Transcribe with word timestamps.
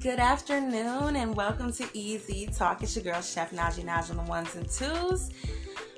Good 0.00 0.20
afternoon 0.20 1.16
and 1.16 1.34
welcome 1.34 1.72
to 1.72 1.84
Easy 1.92 2.46
Talk. 2.46 2.84
It's 2.84 2.94
your 2.94 3.02
girl, 3.02 3.20
Chef 3.20 3.50
Najee 3.50 3.84
Naj 3.84 4.10
on 4.10 4.16
the 4.16 4.22
ones 4.30 4.54
and 4.54 4.68
twos. 4.70 5.30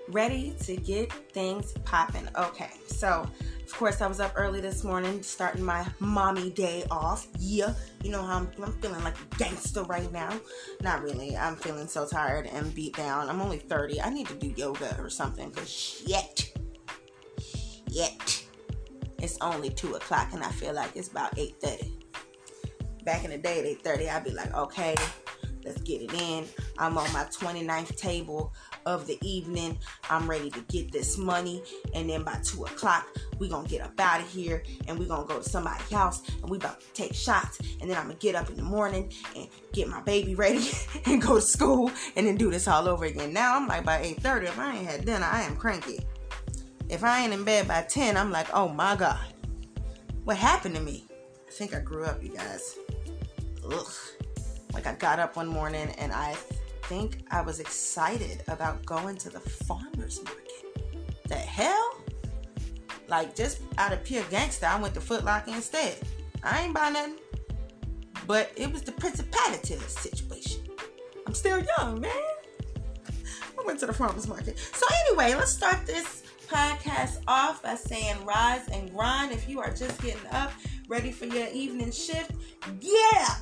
Ready 0.09 0.55
to 0.63 0.75
get 0.75 1.13
things 1.33 1.75
popping. 1.85 2.27
Okay, 2.35 2.71
so 2.87 3.29
of 3.63 3.77
course 3.77 4.01
I 4.01 4.07
was 4.07 4.19
up 4.19 4.33
early 4.37 4.63
this 4.63 4.85
morning 4.85 5.23
starting 5.23 5.63
my 5.63 5.87
mommy 5.99 6.49
day 6.49 6.87
off. 6.91 7.29
Yeah, 7.39 7.75
you 8.03 8.11
know 8.11 8.23
how 8.23 8.39
I'm, 8.39 8.51
I'm 8.63 8.73
feeling 8.81 9.05
like 9.05 9.17
a 9.21 9.37
gangster 9.37 9.83
right 9.83 10.11
now. 10.11 10.33
Not 10.83 11.03
really. 11.03 11.37
I'm 11.37 11.57
feeling 11.57 11.87
so 11.87 12.07
tired 12.07 12.47
and 12.47 12.75
beat 12.75 12.97
down. 12.97 13.29
I'm 13.29 13.43
only 13.43 13.59
30. 13.59 14.01
I 14.01 14.09
need 14.09 14.29
to 14.29 14.35
do 14.35 14.55
yoga 14.57 14.97
or 14.99 15.11
something 15.11 15.51
because 15.51 15.69
shit. 15.69 16.57
Shit. 17.93 18.47
It's 19.19 19.37
only 19.43 19.69
2 19.69 19.97
o'clock 19.97 20.33
and 20.33 20.43
I 20.43 20.49
feel 20.49 20.73
like 20.73 20.97
it's 20.97 21.09
about 21.09 21.37
8.30 21.37 21.90
back 23.05 23.25
in 23.25 23.31
the 23.31 23.39
day 23.39 23.59
at 23.61 23.83
8.30 23.83 24.09
i'd 24.11 24.25
be 24.25 24.31
like 24.31 24.55
okay 24.55 24.95
let's 25.65 25.81
get 25.83 26.03
it 26.03 26.13
in. 26.15 26.47
I'm 26.79 26.97
on 26.97 27.13
my 27.13 27.25
29th 27.25 27.97
table 27.97 28.53
of 28.87 29.07
the 29.07 29.19
evening. 29.23 29.79
I'm 30.09 30.29
ready 30.29 30.51
to 30.51 30.61
get 30.63 30.91
this 30.91 31.19
money. 31.19 31.63
And 31.95 32.09
then 32.09 32.23
by 32.23 32.41
2 32.43 32.65
o'clock 32.65 33.07
we 33.39 33.49
gonna 33.49 33.69
get 33.69 33.83
up 33.83 33.99
out 33.99 34.21
of 34.21 34.29
here 34.29 34.63
and 34.87 34.99
we 34.99 35.07
gonna 35.07 35.27
go 35.27 35.39
to 35.39 35.49
somebody's 35.49 35.91
house 35.91 36.23
and 36.41 36.51
we 36.51 36.57
about 36.57 36.81
to 36.81 36.87
take 36.93 37.15
shots. 37.15 37.59
And 37.81 37.91
then 37.91 37.97
i'm 37.97 38.05
gonna 38.05 38.15
get 38.15 38.35
up 38.35 38.51
in 38.51 38.57
the 38.57 38.63
morning 38.63 39.13
and 39.37 39.49
get 39.73 39.89
my 39.89 40.01
baby 40.03 40.35
ready 40.35 40.69
and 41.07 41.21
go 41.21 41.37
to 41.37 41.41
school 41.41 41.91
and 42.17 42.27
then 42.27 42.37
do 42.37 42.51
this 42.51 42.69
all 42.69 42.89
over 42.89 43.05
again. 43.05 43.33
Now 43.33 43.57
i'm 43.57 43.67
like 43.67 43.85
by 43.85 44.03
8.30 44.03 44.43
if 44.45 44.59
i 44.59 44.77
ain't 44.77 44.87
had 44.87 45.05
dinner 45.05 45.27
i 45.27 45.43
am 45.43 45.57
cranky. 45.57 46.01
If 46.89 47.05
i 47.05 47.23
ain't 47.23 47.33
in 47.33 47.45
bed 47.45 47.69
by 47.69 47.83
10 47.83 48.17
i'm 48.17 48.31
like 48.31 48.49
oh 48.55 48.69
my 48.69 48.97
god. 48.97 49.27
What 50.25 50.37
happened 50.37 50.75
to 50.77 50.81
me? 50.83 51.07
I 51.49 51.51
think 51.51 51.75
I 51.75 51.81
grew 51.81 52.05
up, 52.05 52.23
you 52.23 52.29
guys. 52.29 52.79
Ugh. 53.71 53.93
Like 54.73 54.87
I 54.87 54.95
got 54.95 55.19
up 55.19 55.37
one 55.37 55.49
morning 55.49 55.89
and 55.99 56.13
I 56.13 56.35
think 56.85 57.25
I 57.31 57.41
was 57.41 57.61
excited 57.61 58.43
about 58.49 58.85
going 58.85 59.17
to 59.19 59.31
the 59.31 59.41
farmer's 59.41 60.23
market. 60.25 60.99
The 61.29 61.37
hell? 61.37 61.97
Like 63.09 63.35
just 63.35 63.61
out 63.79 63.93
of 63.93 64.05
pure 64.05 64.25
gangster, 64.31 64.67
I 64.67 64.81
went 64.81 64.95
to 64.95 65.01
Foot 65.01 65.25
Locker 65.25 65.53
instead. 65.53 65.97
I 66.43 66.63
ain't 66.63 66.75
buy 66.75 66.91
nothing. 66.91 67.17
But 68.27 68.53
it 68.57 68.73
was 68.73 68.83
the 68.83 68.93
principality 68.93 69.77
situation. 69.77 70.63
I'm 71.27 71.35
still 71.35 71.63
young, 71.79 72.01
man. 72.01 72.13
I 73.59 73.63
went 73.65 73.81
to 73.81 73.87
the 73.87 73.93
farmer's 73.93 74.29
market. 74.29 74.59
So 74.59 74.87
anyway, 75.07 75.35
let's 75.35 75.53
start 75.53 75.87
this 75.87 76.23
podcast 76.49 77.23
off 77.29 77.63
by 77.63 77.75
saying 77.75 78.25
rise 78.25 78.67
and 78.69 78.91
grind. 78.93 79.33
If 79.33 79.49
you 79.49 79.61
are 79.61 79.73
just 79.73 80.01
getting 80.03 80.27
up, 80.33 80.53
ready 80.89 81.13
for 81.13 81.27
your 81.27 81.49
evening 81.49 81.93
shift, 81.93 82.33
yeah! 82.81 83.37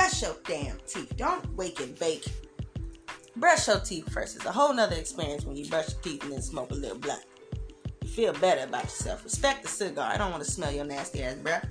Brush 0.00 0.22
your 0.22 0.36
damn 0.46 0.78
teeth. 0.86 1.14
Don't 1.18 1.46
wake 1.56 1.78
and 1.80 1.96
bake. 1.98 2.24
Brush 3.36 3.68
your 3.68 3.80
teeth 3.80 4.10
first. 4.10 4.34
It's 4.34 4.46
a 4.46 4.50
whole 4.50 4.72
nother 4.72 4.96
experience 4.96 5.44
when 5.44 5.58
you 5.58 5.68
brush 5.68 5.90
your 5.90 6.00
teeth 6.00 6.22
and 6.22 6.32
then 6.32 6.40
smoke 6.40 6.70
a 6.70 6.74
little 6.74 6.96
blunt. 6.96 7.22
You 8.02 8.08
feel 8.08 8.32
better 8.32 8.64
about 8.64 8.84
yourself. 8.84 9.22
Respect 9.24 9.62
the 9.62 9.68
cigar. 9.68 10.10
I 10.10 10.16
don't 10.16 10.30
want 10.30 10.42
to 10.42 10.50
smell 10.50 10.72
your 10.72 10.86
nasty 10.86 11.22
ass 11.22 11.34
breath. 11.34 11.68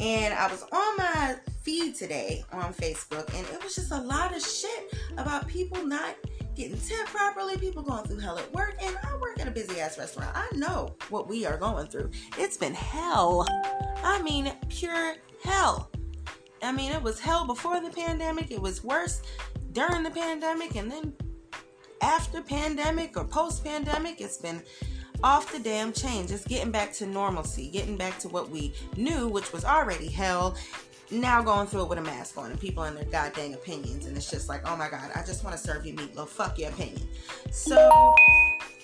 And 0.00 0.32
I 0.32 0.50
was 0.50 0.62
on 0.72 0.96
my 0.96 1.36
feed 1.60 1.94
today 1.94 2.42
on 2.52 2.72
Facebook, 2.72 3.34
and 3.34 3.46
it 3.48 3.62
was 3.62 3.74
just 3.74 3.92
a 3.92 4.00
lot 4.00 4.34
of 4.34 4.42
shit 4.42 4.94
about 5.18 5.46
people 5.46 5.86
not 5.86 6.16
getting 6.54 6.78
tipped 6.78 7.10
properly, 7.10 7.58
people 7.58 7.82
going 7.82 8.04
through 8.04 8.20
hell 8.20 8.38
at 8.38 8.50
work, 8.54 8.76
and 8.80 8.96
I 9.04 9.14
work 9.18 9.38
at 9.40 9.46
a 9.46 9.50
busy 9.50 9.78
ass 9.78 9.98
restaurant. 9.98 10.34
I 10.34 10.48
know 10.56 10.96
what 11.10 11.28
we 11.28 11.44
are 11.44 11.58
going 11.58 11.88
through. 11.88 12.12
It's 12.38 12.56
been 12.56 12.72
hell. 12.72 13.46
I 14.02 14.22
mean, 14.22 14.50
pure 14.70 15.16
hell. 15.44 15.90
I 16.62 16.72
mean, 16.72 16.92
it 16.92 17.02
was 17.02 17.20
hell 17.20 17.46
before 17.46 17.80
the 17.80 17.90
pandemic. 17.90 18.50
It 18.50 18.60
was 18.60 18.82
worse 18.82 19.22
during 19.72 20.02
the 20.02 20.10
pandemic, 20.10 20.76
and 20.76 20.90
then 20.90 21.12
after 22.00 22.42
pandemic 22.42 23.16
or 23.16 23.24
post 23.24 23.64
pandemic, 23.64 24.20
it's 24.20 24.38
been 24.38 24.62
off 25.22 25.52
the 25.52 25.58
damn 25.58 25.92
chain. 25.92 26.26
Just 26.26 26.48
getting 26.48 26.70
back 26.70 26.92
to 26.94 27.06
normalcy, 27.06 27.68
getting 27.68 27.96
back 27.96 28.18
to 28.20 28.28
what 28.28 28.50
we 28.50 28.74
knew, 28.96 29.28
which 29.28 29.52
was 29.52 29.64
already 29.64 30.08
hell. 30.08 30.56
Now 31.10 31.40
going 31.42 31.66
through 31.66 31.84
it 31.84 31.88
with 31.88 31.98
a 31.98 32.02
mask 32.02 32.36
on 32.36 32.50
and 32.50 32.60
people 32.60 32.82
and 32.82 32.96
their 32.96 33.04
goddamn 33.04 33.54
opinions, 33.54 34.06
and 34.06 34.16
it's 34.16 34.30
just 34.30 34.48
like, 34.48 34.68
oh 34.68 34.76
my 34.76 34.90
god, 34.90 35.10
I 35.14 35.20
just 35.20 35.42
want 35.42 35.56
to 35.56 35.62
serve 35.62 35.86
you 35.86 35.94
meatloaf. 35.94 36.28
Fuck 36.28 36.58
your 36.58 36.68
opinion. 36.70 37.08
So, 37.50 38.14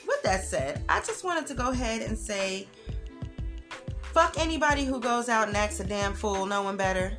with 0.07 0.23
that 0.23 0.45
said, 0.45 0.83
I 0.89 1.01
just 1.01 1.23
wanted 1.23 1.47
to 1.49 1.55
go 1.55 1.71
ahead 1.71 2.01
and 2.01 2.17
say, 2.17 2.67
fuck 4.01 4.39
anybody 4.39 4.87
who 4.87 5.01
goes 5.01 5.29
out 5.29 5.49
and 5.49 5.57
acts 5.57 5.81
a 5.81 5.85
damn 5.85 6.15
fool, 6.15 6.47
knowing 6.47 6.79
better 6.79 7.19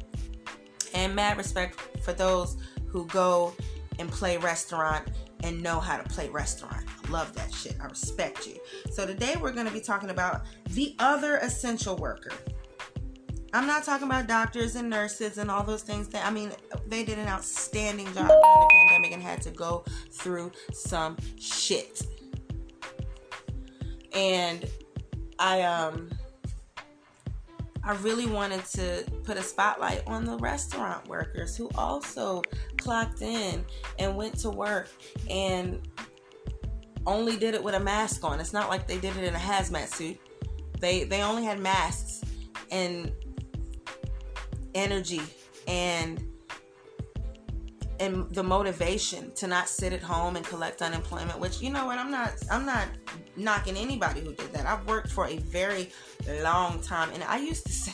and 0.95 1.13
mad 1.13 1.37
respect 1.37 1.79
for 2.03 2.13
those 2.13 2.57
who 2.87 3.05
go 3.07 3.53
and 3.99 4.09
play 4.09 4.37
restaurant 4.37 5.07
and 5.43 5.61
know 5.61 5.79
how 5.79 5.97
to 5.97 6.03
play 6.09 6.29
restaurant. 6.29 6.85
I 7.05 7.11
love 7.11 7.33
that 7.35 7.53
shit. 7.53 7.75
I 7.81 7.85
respect 7.85 8.47
you. 8.47 8.57
So 8.91 9.05
today 9.05 9.35
we're 9.39 9.51
going 9.51 9.67
to 9.67 9.73
be 9.73 9.81
talking 9.81 10.09
about 10.09 10.45
the 10.71 10.95
other 10.97 11.37
essential 11.37 11.95
worker. 11.97 12.31
I'm 13.53 13.67
not 13.67 13.83
talking 13.83 14.07
about 14.07 14.27
doctors 14.27 14.75
and 14.75 14.89
nurses 14.89 15.37
and 15.37 15.49
all 15.49 15.63
those 15.63 15.81
things 15.81 16.09
that 16.09 16.25
I 16.25 16.29
mean 16.29 16.51
they 16.87 17.05
did 17.05 17.17
an 17.19 17.27
outstanding 17.27 18.05
job 18.07 18.27
during 18.27 18.27
the 18.27 18.69
pandemic 18.73 19.11
and 19.13 19.23
had 19.23 19.41
to 19.43 19.51
go 19.51 19.85
through 20.11 20.51
some 20.73 21.15
shit. 21.39 22.01
And 24.13 24.65
I 25.39 25.61
um 25.61 26.09
I 27.85 27.93
really 27.97 28.25
wanted 28.25 28.65
to 28.65 29.05
put 29.23 29.37
a 29.37 29.43
spotlight 29.43 30.01
on 30.07 30.25
the 30.25 30.37
restaurant 30.37 31.07
workers 31.07 31.55
who 31.55 31.69
also 31.75 32.41
clocked 32.77 33.21
in 33.21 33.63
and 33.99 34.17
went 34.17 34.39
to 34.39 34.49
work 34.49 34.89
and 35.29 35.87
only 37.05 37.37
did 37.37 37.53
it 37.53 37.63
with 37.63 37.75
a 37.75 37.79
mask 37.79 38.23
on. 38.23 38.39
It's 38.39 38.53
not 38.53 38.69
like 38.69 38.87
they 38.87 38.97
did 38.97 39.15
it 39.17 39.23
in 39.23 39.35
a 39.35 39.39
hazmat 39.39 39.93
suit. 39.93 40.17
They 40.79 41.03
they 41.03 41.21
only 41.21 41.43
had 41.43 41.59
masks 41.59 42.21
and 42.71 43.11
energy 44.73 45.21
and 45.67 46.23
and 47.99 48.29
the 48.31 48.43
motivation 48.43 49.31
to 49.35 49.47
not 49.47 49.69
sit 49.69 49.93
at 49.93 50.01
home 50.01 50.35
and 50.35 50.45
collect 50.45 50.81
unemployment 50.81 51.39
which 51.39 51.61
you 51.61 51.69
know 51.69 51.85
what 51.85 51.97
i'm 51.97 52.11
not 52.11 52.33
i'm 52.51 52.65
not 52.65 52.87
knocking 53.37 53.77
anybody 53.77 54.19
who 54.19 54.33
did 54.33 54.51
that 54.51 54.65
i've 54.65 54.85
worked 54.85 55.09
for 55.09 55.27
a 55.27 55.37
very 55.37 55.89
long 56.41 56.79
time. 56.81 57.09
And 57.13 57.23
i 57.23 57.37
used 57.37 57.65
to 57.65 57.73
say 57.73 57.93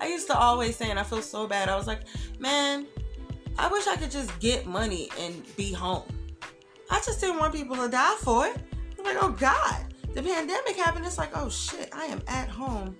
i 0.00 0.06
used 0.06 0.26
to 0.28 0.36
always 0.36 0.76
say 0.76 0.90
and 0.90 0.98
i 0.98 1.02
feel 1.02 1.22
so 1.22 1.46
bad. 1.46 1.68
I 1.68 1.76
was 1.76 1.86
like 1.86 2.02
man 2.38 2.86
i 3.58 3.68
wish 3.68 3.86
i 3.86 3.96
could 3.96 4.10
just 4.10 4.38
get 4.40 4.66
money 4.66 5.08
and 5.18 5.42
be 5.56 5.72
home. 5.72 6.04
I 6.90 7.00
just 7.04 7.20
didn't 7.20 7.38
want 7.38 7.54
people 7.54 7.76
to 7.76 7.88
die 7.88 8.16
for 8.20 8.46
it. 8.46 8.56
I'm 8.98 9.04
like 9.04 9.22
oh 9.22 9.30
god. 9.30 9.94
The 10.14 10.22
pandemic 10.22 10.76
happened. 10.76 11.06
It's 11.06 11.18
like 11.18 11.30
oh 11.34 11.48
shit 11.48 11.90
i 11.92 12.04
am 12.06 12.20
at 12.26 12.48
home 12.48 12.96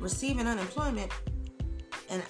receiving 0.00 0.46
unemployment 0.46 1.12
and 2.08 2.22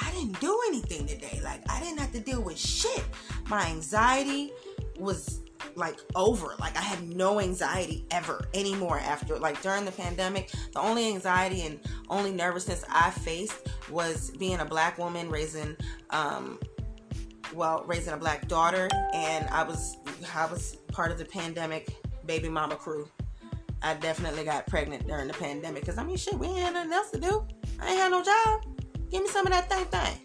I 0.00 0.10
didn't 0.12 0.38
do 0.40 0.58
anything 0.68 1.06
today. 1.06 1.40
Like 1.42 1.60
I 1.70 1.80
didn't 1.80 1.98
have 1.98 2.12
to 2.12 2.20
deal 2.20 2.42
with 2.42 2.58
shit. 2.58 3.04
My 3.48 3.66
anxiety 3.66 4.52
was 4.98 5.40
like 5.74 5.98
over. 6.14 6.54
Like 6.58 6.76
I 6.76 6.80
had 6.80 7.02
no 7.08 7.40
anxiety 7.40 8.04
ever 8.10 8.46
anymore 8.54 8.98
after 8.98 9.38
like 9.38 9.60
during 9.62 9.84
the 9.84 9.92
pandemic. 9.92 10.50
The 10.72 10.80
only 10.80 11.08
anxiety 11.08 11.62
and 11.62 11.80
only 12.08 12.32
nervousness 12.32 12.84
I 12.90 13.10
faced 13.10 13.68
was 13.90 14.30
being 14.38 14.60
a 14.60 14.64
black 14.64 14.98
woman 14.98 15.30
raising 15.30 15.76
um 16.10 16.58
well, 17.54 17.82
raising 17.86 18.12
a 18.12 18.16
black 18.16 18.46
daughter 18.46 18.88
and 19.14 19.48
I 19.48 19.62
was 19.62 19.96
I 20.34 20.46
was 20.46 20.76
part 20.88 21.10
of 21.10 21.18
the 21.18 21.24
pandemic 21.24 21.94
baby 22.26 22.48
mama 22.48 22.76
crew. 22.76 23.08
I 23.80 23.94
definitely 23.94 24.44
got 24.44 24.66
pregnant 24.66 25.06
during 25.06 25.28
the 25.28 25.34
pandemic 25.34 25.82
because 25.82 25.98
I 25.98 26.04
mean 26.04 26.16
shit, 26.16 26.34
we 26.34 26.48
ain't 26.48 26.58
had 26.58 26.74
nothing 26.74 26.92
else 26.92 27.10
to 27.10 27.20
do. 27.20 27.46
I 27.80 27.90
ain't 27.90 27.98
had 27.98 28.10
no 28.10 28.22
job. 28.22 28.64
Give 29.10 29.22
me 29.22 29.28
some 29.28 29.46
of 29.46 29.52
that 29.52 29.70
thing 29.70 29.84
thing. 29.86 30.18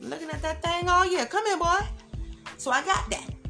Looking 0.00 0.30
at 0.30 0.40
that 0.42 0.62
thing 0.62 0.88
all 0.88 1.04
year. 1.04 1.26
Come 1.26 1.44
here, 1.46 1.58
boy. 1.58 1.80
So 2.56 2.70
I 2.70 2.82
got 2.84 3.08
that. 3.10 3.41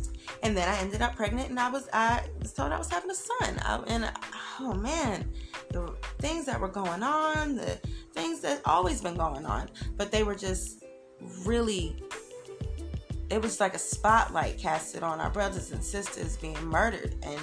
And 0.42 0.56
then 0.56 0.68
I 0.68 0.76
ended 0.78 1.02
up 1.02 1.14
pregnant 1.14 1.50
and 1.50 1.58
I 1.58 1.70
was 1.70 1.88
I 1.92 2.22
was 2.40 2.52
told 2.52 2.72
I 2.72 2.78
was 2.78 2.90
having 2.90 3.10
a 3.10 3.14
son. 3.14 3.58
I, 3.60 3.82
and 3.86 4.10
oh 4.60 4.74
man, 4.74 5.30
the 5.70 5.94
things 6.18 6.46
that 6.46 6.60
were 6.60 6.68
going 6.68 7.02
on, 7.02 7.56
the 7.56 7.78
things 8.12 8.40
that 8.40 8.60
always 8.64 9.00
been 9.00 9.16
going 9.16 9.46
on, 9.46 9.70
but 9.96 10.10
they 10.10 10.22
were 10.24 10.34
just 10.34 10.82
really 11.44 12.02
it 13.30 13.40
was 13.40 13.60
like 13.60 13.74
a 13.74 13.78
spotlight 13.78 14.58
casted 14.58 15.02
on 15.02 15.18
our 15.18 15.30
brothers 15.30 15.70
and 15.70 15.82
sisters 15.82 16.36
being 16.36 16.62
murdered 16.66 17.14
and 17.22 17.40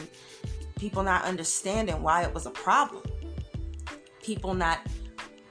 people 0.77 1.01
not 1.01 1.23
understanding 1.23 2.03
why 2.03 2.23
it 2.23 2.33
was 2.33 2.45
a 2.45 2.51
problem. 2.51 3.03
People 4.21 4.53
not 4.53 4.79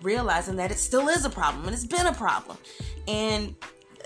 realizing 0.01 0.55
that 0.57 0.71
it 0.71 0.79
still 0.79 1.09
is 1.09 1.25
a 1.25 1.31
problem 1.31 1.65
and 1.65 1.75
it's 1.75 1.87
been 1.87 2.07
a 2.07 2.15
problem. 2.15 2.57
And 3.09 3.57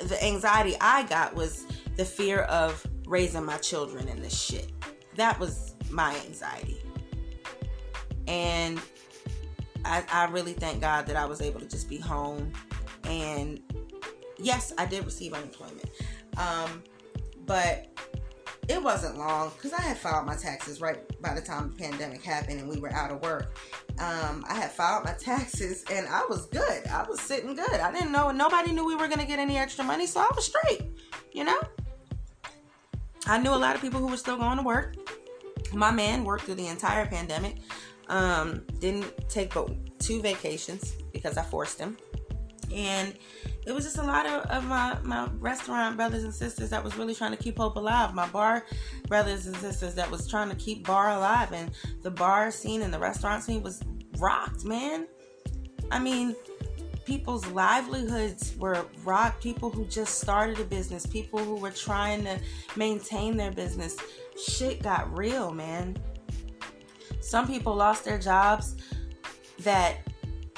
the 0.05 0.25
anxiety 0.25 0.75
I 0.81 1.03
got 1.03 1.35
was 1.35 1.67
the 1.97 2.05
fear 2.05 2.41
of 2.43 2.87
raising 3.12 3.44
my 3.44 3.59
children 3.59 4.09
in 4.09 4.23
this 4.23 4.41
shit. 4.41 4.73
That 5.17 5.38
was 5.38 5.75
my 5.91 6.17
anxiety. 6.26 6.79
And 8.26 8.81
I, 9.85 10.03
I 10.11 10.25
really 10.31 10.55
thank 10.55 10.81
God 10.81 11.06
that 11.06 11.17
I 11.17 11.26
was 11.26 11.43
able 11.43 11.61
to 11.61 11.69
just 11.69 11.88
be 11.88 11.99
home 11.99 12.53
And 13.05 13.61
yes, 14.38 14.73
I 14.79 14.87
did 14.87 15.05
receive 15.05 15.35
unemployment. 15.35 15.91
Um, 16.38 16.82
but 17.44 17.88
it 18.69 18.82
wasn't 18.82 19.19
long 19.19 19.50
because 19.50 19.75
I 19.75 19.82
had 19.82 19.99
filed 19.99 20.25
my 20.25 20.37
taxes 20.37 20.81
right 20.81 20.99
by 21.20 21.35
the 21.35 21.43
time 21.43 21.75
the 21.76 21.82
pandemic 21.82 22.23
happened 22.23 22.61
and 22.61 22.69
we 22.69 22.79
were 22.79 22.93
out 22.93 23.11
of 23.11 23.20
work. 23.20 23.55
Um, 23.99 24.43
I 24.49 24.55
had 24.55 24.70
filed 24.70 25.05
my 25.05 25.12
taxes 25.20 25.85
and 25.93 26.06
I 26.08 26.25
was 26.31 26.47
good. 26.47 26.87
I 26.87 27.05
was 27.06 27.20
sitting 27.20 27.55
good. 27.55 27.75
I 27.75 27.93
didn't 27.93 28.12
know, 28.12 28.31
nobody 28.31 28.73
knew 28.73 28.87
we 28.87 28.94
were 28.94 29.08
going 29.08 29.20
to 29.20 29.26
get 29.26 29.38
any 29.38 29.58
extra 29.58 29.85
money, 29.85 30.06
so 30.06 30.20
I 30.20 30.29
was 30.35 30.47
straight, 30.47 30.82
you 31.32 31.44
know? 31.44 31.61
I 33.26 33.38
knew 33.38 33.50
a 33.50 33.56
lot 33.56 33.74
of 33.74 33.80
people 33.80 34.00
who 34.00 34.08
were 34.08 34.16
still 34.16 34.36
going 34.36 34.56
to 34.56 34.62
work. 34.62 34.96
My 35.72 35.90
man 35.90 36.24
worked 36.24 36.44
through 36.44 36.56
the 36.56 36.66
entire 36.66 37.06
pandemic. 37.06 37.56
Um, 38.08 38.64
didn't 38.78 39.28
take 39.28 39.54
but 39.54 39.70
two 39.98 40.20
vacations 40.20 40.96
because 41.12 41.38
I 41.38 41.42
forced 41.42 41.78
him. 41.78 41.96
And 42.74 43.14
it 43.66 43.72
was 43.72 43.84
just 43.84 43.98
a 43.98 44.02
lot 44.02 44.26
of, 44.26 44.42
of 44.50 44.64
my, 44.64 44.98
my 45.02 45.28
restaurant 45.38 45.96
brothers 45.96 46.24
and 46.24 46.34
sisters 46.34 46.70
that 46.70 46.82
was 46.82 46.96
really 46.96 47.14
trying 47.14 47.30
to 47.30 47.36
keep 47.36 47.58
hope 47.58 47.76
alive. 47.76 48.14
My 48.14 48.26
bar 48.28 48.64
brothers 49.08 49.46
and 49.46 49.56
sisters 49.56 49.94
that 49.94 50.10
was 50.10 50.26
trying 50.26 50.48
to 50.48 50.56
keep 50.56 50.86
bar 50.86 51.10
alive. 51.10 51.52
And 51.52 51.70
the 52.02 52.10
bar 52.10 52.50
scene 52.50 52.82
and 52.82 52.92
the 52.92 52.98
restaurant 52.98 53.42
scene 53.44 53.62
was 53.62 53.82
rocked, 54.19 54.64
man. 54.64 55.06
I 55.90 55.98
mean, 55.98 56.34
people's 57.04 57.46
livelihoods 57.49 58.54
were 58.56 58.84
rocked. 59.04 59.43
People 59.43 59.70
who 59.70 59.84
just 59.87 60.20
started 60.20 60.58
a 60.60 60.64
business, 60.64 61.06
people 61.06 61.38
who 61.38 61.56
were 61.56 61.70
trying 61.70 62.25
to 62.25 62.38
maintain 62.76 63.37
their 63.37 63.52
business. 63.52 63.96
Shit 64.43 64.82
got 64.82 65.16
real, 65.16 65.52
man. 65.52 65.96
Some 67.20 67.46
people 67.46 67.75
lost 67.75 68.04
their 68.04 68.19
jobs 68.19 68.76
that 69.60 69.99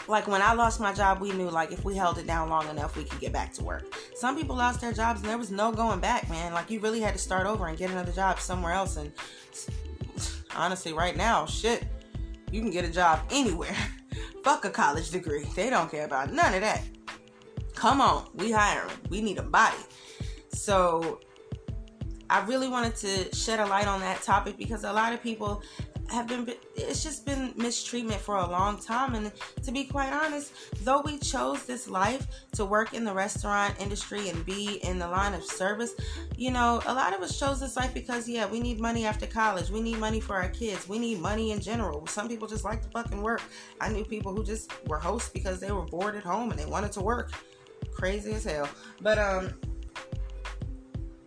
like 0.06 0.26
when 0.26 0.42
I 0.42 0.52
lost 0.52 0.80
my 0.80 0.92
job, 0.92 1.20
we 1.20 1.32
knew 1.32 1.48
like 1.48 1.72
if 1.72 1.84
we 1.84 1.94
held 1.94 2.18
it 2.18 2.26
down 2.26 2.48
long 2.50 2.68
enough, 2.68 2.96
we 2.96 3.04
could 3.04 3.20
get 3.20 3.32
back 3.32 3.52
to 3.54 3.64
work. 3.64 3.94
Some 4.14 4.36
people 4.36 4.56
lost 4.56 4.80
their 4.80 4.92
jobs 4.92 5.20
and 5.20 5.28
there 5.28 5.38
was 5.38 5.50
no 5.50 5.72
going 5.72 6.00
back, 6.00 6.28
man. 6.28 6.52
Like 6.52 6.70
you 6.70 6.80
really 6.80 7.00
had 7.00 7.14
to 7.14 7.18
start 7.18 7.46
over 7.46 7.66
and 7.66 7.78
get 7.78 7.90
another 7.90 8.12
job 8.12 8.38
somewhere 8.38 8.72
else. 8.72 8.96
And 8.96 9.12
honestly, 10.54 10.92
right 10.92 11.16
now, 11.16 11.46
shit, 11.46 11.84
you 12.50 12.60
can 12.60 12.70
get 12.70 12.84
a 12.84 12.90
job 12.90 13.20
anywhere. 13.30 13.76
Fuck 14.42 14.64
a 14.64 14.70
college 14.70 15.10
degree. 15.10 15.44
They 15.54 15.70
don't 15.70 15.90
care 15.90 16.04
about 16.04 16.32
none 16.32 16.54
of 16.54 16.60
that. 16.60 16.82
Come 17.74 18.00
on, 18.00 18.28
we 18.34 18.52
hiring. 18.52 18.94
We 19.08 19.20
need 19.20 19.38
a 19.38 19.42
body. 19.42 19.76
So 20.48 21.20
I 22.30 22.44
really 22.46 22.68
wanted 22.68 22.96
to 22.96 23.34
shed 23.34 23.60
a 23.60 23.66
light 23.66 23.86
on 23.86 24.00
that 24.00 24.22
topic 24.22 24.56
because 24.56 24.84
a 24.84 24.92
lot 24.92 25.12
of 25.12 25.22
people 25.22 25.62
have 26.10 26.26
been 26.26 26.48
it's 26.76 27.02
just 27.02 27.24
been 27.24 27.52
mistreatment 27.56 28.20
for 28.20 28.36
a 28.36 28.46
long 28.46 28.78
time. 28.78 29.14
And 29.14 29.32
to 29.62 29.72
be 29.72 29.84
quite 29.84 30.12
honest 30.12 30.52
though 30.82 31.00
we 31.04 31.18
chose 31.18 31.64
this 31.64 31.88
life 31.88 32.26
to 32.52 32.64
work 32.64 32.94
in 32.94 33.04
the 33.04 33.12
restaurant 33.12 33.74
industry 33.80 34.28
and 34.28 34.44
be 34.44 34.76
in 34.84 34.98
the 34.98 35.08
line 35.08 35.34
of 35.34 35.44
service 35.44 35.94
you 36.36 36.50
know 36.50 36.82
a 36.86 36.94
lot 36.94 37.14
of 37.14 37.22
us 37.22 37.38
chose 37.38 37.60
this 37.60 37.76
life 37.76 37.94
because 37.94 38.28
yeah 38.28 38.46
we 38.46 38.60
need 38.60 38.80
money 38.80 39.04
after 39.06 39.26
college. 39.26 39.70
We 39.70 39.80
need 39.80 39.98
money 39.98 40.20
for 40.20 40.36
our 40.36 40.48
kids. 40.48 40.88
We 40.88 40.98
need 40.98 41.20
money 41.20 41.52
in 41.52 41.60
general. 41.60 42.06
Some 42.06 42.28
people 42.28 42.48
just 42.48 42.64
like 42.64 42.82
to 42.82 42.88
fucking 42.88 43.22
work. 43.22 43.42
I 43.80 43.88
knew 43.88 44.04
people 44.04 44.34
who 44.34 44.44
just 44.44 44.70
were 44.86 44.98
hosts 44.98 45.30
because 45.30 45.60
they 45.60 45.72
were 45.72 45.82
bored 45.82 46.16
at 46.16 46.22
home 46.22 46.50
and 46.50 46.58
they 46.58 46.66
wanted 46.66 46.92
to 46.92 47.00
work. 47.00 47.32
Crazy 47.92 48.32
as 48.32 48.44
hell. 48.44 48.68
But 49.00 49.18
um 49.18 49.54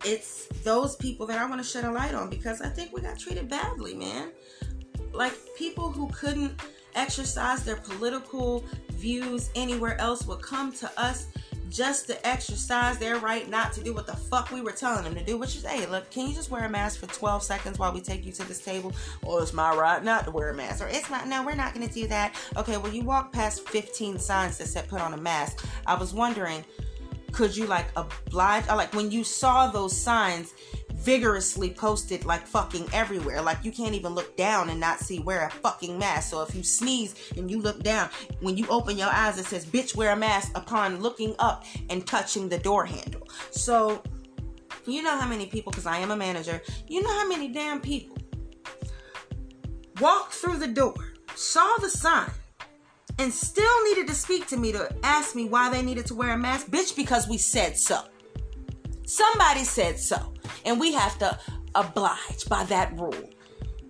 it's 0.04 0.46
those 0.62 0.94
people 0.94 1.26
that 1.26 1.38
I 1.38 1.46
want 1.46 1.60
to 1.60 1.68
shed 1.68 1.84
a 1.84 1.90
light 1.90 2.14
on 2.14 2.30
because 2.30 2.60
I 2.60 2.68
think 2.68 2.92
we 2.92 3.00
got 3.00 3.18
treated 3.18 3.48
badly, 3.48 3.94
man 3.94 4.30
like 5.12 5.32
people 5.56 5.90
who 5.90 6.08
couldn't 6.08 6.60
exercise 6.94 7.64
their 7.64 7.76
political 7.76 8.64
views 8.92 9.50
anywhere 9.54 10.00
else 10.00 10.26
would 10.26 10.42
come 10.42 10.72
to 10.72 10.90
us 11.00 11.28
just 11.68 12.06
to 12.06 12.26
exercise 12.26 12.98
their 12.98 13.18
right 13.18 13.48
not 13.48 13.72
to 13.74 13.82
do 13.82 13.92
what 13.92 14.06
the 14.06 14.16
fuck 14.16 14.50
we 14.50 14.60
were 14.60 14.72
telling 14.72 15.04
them 15.04 15.14
to 15.14 15.22
do, 15.22 15.36
which 15.36 15.56
is, 15.56 15.64
hey, 15.64 15.86
look, 15.86 16.10
can 16.10 16.26
you 16.28 16.34
just 16.34 16.50
wear 16.50 16.64
a 16.64 16.68
mask 16.68 17.00
for 17.00 17.06
12 17.06 17.42
seconds 17.42 17.78
while 17.78 17.92
we 17.92 18.00
take 18.00 18.24
you 18.24 18.32
to 18.32 18.44
this 18.44 18.64
table? 18.64 18.92
Or 19.22 19.42
it's 19.42 19.52
my 19.52 19.74
right 19.74 20.02
not 20.02 20.24
to 20.24 20.30
wear 20.30 20.50
a 20.50 20.54
mask. 20.54 20.82
Or 20.82 20.88
it's 20.88 21.10
not, 21.10 21.28
no, 21.28 21.44
we're 21.44 21.54
not 21.54 21.74
going 21.74 21.86
to 21.86 21.92
do 21.92 22.06
that. 22.08 22.34
Okay, 22.56 22.76
well, 22.76 22.92
you 22.92 23.02
walk 23.02 23.32
past 23.32 23.68
15 23.68 24.18
signs 24.18 24.58
that 24.58 24.66
said 24.66 24.88
put 24.88 25.00
on 25.00 25.14
a 25.14 25.18
mask. 25.18 25.66
I 25.86 25.94
was 25.94 26.14
wondering, 26.14 26.64
could 27.32 27.56
you 27.56 27.66
like 27.66 27.86
oblige, 27.96 28.66
like 28.68 28.94
when 28.94 29.10
you 29.10 29.24
saw 29.24 29.68
those 29.68 29.96
signs, 29.96 30.54
vigorously 30.94 31.70
posted 31.70 32.24
like 32.24 32.46
fucking 32.46 32.88
everywhere. 32.92 33.40
Like 33.40 33.64
you 33.64 33.72
can't 33.72 33.94
even 33.94 34.14
look 34.14 34.36
down 34.36 34.68
and 34.68 34.80
not 34.80 34.98
see 34.98 35.20
wear 35.20 35.46
a 35.46 35.50
fucking 35.50 35.98
mask. 35.98 36.30
So 36.30 36.42
if 36.42 36.54
you 36.54 36.62
sneeze 36.62 37.14
and 37.36 37.50
you 37.50 37.60
look 37.60 37.82
down, 37.82 38.10
when 38.40 38.56
you 38.56 38.66
open 38.68 38.98
your 38.98 39.08
eyes, 39.08 39.38
it 39.38 39.46
says 39.46 39.64
bitch 39.64 39.94
wear 39.94 40.12
a 40.12 40.16
mask 40.16 40.56
upon 40.56 41.00
looking 41.00 41.34
up 41.38 41.64
and 41.88 42.06
touching 42.06 42.48
the 42.48 42.58
door 42.58 42.84
handle. 42.84 43.28
So 43.50 44.02
you 44.86 45.02
know 45.02 45.16
how 45.18 45.28
many 45.28 45.46
people, 45.46 45.70
because 45.70 45.86
I 45.86 45.98
am 45.98 46.10
a 46.10 46.16
manager, 46.16 46.60
you 46.88 47.02
know 47.02 47.12
how 47.12 47.28
many 47.28 47.48
damn 47.48 47.80
people 47.80 48.16
walked 50.00 50.34
through 50.34 50.58
the 50.58 50.68
door, 50.68 50.94
saw 51.34 51.76
the 51.80 51.90
sign, 51.90 52.30
and 53.18 53.32
still 53.32 53.84
needed 53.84 54.06
to 54.08 54.14
speak 54.14 54.46
to 54.48 54.56
me 54.56 54.72
to 54.72 54.94
ask 55.02 55.34
me 55.34 55.48
why 55.48 55.70
they 55.70 55.82
needed 55.82 56.06
to 56.06 56.14
wear 56.14 56.32
a 56.32 56.38
mask? 56.38 56.68
Bitch, 56.68 56.96
because 56.96 57.28
we 57.28 57.38
said 57.38 57.76
so. 57.76 58.00
Somebody 59.04 59.64
said 59.64 59.98
so 59.98 60.34
and 60.64 60.78
we 60.78 60.92
have 60.92 61.18
to 61.18 61.38
oblige 61.74 62.48
by 62.48 62.64
that 62.64 62.96
rule. 62.98 63.30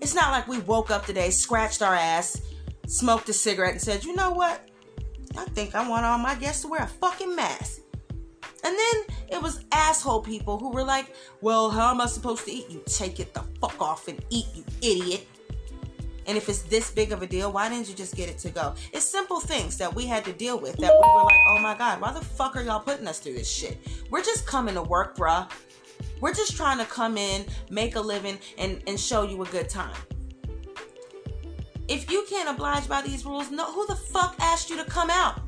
It's 0.00 0.14
not 0.14 0.30
like 0.30 0.46
we 0.46 0.58
woke 0.60 0.90
up 0.90 1.06
today, 1.06 1.30
scratched 1.30 1.82
our 1.82 1.94
ass, 1.94 2.40
smoked 2.86 3.28
a 3.28 3.32
cigarette, 3.32 3.72
and 3.72 3.80
said, 3.80 4.04
you 4.04 4.14
know 4.14 4.30
what? 4.30 4.69
I 5.36 5.44
think 5.46 5.74
I 5.74 5.88
want 5.88 6.06
all 6.06 6.19
my 6.19 6.34
guests 6.34 6.62
to 6.62 6.69
wear 6.69 6.82
a 6.82 6.86
fucking 6.86 7.34
mask. 7.34 7.81
And 8.64 8.76
then 8.76 9.16
it 9.28 9.42
was 9.42 9.64
asshole 9.72 10.22
people 10.22 10.58
who 10.58 10.70
were 10.70 10.82
like, 10.82 11.14
well, 11.40 11.70
how 11.70 11.90
am 11.90 12.00
I 12.00 12.06
supposed 12.06 12.44
to 12.46 12.52
eat? 12.52 12.70
You 12.70 12.82
take 12.86 13.20
it 13.20 13.34
the 13.34 13.44
fuck 13.60 13.81
off 13.81 14.08
and 14.08 14.24
eat, 14.31 14.46
you 14.54 14.64
idiot. 14.82 15.26
And 16.28 16.36
if 16.36 16.48
it's 16.50 16.60
this 16.62 16.90
big 16.90 17.10
of 17.10 17.22
a 17.22 17.26
deal, 17.26 17.50
why 17.50 17.70
didn't 17.70 17.88
you 17.88 17.94
just 17.94 18.14
get 18.14 18.28
it 18.28 18.36
to 18.40 18.50
go? 18.50 18.75
It's 18.92 19.06
simple 19.06 19.40
things 19.40 19.78
that 19.78 19.92
we 19.94 20.04
had 20.04 20.26
to 20.26 20.32
deal 20.34 20.60
with 20.60 20.76
that 20.76 20.92
we 20.92 21.12
were 21.14 21.25
like, 21.25 21.40
oh 21.48 21.58
my 21.58 21.75
God, 21.75 22.02
why 22.02 22.12
the 22.12 22.20
fuck 22.20 22.54
are 22.54 22.62
y'all 22.62 22.80
putting 22.80 23.08
us 23.08 23.19
through 23.19 23.32
this 23.32 23.50
shit? 23.50 23.78
We're 24.10 24.22
just 24.22 24.46
coming 24.46 24.75
to 24.75 24.82
work, 24.82 25.16
bruh. 25.16 25.50
We're 26.20 26.34
just 26.34 26.54
trying 26.54 26.78
to 26.78 26.84
come 26.84 27.16
in, 27.16 27.46
make 27.70 27.96
a 27.96 28.00
living, 28.00 28.38
and, 28.58 28.82
and 28.86 29.00
show 29.00 29.22
you 29.22 29.42
a 29.42 29.46
good 29.46 29.70
time. 29.70 29.96
If 31.88 32.10
you 32.10 32.26
can't 32.28 32.50
oblige 32.50 32.86
by 32.86 33.00
these 33.00 33.24
rules, 33.24 33.50
no, 33.50 33.64
who 33.72 33.86
the 33.86 33.96
fuck 33.96 34.36
asked 34.38 34.69
you 34.69 34.76
to 34.76 34.84
come 34.84 35.08
out? 35.08 35.41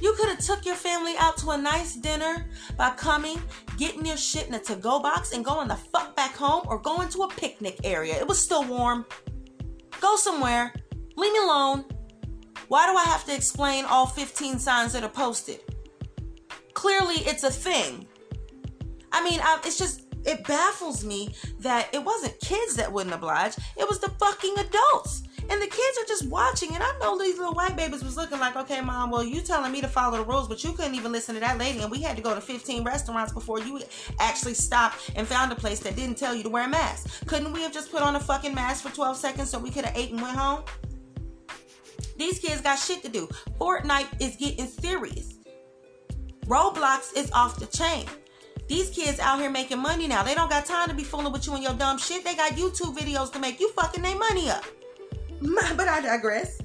You 0.00 0.12
could 0.12 0.28
have 0.28 0.38
took 0.38 0.64
your 0.64 0.76
family 0.76 1.14
out 1.18 1.38
to 1.38 1.50
a 1.50 1.58
nice 1.58 1.96
dinner 1.96 2.46
by 2.76 2.90
coming, 2.90 3.42
getting 3.78 4.06
your 4.06 4.16
shit 4.16 4.46
in 4.46 4.54
a 4.54 4.60
to-go 4.60 5.00
box, 5.00 5.32
and 5.32 5.44
going 5.44 5.66
the 5.66 5.74
fuck 5.74 6.14
back 6.14 6.36
home 6.36 6.62
or 6.68 6.78
going 6.78 7.08
to 7.08 7.22
a 7.22 7.28
picnic 7.28 7.80
area. 7.82 8.14
It 8.14 8.28
was 8.28 8.38
still 8.38 8.62
warm. 8.62 9.04
Go 10.00 10.16
somewhere. 10.16 10.72
Leave 11.16 11.32
me 11.32 11.38
alone. 11.38 11.84
Why 12.68 12.90
do 12.90 12.96
I 12.96 13.04
have 13.04 13.24
to 13.26 13.34
explain 13.34 13.84
all 13.84 14.06
15 14.06 14.58
signs 14.58 14.92
that 14.92 15.02
are 15.02 15.08
posted? 15.08 15.60
Clearly, 16.74 17.16
it's 17.16 17.44
a 17.44 17.50
thing. 17.50 18.06
I 19.12 19.22
mean, 19.24 19.40
I, 19.42 19.60
it's 19.64 19.78
just 19.78 20.06
it 20.24 20.44
baffles 20.44 21.04
me 21.04 21.34
that 21.60 21.88
it 21.94 22.04
wasn't 22.04 22.38
kids 22.40 22.74
that 22.74 22.92
wouldn't 22.92 23.14
oblige. 23.14 23.56
It 23.76 23.88
was 23.88 24.00
the 24.00 24.10
fucking 24.10 24.56
adults. 24.58 25.22
And 25.48 25.62
the 25.62 25.66
kids 25.66 25.98
are 25.98 26.06
just 26.08 26.28
watching. 26.28 26.74
And 26.74 26.82
I 26.82 26.92
know 27.00 27.18
these 27.18 27.38
little 27.38 27.54
white 27.54 27.76
babies 27.76 28.02
was 28.02 28.16
looking 28.16 28.38
like, 28.38 28.56
okay, 28.56 28.80
mom, 28.80 29.10
well, 29.10 29.24
you 29.24 29.40
telling 29.40 29.72
me 29.72 29.80
to 29.80 29.88
follow 29.88 30.18
the 30.18 30.24
rules, 30.24 30.48
but 30.48 30.62
you 30.64 30.72
couldn't 30.72 30.94
even 30.94 31.12
listen 31.12 31.34
to 31.34 31.40
that 31.40 31.58
lady. 31.58 31.80
And 31.80 31.90
we 31.90 32.02
had 32.02 32.16
to 32.16 32.22
go 32.22 32.34
to 32.34 32.40
15 32.40 32.84
restaurants 32.84 33.32
before 33.32 33.60
you 33.60 33.80
actually 34.18 34.54
stopped 34.54 35.10
and 35.14 35.26
found 35.26 35.52
a 35.52 35.56
place 35.56 35.80
that 35.80 35.96
didn't 35.96 36.16
tell 36.16 36.34
you 36.34 36.42
to 36.42 36.48
wear 36.48 36.64
a 36.64 36.68
mask. 36.68 37.26
Couldn't 37.26 37.52
we 37.52 37.62
have 37.62 37.72
just 37.72 37.90
put 37.90 38.02
on 38.02 38.16
a 38.16 38.20
fucking 38.20 38.54
mask 38.54 38.82
for 38.82 38.94
12 38.94 39.16
seconds 39.16 39.50
so 39.50 39.58
we 39.58 39.70
could 39.70 39.84
have 39.84 39.96
ate 39.96 40.10
and 40.10 40.20
went 40.20 40.36
home? 40.36 40.62
These 42.16 42.38
kids 42.38 42.60
got 42.60 42.78
shit 42.78 43.02
to 43.02 43.08
do. 43.08 43.28
Fortnite 43.60 44.20
is 44.20 44.36
getting 44.36 44.66
serious. 44.66 45.34
Roblox 46.46 47.16
is 47.16 47.30
off 47.32 47.58
the 47.58 47.66
chain. 47.66 48.06
These 48.68 48.90
kids 48.90 49.20
out 49.20 49.38
here 49.38 49.50
making 49.50 49.78
money 49.78 50.08
now. 50.08 50.22
They 50.22 50.34
don't 50.34 50.50
got 50.50 50.64
time 50.64 50.88
to 50.88 50.94
be 50.94 51.04
fooling 51.04 51.32
with 51.32 51.46
you 51.46 51.54
and 51.54 51.62
your 51.62 51.74
dumb 51.74 51.98
shit. 51.98 52.24
They 52.24 52.34
got 52.34 52.52
YouTube 52.52 52.96
videos 52.96 53.32
to 53.32 53.38
make 53.38 53.60
you 53.60 53.70
fucking 53.72 54.02
their 54.02 54.16
money 54.16 54.50
up. 54.50 54.64
But 55.40 55.88
I 55.88 56.00
digress. 56.00 56.60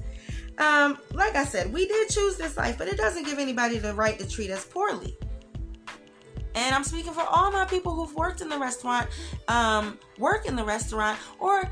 Um, 0.58 0.98
like 1.12 1.34
I 1.34 1.44
said, 1.44 1.72
we 1.72 1.86
did 1.86 2.08
choose 2.08 2.36
this 2.36 2.56
life, 2.56 2.78
but 2.78 2.88
it 2.88 2.96
doesn't 2.96 3.24
give 3.24 3.38
anybody 3.38 3.78
the 3.78 3.94
right 3.94 4.18
to 4.18 4.28
treat 4.28 4.50
us 4.50 4.64
poorly. 4.64 5.16
And 6.54 6.74
I'm 6.74 6.84
speaking 6.84 7.12
for 7.12 7.22
all 7.22 7.50
my 7.50 7.64
people 7.64 7.94
who've 7.94 8.14
worked 8.14 8.42
in 8.42 8.48
the 8.48 8.58
restaurant, 8.58 9.08
um, 9.48 9.98
work 10.18 10.46
in 10.46 10.54
the 10.54 10.64
restaurant, 10.64 11.18
or 11.38 11.70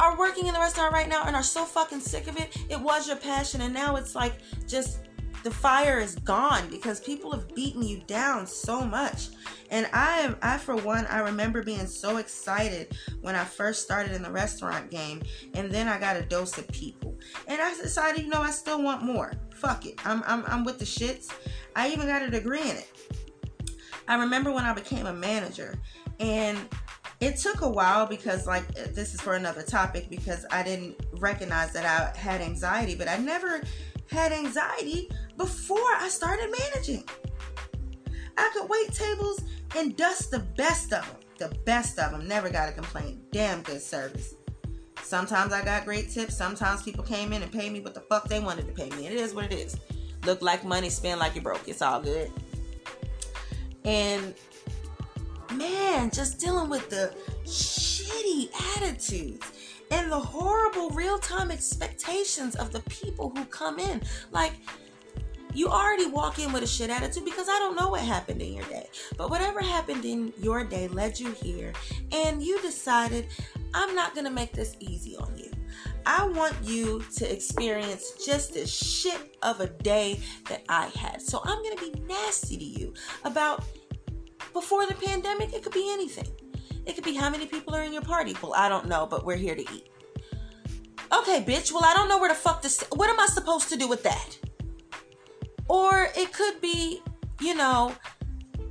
are 0.00 0.18
working 0.18 0.46
in 0.46 0.54
the 0.54 0.60
restaurant 0.60 0.92
right 0.92 1.08
now 1.08 1.24
and 1.26 1.36
are 1.36 1.42
so 1.42 1.64
fucking 1.64 2.00
sick 2.00 2.26
of 2.28 2.38
it. 2.38 2.56
It 2.70 2.80
was 2.80 3.06
your 3.06 3.16
passion, 3.16 3.60
and 3.60 3.74
now 3.74 3.96
it's 3.96 4.14
like 4.14 4.34
just 4.66 5.00
the 5.42 5.50
fire 5.50 5.98
is 5.98 6.14
gone 6.16 6.68
because 6.68 7.00
people 7.00 7.32
have 7.32 7.54
beaten 7.54 7.82
you 7.82 8.00
down 8.06 8.46
so 8.46 8.84
much. 8.84 9.28
And 9.70 9.88
I, 9.92 10.34
I 10.42 10.58
for 10.58 10.76
one, 10.76 11.06
I 11.06 11.20
remember 11.20 11.62
being 11.62 11.86
so 11.86 12.18
excited 12.18 12.96
when 13.22 13.34
I 13.34 13.44
first 13.44 13.82
started 13.82 14.12
in 14.12 14.22
the 14.22 14.30
restaurant 14.30 14.90
game, 14.90 15.22
and 15.54 15.70
then 15.70 15.88
I 15.88 15.98
got 15.98 16.16
a 16.16 16.22
dose 16.22 16.58
of 16.58 16.68
people. 16.68 17.18
And 17.46 17.60
I 17.60 17.74
decided, 17.74 18.22
you 18.22 18.28
know, 18.28 18.42
I 18.42 18.50
still 18.50 18.82
want 18.82 19.02
more. 19.02 19.32
Fuck 19.54 19.86
it. 19.86 19.94
I'm, 20.06 20.22
I'm, 20.26 20.44
I'm 20.46 20.64
with 20.64 20.78
the 20.78 20.84
shits. 20.84 21.32
I 21.74 21.88
even 21.90 22.06
got 22.06 22.22
a 22.22 22.30
degree 22.30 22.62
in 22.62 22.76
it. 22.76 22.90
I 24.06 24.16
remember 24.16 24.52
when 24.52 24.64
I 24.64 24.74
became 24.74 25.06
a 25.06 25.12
manager, 25.12 25.78
and 26.20 26.58
it 27.20 27.36
took 27.36 27.62
a 27.62 27.68
while 27.68 28.06
because, 28.06 28.46
like, 28.46 28.66
this 28.74 29.14
is 29.14 29.20
for 29.20 29.34
another 29.34 29.62
topic 29.62 30.10
because 30.10 30.44
I 30.50 30.62
didn't 30.62 30.96
recognize 31.12 31.72
that 31.72 31.86
I 31.86 32.16
had 32.18 32.40
anxiety, 32.40 32.94
but 32.94 33.08
I 33.08 33.16
never 33.16 33.62
had 34.12 34.32
anxiety 34.32 35.10
before 35.36 35.78
I 35.78 36.08
started 36.08 36.54
managing. 36.58 37.04
I 38.36 38.50
could 38.54 38.68
wait 38.68 38.92
tables 38.92 39.40
and 39.76 39.96
dust 39.96 40.30
the 40.30 40.40
best 40.40 40.92
of 40.92 41.06
them. 41.06 41.16
The 41.38 41.54
best 41.64 41.98
of 41.98 42.12
them. 42.12 42.28
Never 42.28 42.50
got 42.50 42.68
a 42.68 42.72
complaint. 42.72 43.18
Damn 43.32 43.62
good 43.62 43.80
service. 43.80 44.34
Sometimes 45.02 45.52
I 45.52 45.64
got 45.64 45.84
great 45.84 46.10
tips. 46.10 46.36
Sometimes 46.36 46.82
people 46.82 47.04
came 47.04 47.32
in 47.32 47.42
and 47.42 47.50
paid 47.50 47.72
me 47.72 47.80
what 47.80 47.94
the 47.94 48.00
fuck 48.00 48.28
they 48.28 48.40
wanted 48.40 48.66
to 48.66 48.72
pay 48.72 48.88
me. 48.96 49.06
It 49.06 49.14
is 49.14 49.34
what 49.34 49.46
it 49.46 49.52
is. 49.52 49.76
Look 50.24 50.40
like 50.40 50.64
money, 50.64 50.88
spend 50.88 51.18
like 51.18 51.34
you're 51.34 51.42
broke. 51.42 51.66
It's 51.66 51.82
all 51.82 52.00
good. 52.00 52.30
And 53.84 54.34
man, 55.54 56.10
just 56.10 56.38
dealing 56.38 56.70
with 56.70 56.88
the 56.88 57.14
shitty 57.44 58.50
attitudes 58.76 59.46
and 59.92 60.10
the 60.10 60.18
horrible 60.18 60.90
real 60.90 61.18
time 61.18 61.50
expectations 61.50 62.56
of 62.56 62.72
the 62.72 62.80
people 62.80 63.30
who 63.36 63.44
come 63.44 63.78
in. 63.78 64.02
Like, 64.30 64.54
you 65.54 65.68
already 65.68 66.06
walk 66.06 66.38
in 66.38 66.50
with 66.50 66.62
a 66.62 66.66
shit 66.66 66.88
attitude 66.88 67.26
because 67.26 67.46
I 67.48 67.58
don't 67.58 67.76
know 67.76 67.90
what 67.90 68.00
happened 68.00 68.40
in 68.40 68.54
your 68.54 68.64
day. 68.64 68.88
But 69.18 69.28
whatever 69.28 69.60
happened 69.60 70.06
in 70.06 70.32
your 70.40 70.64
day 70.64 70.88
led 70.88 71.20
you 71.20 71.32
here, 71.32 71.74
and 72.10 72.42
you 72.42 72.60
decided, 72.62 73.28
I'm 73.74 73.94
not 73.94 74.14
going 74.14 74.24
to 74.24 74.30
make 74.30 74.52
this 74.52 74.76
easy 74.80 75.14
on 75.16 75.36
you. 75.36 75.50
I 76.06 76.26
want 76.26 76.54
you 76.62 77.04
to 77.16 77.30
experience 77.30 78.12
just 78.24 78.56
as 78.56 78.74
shit 78.74 79.36
of 79.42 79.60
a 79.60 79.66
day 79.66 80.20
that 80.48 80.62
I 80.70 80.86
had. 80.86 81.20
So 81.20 81.42
I'm 81.44 81.62
going 81.62 81.76
to 81.76 81.92
be 81.92 82.00
nasty 82.06 82.56
to 82.56 82.64
you 82.64 82.94
about 83.24 83.64
before 84.54 84.86
the 84.86 84.94
pandemic. 84.94 85.52
It 85.52 85.62
could 85.62 85.74
be 85.74 85.92
anything. 85.92 86.28
It 86.86 86.94
could 86.94 87.04
be 87.04 87.14
how 87.14 87.30
many 87.30 87.46
people 87.46 87.74
are 87.74 87.82
in 87.82 87.92
your 87.92 88.02
party. 88.02 88.36
Well, 88.42 88.54
I 88.54 88.68
don't 88.68 88.86
know, 88.86 89.06
but 89.06 89.24
we're 89.24 89.36
here 89.36 89.54
to 89.54 89.62
eat. 89.62 89.88
Okay, 91.12 91.44
bitch. 91.46 91.72
Well, 91.72 91.84
I 91.84 91.94
don't 91.94 92.08
know 92.08 92.18
where 92.18 92.28
the 92.30 92.34
fuck 92.34 92.62
this. 92.62 92.82
What 92.92 93.08
am 93.08 93.20
I 93.20 93.26
supposed 93.26 93.68
to 93.68 93.76
do 93.76 93.86
with 93.86 94.02
that? 94.02 94.38
Or 95.68 96.08
it 96.16 96.32
could 96.32 96.60
be, 96.60 97.02
you 97.40 97.54
know, 97.54 97.94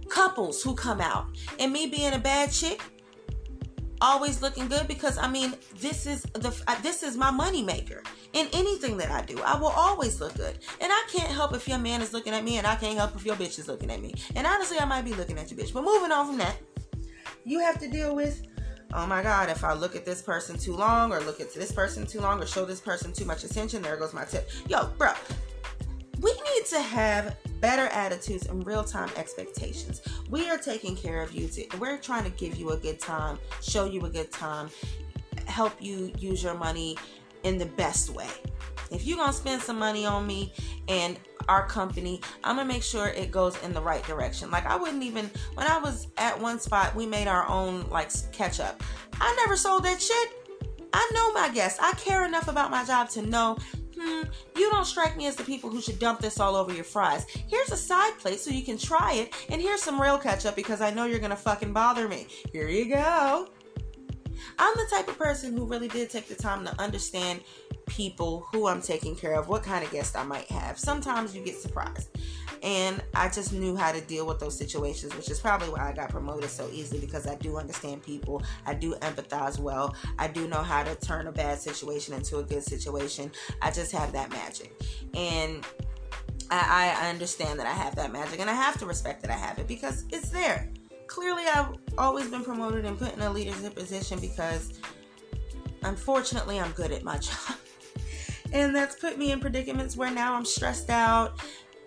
couples 0.10 0.62
who 0.62 0.76
come 0.76 1.00
out 1.00 1.28
and 1.60 1.72
me 1.72 1.88
being 1.88 2.14
a 2.14 2.20
bad 2.20 2.52
chick 2.52 2.82
always 4.02 4.42
looking 4.42 4.68
good 4.68 4.88
because 4.88 5.18
I 5.18 5.30
mean 5.30 5.54
this 5.80 6.06
is 6.06 6.24
the 6.34 6.54
uh, 6.68 6.82
this 6.82 7.04
is 7.04 7.16
my 7.16 7.32
money 7.32 7.62
maker 7.62 8.02
in 8.34 8.48
anything 8.54 8.98
that 8.98 9.12
I 9.12 9.22
do. 9.22 9.42
I 9.42 9.58
will 9.58 9.68
always 9.68 10.20
look 10.20 10.36
good, 10.36 10.58
and 10.80 10.92
I 10.92 11.08
can't 11.12 11.30
help 11.30 11.54
if 11.54 11.68
your 11.68 11.78
man 11.78 12.02
is 12.02 12.12
looking 12.14 12.34
at 12.34 12.44
me, 12.44 12.58
and 12.58 12.68
I 12.68 12.76
can't 12.76 12.98
help 12.98 13.16
if 13.16 13.26
your 13.26 13.36
bitch 13.36 13.60
is 13.60 13.68
looking 13.68 13.92
at 13.92 14.02
me. 14.02 14.14
And 14.36 14.48
honestly, 14.48 14.80
I 14.80 14.86
might 14.86 15.06
be 15.06 15.14
looking 15.14 15.38
at 15.38 15.52
your 15.52 15.60
bitch. 15.60 15.74
But 15.74 15.84
moving 15.84 16.12
on 16.12 16.28
from 16.28 16.38
that, 16.40 16.56
you 17.44 17.60
have 17.60 17.80
to 17.80 17.88
deal 17.88 18.16
with. 18.16 18.44
Oh 18.94 19.08
my 19.08 19.24
God, 19.24 19.50
if 19.50 19.64
I 19.64 19.74
look 19.74 19.96
at 19.96 20.06
this 20.06 20.22
person 20.22 20.58
too 20.58 20.76
long, 20.76 21.14
or 21.14 21.22
look 21.22 21.40
at 21.40 21.54
this 21.54 21.72
person 21.72 22.06
too 22.06 22.20
long, 22.20 22.42
or 22.42 22.46
show 22.46 22.66
this 22.66 22.82
person 22.82 23.14
too 23.14 23.24
much 23.24 23.44
attention, 23.44 23.82
there 23.82 23.96
goes 23.96 24.14
my 24.14 24.26
tip. 24.26 24.50
Yo, 24.68 24.88
bro, 24.98 25.14
we 26.20 26.32
need 26.32 26.66
to 26.70 26.82
have 26.82 27.38
better 27.62 27.88
attitudes 27.88 28.48
and 28.48 28.66
real 28.66 28.84
time 28.84 29.10
expectations. 29.16 30.02
We 30.30 30.50
are 30.50 30.58
taking 30.58 30.96
care 30.96 31.22
of 31.22 31.34
you. 31.34 31.48
To, 31.48 31.78
we're 31.80 31.98
trying 31.98 32.26
to 32.26 32.32
give 32.32 32.58
you 32.58 32.72
a 32.72 32.78
good 32.78 33.00
time, 33.00 33.40
show 33.62 33.86
you 33.86 34.06
a 34.06 34.10
good 34.10 34.32
time, 34.32 34.70
help 35.46 35.74
you 35.80 36.12
use 36.18 36.44
your 36.44 36.56
money 36.56 36.98
in 37.44 37.58
the 37.58 37.66
best 37.66 38.10
way. 38.10 38.28
If 38.92 39.06
you're 39.06 39.18
gonna 39.18 39.34
spend 39.34 39.62
some 39.62 39.80
money 39.80 40.06
on 40.06 40.28
me 40.28 40.54
and 40.88 41.18
our 41.48 41.66
company, 41.66 42.22
I'm 42.44 42.58
gonna 42.58 42.68
make 42.68 42.84
sure 42.84 43.08
it 43.08 43.32
goes 43.32 43.62
in 43.64 43.74
the 43.74 43.82
right 43.82 44.04
direction. 44.04 44.52
Like 44.52 44.66
I 44.66 44.76
wouldn't 44.76 45.04
even 45.04 45.30
when 45.56 45.68
I 45.68 45.80
was 45.80 46.08
at 46.18 46.40
one 46.40 46.60
spot, 46.60 46.96
we 46.96 47.06
made 47.06 47.28
our 47.28 47.48
own 47.48 47.90
like 47.90 48.12
ketchup. 48.32 48.84
I 49.20 49.36
never 49.38 49.56
sold 49.56 49.84
that 49.86 50.02
shit. 50.02 50.30
I 50.94 51.10
know 51.14 51.32
my 51.32 51.50
guests. 51.50 51.80
I 51.82 51.94
care 51.94 52.26
enough 52.26 52.48
about 52.48 52.70
my 52.70 52.84
job 52.84 53.10
to 53.12 53.22
know 53.22 53.58
hmm, 53.98 54.24
you 54.56 54.70
don't 54.70 54.86
strike 54.86 55.16
me 55.16 55.28
as 55.28 55.36
the 55.36 55.44
people 55.44 55.70
who 55.70 55.82
should 55.82 56.00
dump 56.00 56.20
this 56.20 56.40
all 56.40 56.56
over 56.56 56.74
your 56.74 56.84
fries. 56.84 57.26
Here's 57.48 57.72
a 57.72 57.78
side 57.78 58.18
plate 58.18 58.40
so 58.40 58.52
you 58.52 58.64
can 58.64 58.78
try 58.78 59.14
it, 59.14 59.34
and 59.50 59.62
here's 59.62 59.82
some 59.82 60.02
real 60.02 60.18
ketchup 60.18 60.56
because 60.56 60.82
I 60.82 60.92
know 60.92 61.06
you're 61.06 61.20
gonna 61.20 61.36
fucking 61.36 61.74
bother 61.74 62.08
me. 62.08 62.28
Here 62.52 62.68
you 62.68 62.90
go. 62.90 63.48
I'm 64.60 64.74
the 64.76 64.88
type 64.90 65.08
of 65.08 65.18
person 65.18 65.56
who 65.56 65.66
really 65.66 65.88
did 65.88 66.10
take 66.10 66.28
the 66.28 66.36
time 66.36 66.66
to 66.66 66.82
understand 66.82 67.42
people 67.88 68.48
who 68.52 68.68
I'm 68.68 68.82
taking 68.82 69.16
care 69.16 69.34
of, 69.34 69.48
what 69.48 69.64
kind 69.64 69.84
of 69.84 69.92
guest 69.92 70.16
I 70.16 70.24
might 70.24 70.50
have. 70.52 70.80
Sometimes 70.80 71.36
you 71.36 71.44
get 71.44 71.58
surprised. 71.58 72.10
And 72.64 73.02
I 73.16 73.28
just 73.30 73.54
knew 73.54 73.76
how 73.76 73.92
to 73.92 74.02
deal 74.02 74.28
with 74.28 74.40
those 74.40 74.56
situations, 74.56 75.16
which 75.16 75.32
is 75.32 75.40
probably 75.40 75.70
why 75.70 75.90
I 75.90 75.94
got 75.94 76.10
promoted 76.10 76.50
so 76.50 76.70
easily 76.72 77.00
because 77.00 77.26
I 77.26 77.36
do 77.36 77.58
understand 77.58 78.04
people. 78.04 78.44
I 78.66 78.76
do 78.76 78.94
empathize 78.96 79.60
well. 79.60 79.96
I 80.20 80.28
do 80.28 80.48
know 80.48 80.62
how 80.62 80.84
to 80.84 80.96
turn 80.96 81.28
a 81.28 81.32
bad 81.32 81.60
situation 81.60 82.14
into 82.14 82.38
a 82.38 82.44
good 82.44 82.64
situation. 82.64 83.32
I 83.62 83.72
just 83.72 83.92
have 83.94 84.12
that 84.14 84.30
magic. 84.30 84.80
And 85.16 85.66
I, 86.52 86.96
I 87.02 87.10
understand 87.10 87.60
that 87.60 87.66
I 87.66 87.74
have 87.74 87.96
that 87.96 88.12
magic 88.12 88.40
and 88.40 88.50
I 88.50 88.54
have 88.54 88.78
to 88.80 88.86
respect 88.86 89.22
that 89.22 89.32
I 89.32 89.38
have 89.38 89.58
it 89.58 89.68
because 89.68 90.06
it's 90.12 90.30
there. 90.30 90.70
Clearly, 91.12 91.44
I've 91.44 91.76
always 91.98 92.30
been 92.30 92.42
promoted 92.42 92.86
and 92.86 92.98
put 92.98 93.14
in 93.14 93.20
a 93.20 93.30
leadership 93.30 93.76
position 93.76 94.18
because 94.22 94.80
unfortunately 95.84 96.58
I'm 96.58 96.72
good 96.72 96.94
at 96.94 97.04
my 97.04 97.18
job. 97.18 97.58
And 98.54 98.74
that's 98.74 98.96
put 98.96 99.18
me 99.18 99.34
in 99.34 99.42
predicaments 99.42 99.98
where 99.98 100.10
now 100.10 100.34
I'm 100.34 100.46
stressed 100.46 100.90
out 100.90 101.38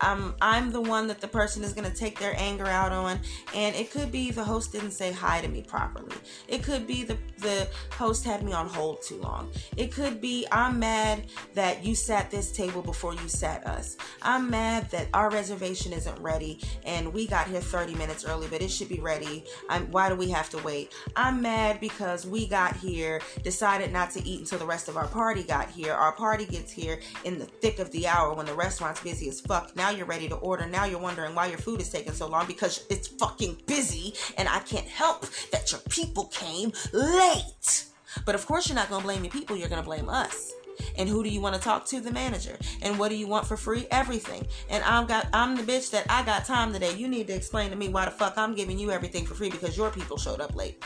I'm 0.01 0.35
I'm 0.41 0.71
the 0.71 0.81
one 0.81 1.07
that 1.07 1.21
the 1.21 1.27
person 1.27 1.63
is 1.63 1.73
going 1.73 1.89
to 1.89 1.95
take 1.95 2.19
their 2.19 2.35
anger 2.37 2.67
out 2.67 2.91
on 2.91 3.19
and 3.53 3.75
it 3.75 3.91
could 3.91 4.11
be 4.11 4.31
the 4.31 4.43
host 4.43 4.71
didn't 4.71 4.91
say 4.91 5.11
hi 5.11 5.41
to 5.41 5.47
me 5.47 5.61
properly. 5.61 6.15
It 6.47 6.63
could 6.63 6.85
be 6.85 7.03
the 7.03 7.17
the 7.39 7.67
host 7.91 8.25
had 8.25 8.43
me 8.43 8.53
on 8.53 8.67
hold 8.67 9.01
too 9.01 9.17
long. 9.17 9.51
It 9.77 9.91
could 9.91 10.19
be 10.19 10.45
I'm 10.51 10.79
mad 10.79 11.27
that 11.53 11.83
you 11.83 11.95
sat 11.95 12.31
this 12.31 12.51
table 12.51 12.81
before 12.81 13.13
you 13.13 13.27
sat 13.27 13.65
us. 13.65 13.97
I'm 14.21 14.49
mad 14.49 14.89
that 14.91 15.07
our 15.13 15.29
reservation 15.29 15.93
isn't 15.93 16.19
ready 16.19 16.59
and 16.85 17.13
we 17.13 17.27
got 17.27 17.47
here 17.47 17.61
30 17.61 17.95
minutes 17.95 18.25
early 18.25 18.47
but 18.47 18.61
it 18.61 18.69
should 18.69 18.89
be 18.89 18.99
ready. 18.99 19.45
I'm 19.69 19.91
why 19.91 20.09
do 20.09 20.15
we 20.15 20.29
have 20.31 20.49
to 20.51 20.57
wait? 20.59 20.93
I'm 21.15 21.41
mad 21.41 21.79
because 21.79 22.25
we 22.25 22.47
got 22.47 22.75
here, 22.75 23.21
decided 23.43 23.91
not 23.91 24.11
to 24.11 24.27
eat 24.27 24.39
until 24.39 24.59
the 24.59 24.65
rest 24.65 24.89
of 24.89 24.97
our 24.97 25.07
party 25.07 25.43
got 25.43 25.69
here. 25.69 25.93
Our 25.93 26.11
party 26.11 26.45
gets 26.45 26.71
here 26.71 26.99
in 27.23 27.39
the 27.39 27.45
thick 27.45 27.79
of 27.79 27.91
the 27.91 28.07
hour 28.07 28.33
when 28.33 28.45
the 28.45 28.53
restaurant's 28.53 29.01
busy 29.01 29.29
as 29.29 29.39
fuck. 29.39 29.75
Now 29.75 29.84
now 29.85 29.91
you're 29.91 30.07
ready 30.07 30.27
to 30.27 30.35
order. 30.37 30.65
Now 30.65 30.85
you're 30.85 30.99
wondering 30.99 31.35
why 31.35 31.45
your 31.45 31.59
food 31.59 31.79
is 31.79 31.91
taking 31.91 32.13
so 32.13 32.27
long 32.27 32.47
because 32.47 32.87
it's 32.89 33.07
fucking 33.07 33.61
busy 33.67 34.15
and 34.35 34.49
I 34.49 34.57
can't 34.59 34.87
help 34.87 35.27
that 35.51 35.71
your 35.71 35.79
people 35.89 36.25
came 36.25 36.71
late. 36.91 37.85
But 38.25 38.33
of 38.33 38.47
course, 38.47 38.67
you're 38.67 38.75
not 38.75 38.89
going 38.89 39.01
to 39.01 39.05
blame 39.05 39.23
your 39.23 39.31
people, 39.31 39.55
you're 39.55 39.69
going 39.69 39.83
to 39.83 39.87
blame 39.87 40.09
us. 40.09 40.51
And 40.97 41.07
who 41.07 41.21
do 41.21 41.29
you 41.29 41.39
want 41.39 41.53
to 41.53 41.61
talk 41.61 41.85
to? 41.89 41.99
The 41.99 42.11
manager. 42.11 42.57
And 42.81 42.97
what 42.97 43.09
do 43.09 43.15
you 43.15 43.27
want 43.27 43.45
for 43.45 43.57
free? 43.57 43.85
Everything. 43.91 44.47
And 44.71 44.83
I'm 44.85 45.05
got 45.05 45.27
I'm 45.33 45.55
the 45.55 45.61
bitch 45.61 45.91
that 45.91 46.07
I 46.09 46.25
got 46.25 46.45
time 46.45 46.73
today. 46.73 46.95
You 46.95 47.07
need 47.07 47.27
to 47.27 47.33
explain 47.33 47.69
to 47.69 47.75
me 47.75 47.89
why 47.89 48.05
the 48.05 48.11
fuck 48.11 48.39
I'm 48.39 48.55
giving 48.55 48.79
you 48.79 48.89
everything 48.89 49.27
for 49.27 49.35
free 49.35 49.51
because 49.51 49.77
your 49.77 49.91
people 49.91 50.17
showed 50.17 50.41
up 50.41 50.55
late. 50.55 50.83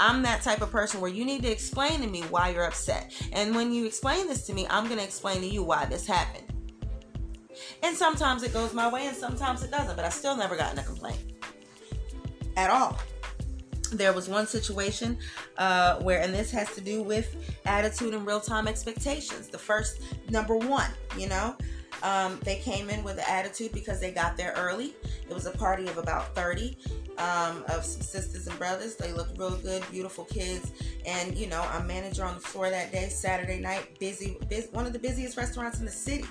I'm 0.00 0.22
that 0.22 0.42
type 0.42 0.62
of 0.62 0.72
person 0.72 1.00
where 1.00 1.12
you 1.12 1.24
need 1.24 1.42
to 1.42 1.52
explain 1.52 2.00
to 2.00 2.08
me 2.08 2.22
why 2.22 2.48
you're 2.48 2.64
upset. 2.64 3.12
And 3.32 3.54
when 3.54 3.72
you 3.72 3.86
explain 3.86 4.26
this 4.26 4.46
to 4.46 4.52
me, 4.52 4.66
I'm 4.68 4.86
going 4.86 4.98
to 4.98 5.04
explain 5.04 5.42
to 5.42 5.46
you 5.46 5.62
why 5.62 5.84
this 5.84 6.08
happened. 6.08 6.50
And 7.82 7.96
sometimes 7.96 8.42
it 8.42 8.52
goes 8.52 8.74
my 8.74 8.90
way 8.90 9.06
and 9.06 9.16
sometimes 9.16 9.62
it 9.62 9.70
doesn't, 9.70 9.96
but 9.96 10.04
I 10.04 10.08
still 10.08 10.36
never 10.36 10.56
gotten 10.56 10.78
a 10.78 10.82
complaint 10.82 11.20
at 12.56 12.70
all. 12.70 12.98
There 13.92 14.12
was 14.12 14.28
one 14.28 14.46
situation 14.46 15.18
uh, 15.58 15.96
where, 16.00 16.20
and 16.20 16.32
this 16.32 16.50
has 16.52 16.72
to 16.74 16.80
do 16.80 17.02
with 17.02 17.34
attitude 17.66 18.14
and 18.14 18.24
real 18.24 18.40
time 18.40 18.68
expectations. 18.68 19.48
The 19.48 19.58
first, 19.58 20.00
number 20.30 20.56
one, 20.56 20.90
you 21.18 21.28
know, 21.28 21.56
um, 22.02 22.38
they 22.44 22.56
came 22.56 22.88
in 22.88 23.02
with 23.02 23.18
an 23.18 23.24
attitude 23.28 23.72
because 23.72 24.00
they 24.00 24.12
got 24.12 24.36
there 24.36 24.54
early. 24.56 24.94
It 25.28 25.34
was 25.34 25.46
a 25.46 25.50
party 25.50 25.86
of 25.88 25.98
about 25.98 26.34
30 26.34 26.76
um, 27.18 27.64
of 27.68 27.84
sisters 27.84 28.46
and 28.46 28.58
brothers. 28.58 28.96
They 28.96 29.12
looked 29.12 29.38
real 29.38 29.56
good, 29.56 29.84
beautiful 29.90 30.24
kids. 30.24 30.72
And, 31.04 31.36
you 31.36 31.46
know, 31.46 31.62
I'm 31.72 31.86
manager 31.86 32.24
on 32.24 32.34
the 32.34 32.40
floor 32.40 32.70
that 32.70 32.92
day, 32.92 33.08
Saturday 33.08 33.60
night, 33.60 33.98
busy, 33.98 34.38
busy 34.48 34.68
one 34.72 34.86
of 34.86 34.92
the 34.92 34.98
busiest 34.98 35.36
restaurants 35.36 35.80
in 35.80 35.84
the 35.84 35.90
city. 35.90 36.24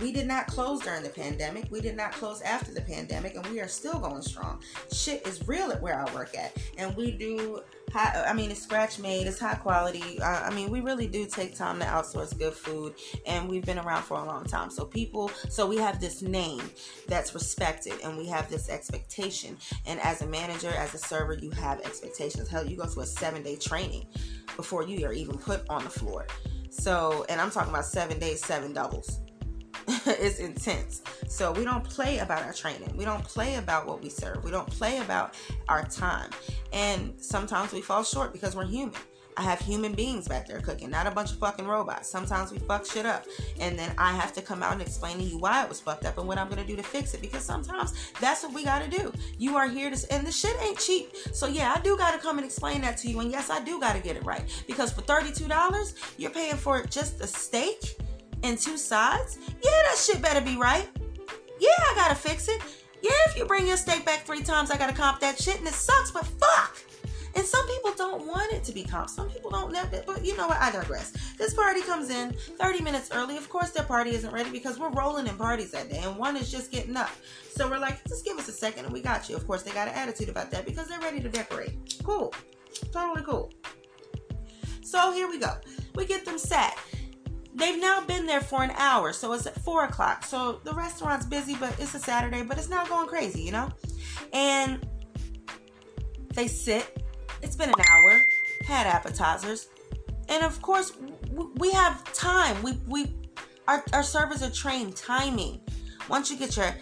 We 0.00 0.12
did 0.12 0.26
not 0.26 0.46
close 0.46 0.80
during 0.80 1.02
the 1.02 1.10
pandemic. 1.10 1.70
We 1.70 1.80
did 1.80 1.96
not 1.96 2.12
close 2.12 2.40
after 2.42 2.72
the 2.72 2.80
pandemic, 2.80 3.34
and 3.34 3.46
we 3.48 3.60
are 3.60 3.68
still 3.68 3.98
going 3.98 4.22
strong. 4.22 4.62
Shit 4.92 5.26
is 5.26 5.46
real 5.46 5.70
at 5.72 5.80
where 5.82 5.98
I 5.98 6.12
work 6.14 6.36
at, 6.36 6.56
and 6.78 6.96
we 6.96 7.12
do. 7.12 7.62
High, 7.92 8.24
I 8.28 8.32
mean, 8.34 8.52
it's 8.52 8.62
scratch 8.62 9.00
made. 9.00 9.26
It's 9.26 9.40
high 9.40 9.56
quality. 9.56 10.20
Uh, 10.20 10.42
I 10.44 10.54
mean, 10.54 10.70
we 10.70 10.80
really 10.80 11.08
do 11.08 11.26
take 11.26 11.56
time 11.56 11.80
to 11.80 11.84
outsource 11.84 12.38
good 12.38 12.54
food, 12.54 12.94
and 13.26 13.48
we've 13.48 13.64
been 13.64 13.78
around 13.78 14.04
for 14.04 14.16
a 14.16 14.24
long 14.24 14.44
time. 14.44 14.70
So 14.70 14.84
people, 14.84 15.30
so 15.48 15.66
we 15.66 15.76
have 15.78 16.00
this 16.00 16.22
name 16.22 16.62
that's 17.08 17.34
respected, 17.34 17.94
and 18.04 18.16
we 18.16 18.26
have 18.26 18.48
this 18.48 18.68
expectation. 18.68 19.56
And 19.86 19.98
as 20.00 20.22
a 20.22 20.26
manager, 20.26 20.70
as 20.70 20.94
a 20.94 20.98
server, 20.98 21.34
you 21.34 21.50
have 21.50 21.80
expectations. 21.80 22.48
Hell, 22.48 22.64
you 22.64 22.76
go 22.76 22.84
through 22.86 23.02
a 23.02 23.06
seven 23.06 23.42
day 23.42 23.56
training 23.56 24.06
before 24.56 24.84
you 24.84 25.04
are 25.06 25.12
even 25.12 25.36
put 25.36 25.68
on 25.68 25.84
the 25.84 25.90
floor 25.90 26.26
So, 26.70 27.24
and 27.28 27.40
I'm 27.40 27.50
talking 27.50 27.70
about 27.70 27.86
seven 27.86 28.18
days, 28.18 28.44
seven 28.44 28.72
doubles. 28.72 29.20
it's 30.06 30.38
intense. 30.38 31.02
So 31.26 31.52
we 31.52 31.64
don't 31.64 31.84
play 31.84 32.18
about 32.18 32.44
our 32.44 32.52
training. 32.52 32.92
We 32.96 33.04
don't 33.04 33.24
play 33.24 33.56
about 33.56 33.86
what 33.86 34.02
we 34.02 34.08
serve. 34.08 34.44
We 34.44 34.50
don't 34.50 34.68
play 34.68 34.98
about 34.98 35.34
our 35.68 35.84
time. 35.86 36.30
And 36.72 37.14
sometimes 37.18 37.72
we 37.72 37.80
fall 37.80 38.04
short 38.04 38.32
because 38.32 38.54
we're 38.54 38.66
human. 38.66 38.94
I 39.36 39.42
have 39.42 39.60
human 39.60 39.94
beings 39.94 40.28
back 40.28 40.46
there 40.46 40.60
cooking, 40.60 40.90
not 40.90 41.06
a 41.06 41.10
bunch 41.10 41.30
of 41.30 41.38
fucking 41.38 41.66
robots. 41.66 42.08
Sometimes 42.08 42.52
we 42.52 42.58
fuck 42.58 42.84
shit 42.84 43.06
up. 43.06 43.24
And 43.58 43.78
then 43.78 43.94
I 43.96 44.12
have 44.12 44.32
to 44.34 44.42
come 44.42 44.62
out 44.62 44.72
and 44.72 44.82
explain 44.82 45.18
to 45.18 45.24
you 45.24 45.38
why 45.38 45.62
it 45.62 45.68
was 45.68 45.80
fucked 45.80 46.04
up 46.04 46.18
and 46.18 46.28
what 46.28 46.36
I'm 46.36 46.48
gonna 46.48 46.66
do 46.66 46.76
to 46.76 46.82
fix 46.82 47.14
it. 47.14 47.22
Because 47.22 47.42
sometimes 47.42 47.94
that's 48.20 48.42
what 48.42 48.52
we 48.52 48.64
gotta 48.64 48.88
do. 48.88 49.12
You 49.38 49.56
are 49.56 49.68
here 49.68 49.90
to 49.90 50.12
and 50.12 50.26
the 50.26 50.32
shit 50.32 50.60
ain't 50.60 50.78
cheap. 50.78 51.16
So 51.32 51.46
yeah, 51.46 51.74
I 51.74 51.80
do 51.80 51.96
gotta 51.96 52.18
come 52.18 52.38
and 52.38 52.44
explain 52.44 52.82
that 52.82 52.98
to 52.98 53.08
you. 53.08 53.20
And 53.20 53.30
yes, 53.30 53.50
I 53.50 53.62
do 53.64 53.80
gotta 53.80 54.00
get 54.00 54.16
it 54.16 54.24
right. 54.24 54.42
Because 54.66 54.92
for 54.92 55.02
$32, 55.02 55.94
you're 56.18 56.30
paying 56.30 56.56
for 56.56 56.84
just 56.84 57.20
a 57.22 57.26
steak 57.26 57.96
and 58.42 58.58
two 58.58 58.76
sides. 58.76 59.38
Yeah, 59.48 59.70
that 59.84 59.96
shit 59.96 60.22
better 60.22 60.40
be 60.40 60.56
right. 60.56 60.88
Yeah, 61.58 61.68
I 61.68 61.92
gotta 61.94 62.14
fix 62.14 62.48
it. 62.48 62.60
Yeah, 63.02 63.10
if 63.26 63.36
you 63.36 63.44
bring 63.46 63.66
your 63.66 63.76
steak 63.76 64.04
back 64.04 64.24
three 64.24 64.42
times, 64.42 64.70
I 64.70 64.76
gotta 64.76 64.94
comp 64.94 65.20
that 65.20 65.40
shit 65.40 65.58
and 65.58 65.66
it 65.66 65.74
sucks, 65.74 66.10
but 66.10 66.26
fuck. 66.26 66.76
And 67.36 67.44
some 67.44 67.64
people 67.68 67.92
don't 67.96 68.26
want 68.26 68.52
it 68.52 68.64
to 68.64 68.72
be 68.72 68.82
comp. 68.82 69.08
Some 69.08 69.30
people 69.30 69.50
don't 69.50 69.72
know 69.72 69.84
it, 69.92 70.04
but 70.06 70.24
you 70.24 70.36
know 70.36 70.48
what? 70.48 70.58
I 70.58 70.72
digress. 70.72 71.12
This 71.38 71.54
party 71.54 71.80
comes 71.80 72.10
in 72.10 72.32
30 72.32 72.82
minutes 72.82 73.10
early. 73.12 73.36
Of 73.36 73.48
course, 73.48 73.70
their 73.70 73.84
party 73.84 74.10
isn't 74.10 74.32
ready 74.32 74.50
because 74.50 74.78
we're 74.78 74.90
rolling 74.90 75.26
in 75.26 75.36
parties 75.36 75.70
that 75.70 75.88
day, 75.88 76.00
and 76.02 76.16
one 76.16 76.36
is 76.36 76.50
just 76.50 76.72
getting 76.72 76.96
up. 76.96 77.10
So 77.54 77.68
we're 77.68 77.78
like, 77.78 78.04
just 78.08 78.24
give 78.24 78.36
us 78.38 78.48
a 78.48 78.52
second 78.52 78.86
and 78.86 78.92
we 78.92 79.00
got 79.00 79.28
you. 79.28 79.36
Of 79.36 79.46
course, 79.46 79.62
they 79.62 79.70
got 79.70 79.86
an 79.86 79.94
attitude 79.94 80.28
about 80.28 80.50
that 80.50 80.66
because 80.66 80.88
they're 80.88 81.00
ready 81.00 81.20
to 81.20 81.28
decorate. 81.28 82.00
Cool. 82.02 82.34
Totally 82.92 83.22
cool. 83.22 83.52
So 84.82 85.12
here 85.12 85.28
we 85.28 85.38
go. 85.38 85.54
We 85.94 86.06
get 86.06 86.24
them 86.24 86.38
set. 86.38 86.76
They've 87.60 87.80
now 87.80 88.04
been 88.04 88.26
there 88.26 88.40
for 88.40 88.64
an 88.64 88.72
hour, 88.76 89.12
so 89.12 89.32
it's 89.34 89.46
at 89.46 89.54
four 89.60 89.84
o'clock. 89.84 90.24
So 90.24 90.60
the 90.64 90.72
restaurant's 90.72 91.26
busy, 91.26 91.54
but 91.54 91.78
it's 91.78 91.94
a 91.94 91.98
Saturday, 92.00 92.42
but 92.42 92.58
it's 92.58 92.70
not 92.70 92.88
going 92.88 93.06
crazy, 93.06 93.42
you 93.42 93.52
know? 93.52 93.70
And 94.32 94.86
they 96.34 96.48
sit 96.48 97.00
it's 97.42 97.56
been 97.56 97.70
an 97.70 97.80
hour, 97.90 98.20
had 98.64 98.86
appetizers, 98.86 99.68
and 100.28 100.44
of 100.44 100.60
course, 100.62 100.92
we 101.56 101.70
have 101.72 102.04
time. 102.12 102.62
We 102.62 102.78
we 102.86 103.14
our, 103.66 103.84
our 103.92 104.02
servers 104.02 104.42
are 104.42 104.50
trained 104.50 104.96
timing. 104.96 105.60
Once 106.08 106.30
you 106.30 106.36
get 106.36 106.56
your 106.56 106.74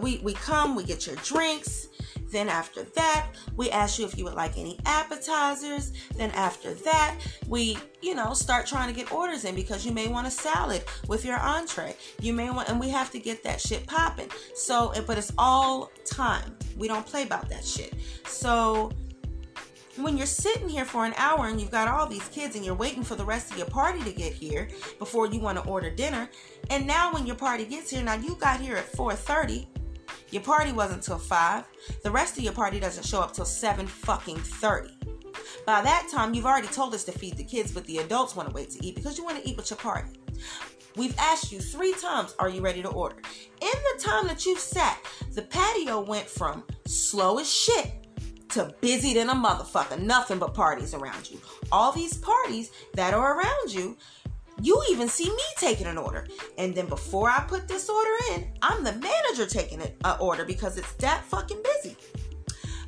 we 0.00 0.18
we 0.18 0.34
come, 0.34 0.74
we 0.74 0.84
get 0.84 1.06
your 1.06 1.16
drinks. 1.16 1.88
Then 2.34 2.48
after 2.48 2.82
that, 2.82 3.28
we 3.56 3.70
ask 3.70 4.00
you 4.00 4.06
if 4.06 4.18
you 4.18 4.24
would 4.24 4.34
like 4.34 4.58
any 4.58 4.76
appetizers. 4.86 5.92
Then 6.16 6.32
after 6.32 6.74
that, 6.74 7.20
we, 7.46 7.78
you 8.02 8.16
know, 8.16 8.34
start 8.34 8.66
trying 8.66 8.92
to 8.92 8.94
get 8.94 9.12
orders 9.12 9.44
in 9.44 9.54
because 9.54 9.86
you 9.86 9.92
may 9.92 10.08
want 10.08 10.26
a 10.26 10.32
salad 10.32 10.82
with 11.06 11.24
your 11.24 11.38
entree. 11.38 11.94
You 12.20 12.32
may 12.32 12.50
want, 12.50 12.68
and 12.68 12.80
we 12.80 12.88
have 12.88 13.12
to 13.12 13.20
get 13.20 13.44
that 13.44 13.60
shit 13.60 13.86
popping. 13.86 14.30
So, 14.56 14.92
but 15.06 15.16
it's 15.16 15.32
all 15.38 15.92
time. 16.04 16.56
We 16.76 16.88
don't 16.88 17.06
play 17.06 17.22
about 17.22 17.48
that 17.50 17.64
shit. 17.64 17.94
So 18.26 18.90
when 19.94 20.16
you're 20.16 20.26
sitting 20.26 20.68
here 20.68 20.84
for 20.84 21.04
an 21.04 21.14
hour 21.16 21.46
and 21.46 21.60
you've 21.60 21.70
got 21.70 21.86
all 21.86 22.08
these 22.08 22.28
kids 22.30 22.56
and 22.56 22.64
you're 22.64 22.74
waiting 22.74 23.04
for 23.04 23.14
the 23.14 23.24
rest 23.24 23.52
of 23.52 23.58
your 23.58 23.68
party 23.68 24.02
to 24.02 24.10
get 24.10 24.32
here 24.32 24.66
before 24.98 25.28
you 25.28 25.38
want 25.38 25.56
to 25.56 25.62
order 25.70 25.88
dinner 25.88 26.28
and 26.70 26.84
now 26.84 27.12
when 27.12 27.26
your 27.26 27.36
party 27.36 27.64
gets 27.64 27.90
here 27.90 28.02
now 28.02 28.14
you 28.14 28.34
got 28.40 28.60
here 28.60 28.76
at 28.76 28.90
4.30 28.90 29.66
your 30.34 30.42
party 30.42 30.72
wasn't 30.72 31.02
till 31.02 31.18
5 31.18 31.64
the 32.02 32.10
rest 32.10 32.36
of 32.36 32.44
your 32.44 32.52
party 32.52 32.80
doesn't 32.80 33.06
show 33.06 33.20
up 33.20 33.32
till 33.32 33.44
7 33.44 33.86
fucking 33.86 34.36
30 34.36 34.90
by 35.64 35.80
that 35.80 36.08
time 36.10 36.34
you've 36.34 36.46
already 36.46 36.68
told 36.68 36.92
us 36.92 37.04
to 37.04 37.12
feed 37.12 37.36
the 37.36 37.44
kids 37.44 37.72
but 37.72 37.84
the 37.86 37.98
adults 37.98 38.36
want 38.36 38.48
to 38.48 38.54
wait 38.54 38.70
to 38.70 38.84
eat 38.84 38.94
because 38.94 39.16
you 39.16 39.24
want 39.24 39.42
to 39.42 39.48
eat 39.48 39.56
with 39.56 39.70
your 39.70 39.78
party 39.78 40.10
We've 40.96 41.16
asked 41.18 41.50
you 41.50 41.58
three 41.58 41.92
times, 41.94 42.36
are 42.38 42.48
you 42.48 42.60
ready 42.60 42.80
to 42.82 42.88
order? 42.88 43.16
In 43.60 43.68
the 43.68 44.00
time 44.00 44.28
that 44.28 44.46
you've 44.46 44.60
sat, 44.60 44.96
the 45.32 45.42
patio 45.42 46.00
went 46.00 46.28
from 46.28 46.62
slow 46.86 47.38
as 47.40 47.52
shit 47.52 47.92
to 48.50 48.72
busy 48.80 49.14
than 49.14 49.28
a 49.28 49.34
motherfucker. 49.34 50.00
Nothing 50.00 50.38
but 50.38 50.54
parties 50.54 50.94
around 50.94 51.28
you. 51.28 51.40
All 51.72 51.90
these 51.90 52.16
parties 52.18 52.70
that 52.94 53.12
are 53.12 53.36
around 53.36 53.74
you, 53.74 53.96
you 54.62 54.80
even 54.90 55.08
see 55.08 55.28
me 55.28 55.42
taking 55.58 55.86
an 55.86 55.98
order. 55.98 56.26
And 56.58 56.74
then 56.74 56.86
before 56.86 57.28
I 57.28 57.44
put 57.46 57.68
this 57.68 57.88
order 57.88 58.10
in, 58.34 58.46
I'm 58.62 58.84
the 58.84 58.92
manager 58.92 59.46
taking 59.46 59.80
an 59.80 59.92
order 60.20 60.44
because 60.44 60.78
it's 60.78 60.92
that 60.94 61.24
fucking 61.24 61.62
busy. 61.62 61.96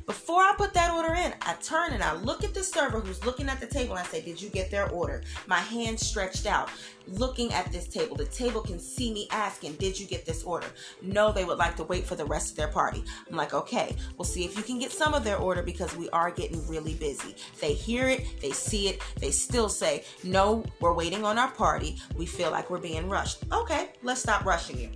Before 0.07 0.39
I 0.39 0.53
put 0.55 0.73
that 0.73 0.93
order 0.93 1.13
in, 1.15 1.33
I 1.41 1.55
turn 1.55 1.91
and 1.91 2.01
I 2.01 2.13
look 2.13 2.45
at 2.45 2.53
the 2.53 2.63
server 2.63 3.01
who's 3.01 3.25
looking 3.25 3.49
at 3.49 3.59
the 3.59 3.67
table 3.67 3.97
and 3.97 4.07
I 4.07 4.09
say, 4.09 4.21
Did 4.21 4.41
you 4.41 4.49
get 4.49 4.71
their 4.71 4.89
order? 4.89 5.21
My 5.47 5.59
hand 5.59 5.99
stretched 5.99 6.45
out, 6.45 6.69
looking 7.07 7.51
at 7.51 7.73
this 7.73 7.89
table. 7.89 8.15
The 8.15 8.23
table 8.23 8.61
can 8.61 8.79
see 8.79 9.13
me 9.13 9.27
asking, 9.31 9.73
Did 9.73 9.99
you 9.99 10.07
get 10.07 10.25
this 10.25 10.43
order? 10.45 10.67
No, 11.01 11.33
they 11.33 11.43
would 11.43 11.57
like 11.57 11.75
to 11.75 11.83
wait 11.83 12.05
for 12.05 12.15
the 12.15 12.23
rest 12.23 12.51
of 12.51 12.55
their 12.55 12.69
party. 12.69 13.03
I'm 13.29 13.35
like, 13.35 13.53
Okay, 13.53 13.97
we'll 14.17 14.23
see 14.23 14.45
if 14.45 14.55
you 14.55 14.63
can 14.63 14.79
get 14.79 14.93
some 14.93 15.13
of 15.13 15.25
their 15.25 15.39
order 15.39 15.61
because 15.61 15.93
we 15.97 16.09
are 16.11 16.31
getting 16.31 16.65
really 16.69 16.93
busy. 16.93 17.35
They 17.59 17.73
hear 17.73 18.07
it, 18.07 18.39
they 18.39 18.51
see 18.51 18.87
it, 18.87 19.01
they 19.19 19.31
still 19.31 19.67
say, 19.67 20.05
No, 20.23 20.63
we're 20.79 20.93
waiting 20.93 21.25
on 21.25 21.37
our 21.37 21.51
party. 21.51 21.97
We 22.15 22.25
feel 22.25 22.49
like 22.49 22.69
we're 22.69 22.79
being 22.79 23.09
rushed. 23.09 23.43
Okay, 23.51 23.89
let's 24.03 24.21
stop 24.21 24.45
rushing 24.45 24.79
you. 24.79 24.89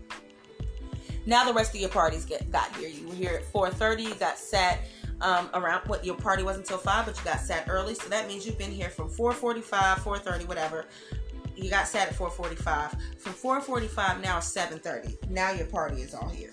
Now 1.26 1.46
the 1.46 1.54
rest 1.54 1.76
of 1.76 1.82
your 1.82 1.90
parties 1.90 2.26
get 2.26 2.52
got 2.52 2.76
here. 2.76 2.90
You 2.90 3.08
were 3.08 3.16
here 3.16 3.32
at 3.36 3.54
4:30. 3.54 4.04
You 4.04 4.16
got 4.16 4.38
um, 5.22 5.50
around 5.54 5.88
what 5.88 6.06
your 6.06 6.16
party 6.16 6.44
wasn't 6.44 6.66
until 6.66 6.78
five, 6.78 7.06
but 7.06 7.18
you 7.18 7.24
got 7.24 7.40
sat 7.40 7.68
early, 7.70 7.96
so 7.96 8.10
that 8.10 8.28
means 8.28 8.46
you've 8.46 8.58
been 8.58 8.72
here 8.72 8.90
from 8.90 9.10
4:45, 9.10 10.00
4:30, 10.00 10.48
whatever. 10.48 10.86
You 11.56 11.70
got 11.70 11.88
sat 11.88 12.10
at 12.10 12.16
4:45. 12.16 12.96
From 13.20 13.34
4:45 13.34 14.22
now 14.22 14.38
it's 14.38 14.48
7:30. 14.48 15.30
Now 15.30 15.52
your 15.52 15.68
party 15.68 16.02
is 16.02 16.14
all 16.14 16.30
here. 16.30 16.52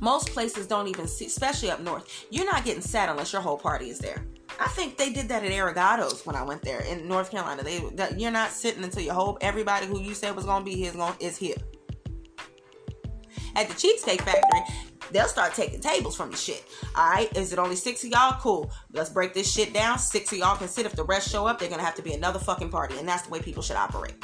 Most 0.00 0.30
places 0.30 0.66
don't 0.66 0.88
even 0.88 1.06
see, 1.06 1.26
especially 1.26 1.70
up 1.70 1.80
north. 1.80 2.26
You're 2.30 2.44
not 2.44 2.64
getting 2.64 2.82
sat 2.82 3.08
unless 3.08 3.32
your 3.32 3.42
whole 3.42 3.56
party 3.56 3.88
is 3.90 3.98
there. 3.98 4.24
I 4.60 4.68
think 4.68 4.96
they 4.96 5.12
did 5.12 5.28
that 5.28 5.42
at 5.42 5.50
Arigatos 5.50 6.26
when 6.26 6.36
I 6.36 6.42
went 6.42 6.62
there 6.62 6.80
in 6.80 7.08
North 7.08 7.30
Carolina. 7.30 7.62
They 7.62 7.82
you're 8.16 8.30
not 8.30 8.50
sitting 8.50 8.84
until 8.84 9.02
your 9.02 9.14
whole 9.14 9.38
everybody 9.40 9.86
who 9.86 10.00
you 10.00 10.14
said 10.14 10.36
was 10.36 10.44
gonna 10.44 10.64
be 10.64 10.74
here 10.74 10.90
is, 10.90 10.96
gonna, 10.96 11.16
is 11.20 11.36
here. 11.36 11.56
At 13.56 13.68
the 13.68 13.74
Cheesecake 13.74 14.22
Factory, 14.22 14.60
they'll 15.12 15.28
start 15.28 15.54
taking 15.54 15.80
tables 15.80 16.16
from 16.16 16.30
the 16.30 16.36
shit. 16.36 16.64
All 16.96 17.10
right, 17.10 17.34
is 17.36 17.52
it 17.52 17.58
only 17.58 17.76
six 17.76 18.04
of 18.04 18.10
y'all? 18.10 18.38
Cool. 18.40 18.70
Let's 18.92 19.10
break 19.10 19.34
this 19.34 19.50
shit 19.50 19.72
down. 19.72 19.98
Six 19.98 20.32
of 20.32 20.38
y'all 20.38 20.56
can 20.56 20.68
sit. 20.68 20.86
If 20.86 20.96
the 20.96 21.04
rest 21.04 21.30
show 21.30 21.46
up, 21.46 21.58
they're 21.58 21.70
gonna 21.70 21.82
have 21.82 21.94
to 21.96 22.02
be 22.02 22.12
another 22.12 22.38
fucking 22.38 22.70
party, 22.70 22.98
and 22.98 23.08
that's 23.08 23.22
the 23.22 23.30
way 23.30 23.40
people 23.40 23.62
should 23.62 23.76
operate. 23.76 24.14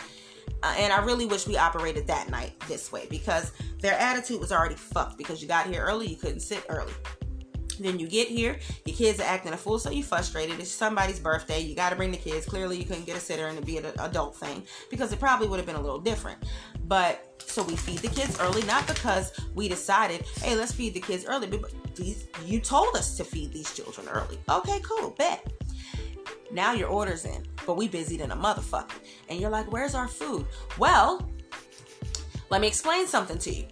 Uh, 0.62 0.74
and 0.76 0.92
I 0.92 1.02
really 1.02 1.26
wish 1.26 1.46
we 1.46 1.56
operated 1.56 2.06
that 2.08 2.28
night 2.28 2.52
this 2.68 2.92
way 2.92 3.06
because 3.08 3.52
their 3.80 3.94
attitude 3.94 4.40
was 4.40 4.52
already 4.52 4.74
fucked 4.74 5.16
because 5.16 5.40
you 5.40 5.48
got 5.48 5.66
here 5.66 5.82
early, 5.82 6.06
you 6.06 6.16
couldn't 6.16 6.40
sit 6.40 6.64
early. 6.68 6.92
Then 7.80 7.98
you 7.98 8.08
get 8.08 8.28
here, 8.28 8.58
your 8.84 8.96
kids 8.96 9.20
are 9.20 9.24
acting 9.24 9.52
a 9.52 9.56
fool, 9.56 9.78
so 9.78 9.90
you're 9.90 10.04
frustrated. 10.04 10.60
It's 10.60 10.70
somebody's 10.70 11.18
birthday. 11.18 11.60
You 11.60 11.74
got 11.74 11.90
to 11.90 11.96
bring 11.96 12.10
the 12.10 12.18
kids. 12.18 12.46
Clearly, 12.46 12.78
you 12.78 12.84
couldn't 12.84 13.06
get 13.06 13.16
a 13.16 13.20
sitter 13.20 13.46
and 13.46 13.58
it 13.58 13.64
be 13.64 13.78
an 13.78 13.86
adult 13.98 14.36
thing 14.36 14.62
because 14.90 15.12
it 15.12 15.18
probably 15.18 15.48
would 15.48 15.58
have 15.58 15.66
been 15.66 15.76
a 15.76 15.80
little 15.80 15.98
different. 15.98 16.38
But 16.86 17.42
so 17.46 17.62
we 17.62 17.76
feed 17.76 17.98
the 17.98 18.08
kids 18.08 18.38
early, 18.40 18.62
not 18.64 18.86
because 18.86 19.32
we 19.54 19.68
decided, 19.68 20.24
hey, 20.42 20.54
let's 20.54 20.72
feed 20.72 20.94
the 20.94 21.00
kids 21.00 21.24
early, 21.26 21.46
but 21.46 21.72
these, 21.96 22.28
you 22.44 22.60
told 22.60 22.94
us 22.96 23.16
to 23.16 23.24
feed 23.24 23.52
these 23.52 23.74
children 23.74 24.08
early. 24.08 24.38
Okay, 24.48 24.80
cool, 24.82 25.10
bet. 25.18 25.52
Now 26.52 26.72
your 26.72 26.88
order's 26.88 27.24
in, 27.24 27.46
but 27.66 27.76
we 27.76 27.88
busy 27.88 28.16
than 28.16 28.32
a 28.32 28.36
motherfucker. 28.36 28.98
And 29.28 29.40
you're 29.40 29.50
like, 29.50 29.70
where's 29.72 29.94
our 29.94 30.08
food? 30.08 30.46
Well, 30.78 31.28
let 32.50 32.60
me 32.60 32.66
explain 32.66 33.06
something 33.06 33.38
to 33.38 33.54
you 33.54 33.66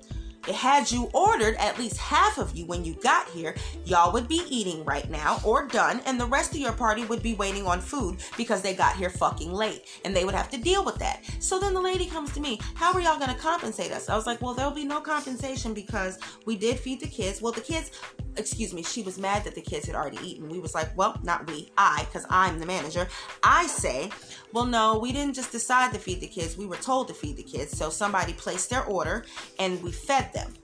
had 0.46 0.90
you 0.90 1.11
ordered 1.12 1.57
at 1.57 1.79
least 1.79 1.96
half 1.96 2.38
of 2.38 2.57
you 2.57 2.64
when 2.66 2.85
you 2.85 2.94
got 2.94 3.29
here, 3.29 3.55
y'all 3.85 4.12
would 4.12 4.29
be 4.29 4.42
eating 4.48 4.85
right 4.85 5.09
now 5.11 5.40
or 5.44 5.66
done, 5.66 6.01
and 6.07 6.18
the 6.18 6.27
rest 6.27 6.53
of 6.53 6.59
your 6.59 6.72
party 6.72 7.05
would 7.05 7.22
be 7.22 7.35
waiting 7.35 7.66
on 7.66 7.81
food 7.81 8.22
because 8.37 8.62
they 8.62 8.74
got 8.74 8.96
here 8.96 9.11
fucking 9.11 9.53
late 9.53 9.83
and 10.05 10.14
they 10.14 10.24
would 10.24 10.35
have 10.35 10.51
to 10.51 10.57
deal 10.59 10.85
with 10.85 10.96
that. 10.96 11.22
So 11.40 11.59
then 11.59 11.74
the 11.74 11.81
lady 11.81 12.07
comes 12.07 12.33
to 12.33 12.40
me, 12.40 12.61
How 12.74 12.92
are 12.92 13.01
y'all 13.01 13.18
gonna 13.18 13.35
compensate 13.35 13.92
us? 13.92 14.09
I 14.09 14.16
was 14.16 14.27
like, 14.27 14.40
Well, 14.40 14.55
there'll 14.55 14.70
be 14.72 14.85
no 14.85 15.01
compensation 15.01 15.74
because 15.74 16.18
we 16.46 16.57
did 16.57 16.79
feed 16.79 17.01
the 17.01 17.09
kids. 17.09 17.42
Well, 17.42 17.53
the 17.53 17.61
kids, 17.61 17.90
excuse 18.38 18.72
me, 18.72 18.83
she 18.83 19.03
was 19.03 19.18
mad 19.18 19.44
that 19.44 19.55
the 19.55 19.61
kids 19.61 19.87
had 19.87 19.94
already 19.94 20.18
eaten. 20.27 20.48
We 20.48 20.61
was 20.61 20.74
like, 20.74 20.96
Well, 20.96 21.18
not 21.22 21.51
we, 21.51 21.70
I, 21.77 22.07
because 22.07 22.27
I'm 22.31 22.59
the 22.59 22.66
manager. 22.66 23.09
I 23.42 23.66
say, 23.66 24.11
Well, 24.53 24.66
no, 24.66 24.98
we 24.98 25.12
didn't 25.12 25.35
just 25.35 25.53
decide 25.53 25.92
to 25.92 25.98
feed 25.98 26.20
the 26.20 26.29
kids, 26.29 26.57
we 26.57 26.66
were 26.66 26.77
told 26.77 27.09
to 27.09 27.14
feed 27.14 27.37
the 27.37 27.42
kids. 27.42 27.77
So 27.77 27.90
somebody 27.90 28.33
placed 28.33 28.70
their 28.70 28.85
order 28.85 29.24
and 29.59 29.83
we 29.83 29.92
fed 29.92 30.33
them. 30.33 30.55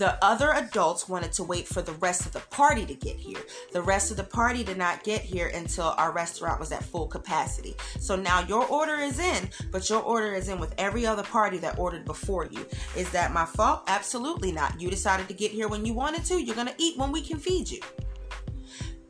The 0.00 0.16
other 0.24 0.52
adults 0.52 1.10
wanted 1.10 1.30
to 1.32 1.44
wait 1.44 1.68
for 1.68 1.82
the 1.82 1.92
rest 1.92 2.24
of 2.24 2.32
the 2.32 2.40
party 2.48 2.86
to 2.86 2.94
get 2.94 3.16
here. 3.16 3.42
The 3.72 3.82
rest 3.82 4.10
of 4.10 4.16
the 4.16 4.24
party 4.24 4.64
did 4.64 4.78
not 4.78 5.04
get 5.04 5.20
here 5.20 5.48
until 5.48 5.88
our 5.98 6.10
restaurant 6.10 6.58
was 6.58 6.72
at 6.72 6.82
full 6.82 7.06
capacity. 7.06 7.76
So 7.98 8.16
now 8.16 8.40
your 8.40 8.66
order 8.68 8.94
is 8.94 9.18
in, 9.18 9.50
but 9.70 9.90
your 9.90 10.00
order 10.00 10.32
is 10.32 10.48
in 10.48 10.58
with 10.58 10.74
every 10.78 11.04
other 11.04 11.22
party 11.22 11.58
that 11.58 11.78
ordered 11.78 12.06
before 12.06 12.46
you. 12.46 12.64
Is 12.96 13.10
that 13.10 13.34
my 13.34 13.44
fault? 13.44 13.82
Absolutely 13.88 14.52
not. 14.52 14.80
You 14.80 14.88
decided 14.88 15.28
to 15.28 15.34
get 15.34 15.50
here 15.50 15.68
when 15.68 15.84
you 15.84 15.92
wanted 15.92 16.24
to. 16.24 16.42
You're 16.42 16.56
going 16.56 16.68
to 16.68 16.82
eat 16.82 16.96
when 16.96 17.12
we 17.12 17.20
can 17.20 17.38
feed 17.38 17.70
you. 17.70 17.82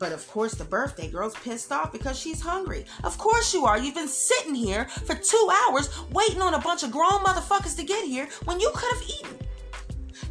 But 0.00 0.10
of 0.10 0.26
course, 0.26 0.56
the 0.56 0.64
birthday 0.64 1.08
girl's 1.08 1.36
pissed 1.36 1.70
off 1.70 1.92
because 1.92 2.18
she's 2.18 2.40
hungry. 2.40 2.84
Of 3.04 3.16
course 3.16 3.54
you 3.54 3.64
are. 3.64 3.78
You've 3.78 3.94
been 3.94 4.08
sitting 4.08 4.56
here 4.56 4.86
for 4.86 5.14
two 5.14 5.50
hours 5.68 5.88
waiting 6.10 6.42
on 6.42 6.54
a 6.54 6.58
bunch 6.58 6.82
of 6.82 6.90
grown 6.90 7.22
motherfuckers 7.22 7.76
to 7.76 7.84
get 7.84 8.04
here 8.04 8.28
when 8.44 8.58
you 8.58 8.72
could 8.74 8.92
have 8.92 9.08
eaten. 9.08 9.46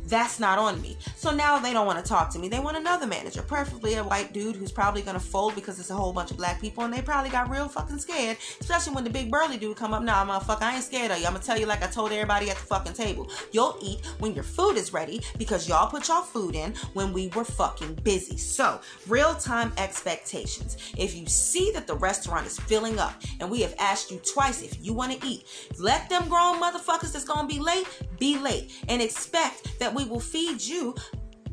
That's 0.10 0.40
not 0.40 0.58
on 0.58 0.82
me. 0.82 0.98
So 1.16 1.30
now 1.30 1.60
they 1.60 1.72
don't 1.72 1.86
want 1.86 2.04
to 2.04 2.08
talk 2.08 2.32
to 2.32 2.40
me. 2.40 2.50
They 2.50 2.60
want 2.60 2.78
another 2.78 3.06
manager, 3.06 3.44
preferably 3.44 3.94
a 3.94 4.04
white 4.04 4.34
dude 4.34 4.56
who's 4.56 4.72
probably 4.72 5.04
gonna 5.04 5.20
fold 5.20 5.54
because 5.54 5.80
it's 5.80 5.92
a 5.92 5.96
whole 5.96 6.12
bunch 6.12 6.32
of 6.32 6.38
black 6.38 6.60
people 6.60 6.84
and 6.84 6.92
they 6.92 7.02
probably 7.02 7.30
got 7.30 7.50
real 7.50 7.68
fucking 7.68 8.00
scared. 8.00 8.38
Especially 8.60 8.96
when 8.96 9.04
the 9.04 9.10
big 9.10 9.30
burly 9.30 9.58
dude 9.58 9.78
come 9.78 9.94
up. 9.94 10.02
Nah, 10.02 10.26
motherfucker, 10.26 10.64
I 10.64 10.76
ain't 10.76 10.84
scared 10.84 11.12
of 11.12 11.20
you. 11.20 11.28
I'm 11.28 11.34
gonna 11.34 11.44
tell 11.44 11.60
you 11.60 11.68
like 11.68 11.84
I 11.84 11.88
told 11.88 12.12
everybody 12.12 12.50
at 12.50 12.58
the 12.58 12.64
fucking 12.64 12.94
table. 12.94 13.30
You'll 13.52 13.78
eat 13.84 14.04
when 14.18 14.34
your 14.34 14.44
food 14.44 14.78
is 14.78 14.94
ready 14.94 15.22
because 15.38 15.70
y'all 15.70 15.90
put 15.90 16.08
y'all 16.08 16.24
food 16.24 16.56
in 16.56 16.74
when 16.94 17.14
we 17.14 17.28
were 17.30 17.46
fucking 17.46 18.00
busy. 18.04 18.38
So, 18.38 18.82
real 19.08 19.36
time 19.36 19.72
expectations. 19.78 20.78
If 20.98 21.16
you 21.16 21.28
see 21.28 21.72
that 21.74 21.86
the 21.86 21.96
restaurant 21.96 22.48
is 22.48 22.60
filling 22.60 22.98
up 22.98 23.22
and 23.40 23.52
we 23.52 23.62
have 23.62 23.76
asked 23.78 24.10
you 24.10 24.20
twice 24.20 24.64
if 24.64 24.84
you 24.84 24.94
want 24.94 25.20
to 25.20 25.28
eat, 25.28 25.46
let 25.78 26.10
them 26.10 26.28
grown 26.28 26.60
motherfuckers 26.60 27.14
that's 27.14 27.26
gonna 27.26 27.48
be 27.48 27.60
late 27.60 27.88
be 28.20 28.38
late 28.38 28.72
and 28.88 29.02
expect 29.02 29.80
that 29.80 29.94
we 30.00 30.06
will 30.06 30.20
feed 30.20 30.62
you 30.62 30.96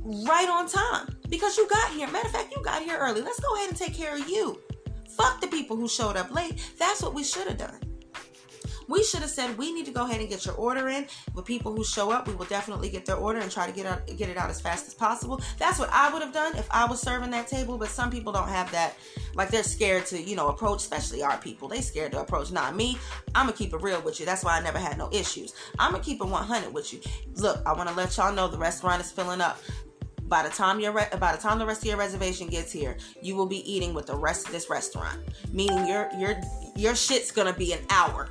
right 0.04 0.48
on 0.48 0.68
time 0.68 1.16
because 1.28 1.56
you 1.56 1.68
got 1.68 1.90
here. 1.90 2.06
Matter 2.06 2.26
of 2.26 2.32
fact, 2.32 2.54
you 2.54 2.62
got 2.62 2.80
here 2.80 2.96
early. 2.96 3.20
Let's 3.20 3.40
go 3.40 3.52
ahead 3.56 3.68
and 3.68 3.76
take 3.76 3.92
care 3.92 4.14
of 4.14 4.28
you. 4.28 4.60
Fuck 5.16 5.40
the 5.40 5.48
people 5.48 5.76
who 5.76 5.88
showed 5.88 6.16
up 6.16 6.32
late. 6.32 6.62
That's 6.78 7.02
what 7.02 7.12
we 7.12 7.24
should 7.24 7.48
have 7.48 7.58
done. 7.58 7.80
We 8.88 9.02
should 9.02 9.20
have 9.20 9.30
said 9.30 9.56
we 9.58 9.72
need 9.72 9.86
to 9.86 9.92
go 9.92 10.04
ahead 10.04 10.20
and 10.20 10.28
get 10.28 10.44
your 10.46 10.54
order 10.54 10.88
in. 10.88 11.06
With 11.34 11.44
people 11.44 11.74
who 11.74 11.84
show 11.84 12.10
up, 12.10 12.28
we 12.28 12.34
will 12.34 12.46
definitely 12.46 12.88
get 12.88 13.06
their 13.06 13.16
order 13.16 13.40
and 13.40 13.50
try 13.50 13.66
to 13.66 13.72
get 13.72 13.86
out, 13.86 14.06
get 14.16 14.28
it 14.28 14.36
out 14.36 14.50
as 14.50 14.60
fast 14.60 14.86
as 14.86 14.94
possible. 14.94 15.40
That's 15.58 15.78
what 15.78 15.90
I 15.92 16.12
would 16.12 16.22
have 16.22 16.32
done 16.32 16.56
if 16.56 16.68
I 16.70 16.86
was 16.86 17.00
serving 17.00 17.30
that 17.30 17.48
table. 17.48 17.78
But 17.78 17.88
some 17.88 18.10
people 18.10 18.32
don't 18.32 18.48
have 18.48 18.70
that. 18.72 18.94
Like 19.34 19.50
they're 19.50 19.62
scared 19.62 20.06
to, 20.06 20.20
you 20.20 20.36
know, 20.36 20.48
approach. 20.48 20.78
Especially 20.78 21.22
our 21.22 21.38
people, 21.38 21.68
they 21.68 21.80
scared 21.80 22.12
to 22.12 22.20
approach. 22.20 22.50
Not 22.50 22.76
me. 22.76 22.98
I'm 23.34 23.46
gonna 23.46 23.56
keep 23.56 23.72
it 23.72 23.82
real 23.82 24.00
with 24.02 24.20
you. 24.20 24.26
That's 24.26 24.44
why 24.44 24.56
I 24.58 24.62
never 24.62 24.78
had 24.78 24.98
no 24.98 25.08
issues. 25.12 25.54
I'm 25.78 25.92
gonna 25.92 26.02
keep 26.02 26.20
it 26.20 26.26
100 26.26 26.72
with 26.72 26.92
you. 26.92 27.00
Look, 27.34 27.62
I 27.66 27.72
want 27.72 27.88
to 27.88 27.94
let 27.94 28.16
y'all 28.16 28.32
know 28.32 28.48
the 28.48 28.58
restaurant 28.58 29.00
is 29.00 29.10
filling 29.10 29.40
up 29.40 29.60
by 30.28 30.42
the 30.42 30.48
time 30.48 30.80
your 30.80 30.92
re- 30.92 31.08
by 31.18 31.34
the 31.34 31.40
time 31.40 31.58
the 31.58 31.66
rest 31.66 31.82
of 31.82 31.86
your 31.86 31.96
reservation 31.96 32.48
gets 32.48 32.72
here, 32.72 32.96
you 33.22 33.36
will 33.36 33.46
be 33.46 33.70
eating 33.70 33.94
with 33.94 34.06
the 34.06 34.16
rest 34.16 34.46
of 34.46 34.52
this 34.52 34.68
restaurant. 34.68 35.20
Meaning 35.52 35.86
your 35.86 36.10
your 36.18 36.36
your 36.74 36.94
shit's 36.94 37.30
gonna 37.30 37.52
be 37.52 37.72
an 37.72 37.80
hour. 37.90 38.30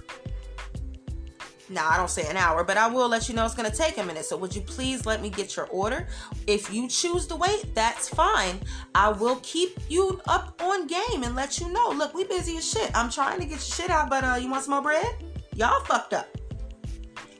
Now, 1.69 1.89
I 1.89 1.97
don't 1.97 2.09
say 2.09 2.27
an 2.29 2.37
hour, 2.37 2.63
but 2.63 2.77
I 2.77 2.87
will 2.87 3.09
let 3.09 3.27
you 3.27 3.35
know 3.35 3.45
it's 3.45 3.55
going 3.55 3.69
to 3.69 3.75
take 3.75 3.97
a 3.97 4.03
minute. 4.03 4.25
So, 4.25 4.37
would 4.37 4.55
you 4.55 4.61
please 4.61 5.05
let 5.05 5.21
me 5.21 5.29
get 5.29 5.55
your 5.55 5.65
order? 5.67 6.07
If 6.47 6.71
you 6.73 6.87
choose 6.87 7.25
to 7.27 7.35
wait, 7.35 7.73
that's 7.73 8.07
fine. 8.07 8.59
I 8.93 9.09
will 9.09 9.39
keep 9.41 9.79
you 9.89 10.21
up 10.27 10.61
on 10.61 10.87
game 10.87 11.23
and 11.23 11.35
let 11.35 11.59
you 11.59 11.69
know. 11.69 11.89
Look, 11.89 12.13
we 12.13 12.23
busy 12.23 12.57
as 12.57 12.69
shit. 12.69 12.91
I'm 12.95 13.09
trying 13.09 13.39
to 13.39 13.45
get 13.45 13.51
your 13.51 13.59
shit 13.59 13.89
out, 13.89 14.09
but 14.09 14.23
uh, 14.23 14.37
you 14.39 14.49
want 14.49 14.63
some 14.63 14.73
more 14.73 14.83
bread? 14.83 15.15
Y'all 15.55 15.83
fucked 15.85 16.13
up. 16.13 16.27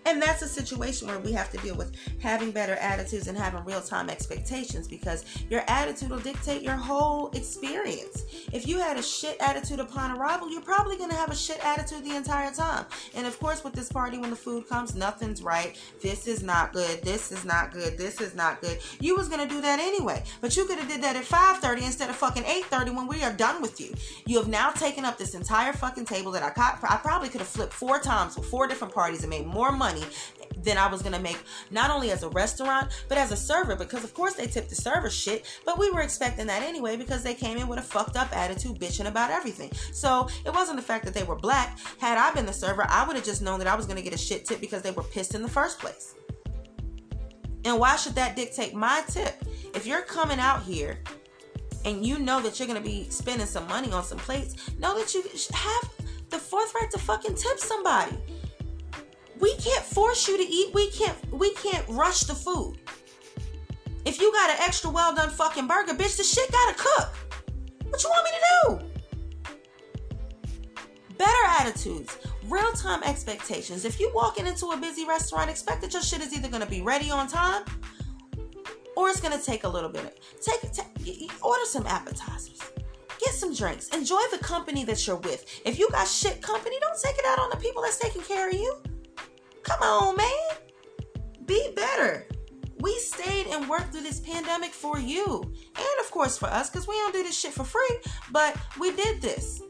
And 0.06 0.22
that's 0.22 0.44
a 0.44 0.48
situation 0.48 1.08
where 1.08 1.20
we 1.20 1.32
have 1.32 1.52
to 1.52 1.58
deal 1.58 1.76
with 1.76 1.92
having 2.20 2.52
better 2.52 2.76
attitudes 2.76 3.28
and 3.28 3.36
having 3.36 3.64
real 3.66 3.82
time 3.82 4.10
expectations 4.10 4.88
because 4.88 5.26
your 5.50 5.64
attitude 5.68 6.12
will 6.12 6.20
dictate 6.20 6.62
your 6.62 6.76
whole 6.76 7.32
experience. 7.32 8.24
If 8.54 8.68
you 8.68 8.78
had 8.78 8.98
a 8.98 9.02
shit 9.02 9.38
attitude 9.40 9.80
upon 9.80 10.16
arrival, 10.16 10.52
you're 10.52 10.62
probably 10.62 10.98
going 10.98 11.10
to 11.10 11.16
have 11.16 11.32
a 11.32 11.36
shit 11.36 11.60
attitude 11.66 12.06
the 12.06 12.16
entire 12.16 12.52
time. 12.52 12.86
And 13.16 13.26
of 13.26 13.40
course, 13.40 13.64
with 13.64 13.74
this 13.74 13.92
party, 13.92 14.20
when 14.20 14.30
the 14.30 14.36
food 14.36 14.70
comes, 14.70 14.96
nothing's 14.96 15.42
right. 15.42 15.76
This 16.02 16.28
is 16.28 16.44
not 16.44 16.72
good. 16.72 17.02
This 17.02 17.32
is 17.32 17.44
not 17.44 17.72
good. 17.72 17.98
This 17.98 18.22
is 18.22 18.36
not 18.36 18.62
good. 18.62 18.78
You 19.00 19.16
was 19.16 19.28
going 19.28 19.48
to 19.48 19.52
do 19.52 19.60
that 19.62 19.80
anyway. 19.80 20.24
But 20.40 20.56
you 20.56 20.66
could 20.66 20.78
have 20.78 20.88
did 20.88 21.02
that 21.02 21.16
at 21.16 21.24
5.30 21.24 21.84
instead 21.84 22.10
of 22.12 22.16
fucking 22.16 22.44
8.30 22.44 22.96
when 22.96 23.08
we 23.08 23.24
are 23.24 23.34
done 23.34 23.60
with 23.62 23.82
you. 23.82 23.94
You 24.28 24.38
have 24.38 24.48
now 24.48 24.70
taken 24.70 25.04
up 25.04 25.18
this 25.18 25.34
entire 25.34 25.74
fucking 25.74 26.06
table 26.06 26.32
that 26.34 26.44
I, 26.44 26.54
got, 26.54 26.80
I 26.84 26.98
probably 26.98 27.30
could 27.30 27.42
have 27.42 27.48
flipped 27.48 27.74
four 27.74 28.00
times 28.00 28.38
with 28.38 28.46
four 28.46 28.68
different 28.68 28.94
parties 28.94 29.24
and 29.24 29.30
made 29.32 29.48
more 29.48 29.72
money 29.72 29.95
money 29.96 30.12
than 30.64 30.78
I 30.78 30.88
was 30.88 31.02
gonna 31.02 31.20
make 31.20 31.38
not 31.70 31.92
only 31.92 32.12
as 32.12 32.24
a 32.24 32.30
restaurant 32.30 32.92
but 33.08 33.18
as 33.18 33.32
a 33.32 33.38
server 33.38 33.76
because 33.76 34.04
of 34.04 34.14
course 34.14 34.34
they 34.34 34.48
tipped 34.48 34.70
the 34.70 34.76
server 34.76 35.10
shit, 35.10 35.46
but 35.66 35.78
we 35.78 35.92
were 35.92 36.02
expecting 36.02 36.48
that 36.48 36.64
anyway 36.64 36.96
because 36.96 37.24
they 37.24 37.34
came 37.34 37.58
in 37.58 37.68
with 37.68 37.80
a 37.80 37.84
fucked 37.84 38.16
up 38.16 38.36
attitude, 38.36 38.80
bitching 38.80 39.08
about 39.08 39.32
everything. 39.32 39.72
So 39.92 40.28
it 40.46 40.54
wasn't 40.54 40.78
the 40.78 40.84
fact 40.84 41.06
that 41.06 41.14
they 41.14 41.24
were 41.24 41.36
black. 41.36 41.78
Had 42.00 42.18
I 42.18 42.34
been 42.34 42.46
the 42.46 42.54
server, 42.54 42.86
I 42.90 43.06
would 43.06 43.16
have 43.16 43.26
just 43.26 43.42
known 43.42 43.60
that 43.60 43.68
I 43.68 43.76
was 43.76 43.86
gonna 43.86 44.02
get 44.02 44.14
a 44.14 44.18
shit 44.18 44.46
tip 44.46 44.62
because 44.62 44.82
they 44.82 44.92
were 44.92 45.04
pissed 45.04 45.36
in 45.36 45.42
the 45.42 45.50
first 45.50 45.80
place. 45.80 46.16
And 47.64 47.80
why 47.80 47.96
should 47.96 48.16
that 48.16 48.36
dictate 48.36 48.74
my 48.76 49.04
tip? 49.08 49.44
If 49.74 49.86
you're 49.86 50.02
coming 50.02 50.40
out 50.40 50.64
here 50.64 51.00
and 51.84 52.06
you 52.06 52.20
know 52.20 52.42
that 52.42 52.60
you're 52.60 52.68
gonna 52.68 52.82
be 52.82 53.08
spending 53.10 53.48
some 53.48 53.68
money 53.68 53.92
on 53.92 54.04
some 54.04 54.20
plates, 54.20 54.56
know 54.80 54.98
that 54.98 55.14
you 55.14 55.24
have 55.54 55.90
the 56.30 56.38
forthright 56.38 56.92
to 56.92 56.98
fucking 56.98 57.36
tip 57.36 57.60
somebody 57.60 58.18
we 59.40 59.56
can't 59.58 59.84
force 59.84 60.28
you 60.28 60.38
to 60.38 60.44
eat. 60.44 60.74
We 60.74 60.90
can't 60.92 61.18
we 61.32 61.54
can't 61.56 61.88
rush 61.90 62.22
the 62.22 62.36
food. 62.36 62.78
If 64.06 64.20
you 64.22 64.32
got 64.32 64.52
an 64.52 64.58
extra 64.60 64.90
well 64.90 65.14
done 65.16 65.30
fucking 65.30 65.68
burger, 65.68 65.94
bitch, 65.94 66.18
the 66.18 66.24
shit 66.24 66.52
gotta 66.52 66.76
cook. 66.78 67.16
What 67.90 68.04
you 68.04 68.10
want 68.10 68.26
me 68.26 68.32
to 68.32 68.42
do? 68.62 68.80
Better 71.18 71.46
attitudes, 71.60 72.18
real 72.48 72.72
time 72.74 73.04
expectations. 73.04 73.86
If 73.86 74.00
you 74.00 74.12
walking 74.14 74.48
into 74.48 74.68
a 74.68 74.78
busy 74.78 75.06
restaurant, 75.06 75.50
expect 75.50 75.82
that 75.82 75.94
your 75.94 76.02
shit 76.02 76.22
is 76.22 76.34
either 76.34 76.50
gonna 76.50 76.66
be 76.66 76.82
ready 76.82 77.10
on 77.10 77.28
time 77.28 77.64
or 78.96 79.10
it's 79.10 79.20
gonna 79.20 79.42
take 79.42 79.64
a 79.64 79.70
little 79.70 79.90
bit. 79.90 80.20
Take, 80.42 80.72
take 80.72 81.44
order 81.44 81.66
some 81.66 81.86
appetizers. 81.88 82.62
Get 83.20 83.34
some 83.34 83.54
drinks. 83.54 83.88
Enjoy 83.90 84.22
the 84.32 84.38
company 84.38 84.84
that 84.86 85.08
you're 85.08 85.16
with. 85.18 85.62
If 85.66 85.80
you 85.80 85.90
got 85.90 86.08
shit 86.08 86.42
company, 86.42 86.78
don't 86.82 87.00
take 87.02 87.18
it 87.18 87.26
out 87.26 87.40
on 87.40 87.50
the 87.50 87.58
people 87.58 87.82
that's 87.82 87.98
taking 87.98 88.22
care 88.22 88.50
of 88.50 88.54
you. 88.54 88.82
Come 89.66 89.82
on, 89.82 90.16
man. 90.16 90.58
Be 91.46 91.72
better. 91.76 92.28
We 92.80 92.98
stayed 93.00 93.48
and 93.48 93.68
worked 93.68 93.92
through 93.92 94.04
this 94.04 94.20
pandemic 94.20 94.72
for 94.72 95.00
you. 95.00 95.42
And 95.76 96.00
of 96.00 96.12
course 96.12 96.38
for 96.38 96.46
us, 96.46 96.70
because 96.70 96.88
we 96.88 96.94
don't 96.94 97.14
do 97.14 97.24
this 97.24 97.38
shit 97.38 97.52
for 97.52 97.64
free, 97.64 97.98
but 98.32 98.56
we 98.80 98.96
did 98.96 99.22
this. 99.22 99.62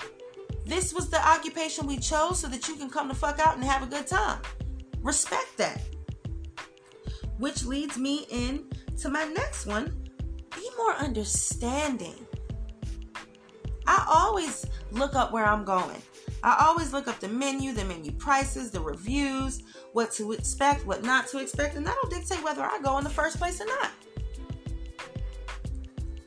This 0.65 0.93
was 0.93 1.10
the 1.10 1.25
occupation 1.25 1.88
we 1.88 1.97
chose 1.97 2.39
so 2.39 2.47
that 2.47 2.67
you 2.67 2.75
can 2.75 2.89
come 2.89 3.08
the 3.08 3.13
fuck 3.13 3.39
out 3.39 3.55
and 3.55 3.63
have 3.63 3.84
a 3.84 3.88
good 3.88 4.05
time. 4.05 4.41
Respect 5.01 5.55
that. 5.58 5.81
Which 7.38 7.63
leads 7.63 7.97
me 7.97 8.25
in 8.29 8.65
to 8.99 9.10
my 9.10 9.23
next 9.25 9.65
one. 9.65 10.10
Be 10.55 10.67
more 10.77 10.93
understanding. 10.95 12.15
I 13.88 14.05
always 14.10 14.65
look 14.91 15.15
up 15.15 15.31
where 15.31 15.45
I'm 15.45 15.63
going. 15.63 16.01
I 16.45 16.63
always 16.67 16.93
look 16.93 17.08
up 17.08 17.19
the 17.19 17.27
menu, 17.27 17.73
the 17.73 17.84
menu 17.86 18.12
prices, 18.12 18.69
the 18.69 18.79
reviews, 18.79 19.63
what 19.93 20.12
to 20.12 20.31
expect, 20.31 20.86
what 20.86 21.03
not 21.03 21.27
to 21.29 21.39
expect, 21.39 21.75
and 21.75 21.84
that'll 21.84 22.08
dictate 22.08 22.43
whether 22.43 22.62
I 22.62 22.77
go 22.84 22.99
in 22.99 23.03
the 23.03 23.10
first 23.10 23.39
place 23.39 23.60
or 23.60 23.65
not. 23.65 23.89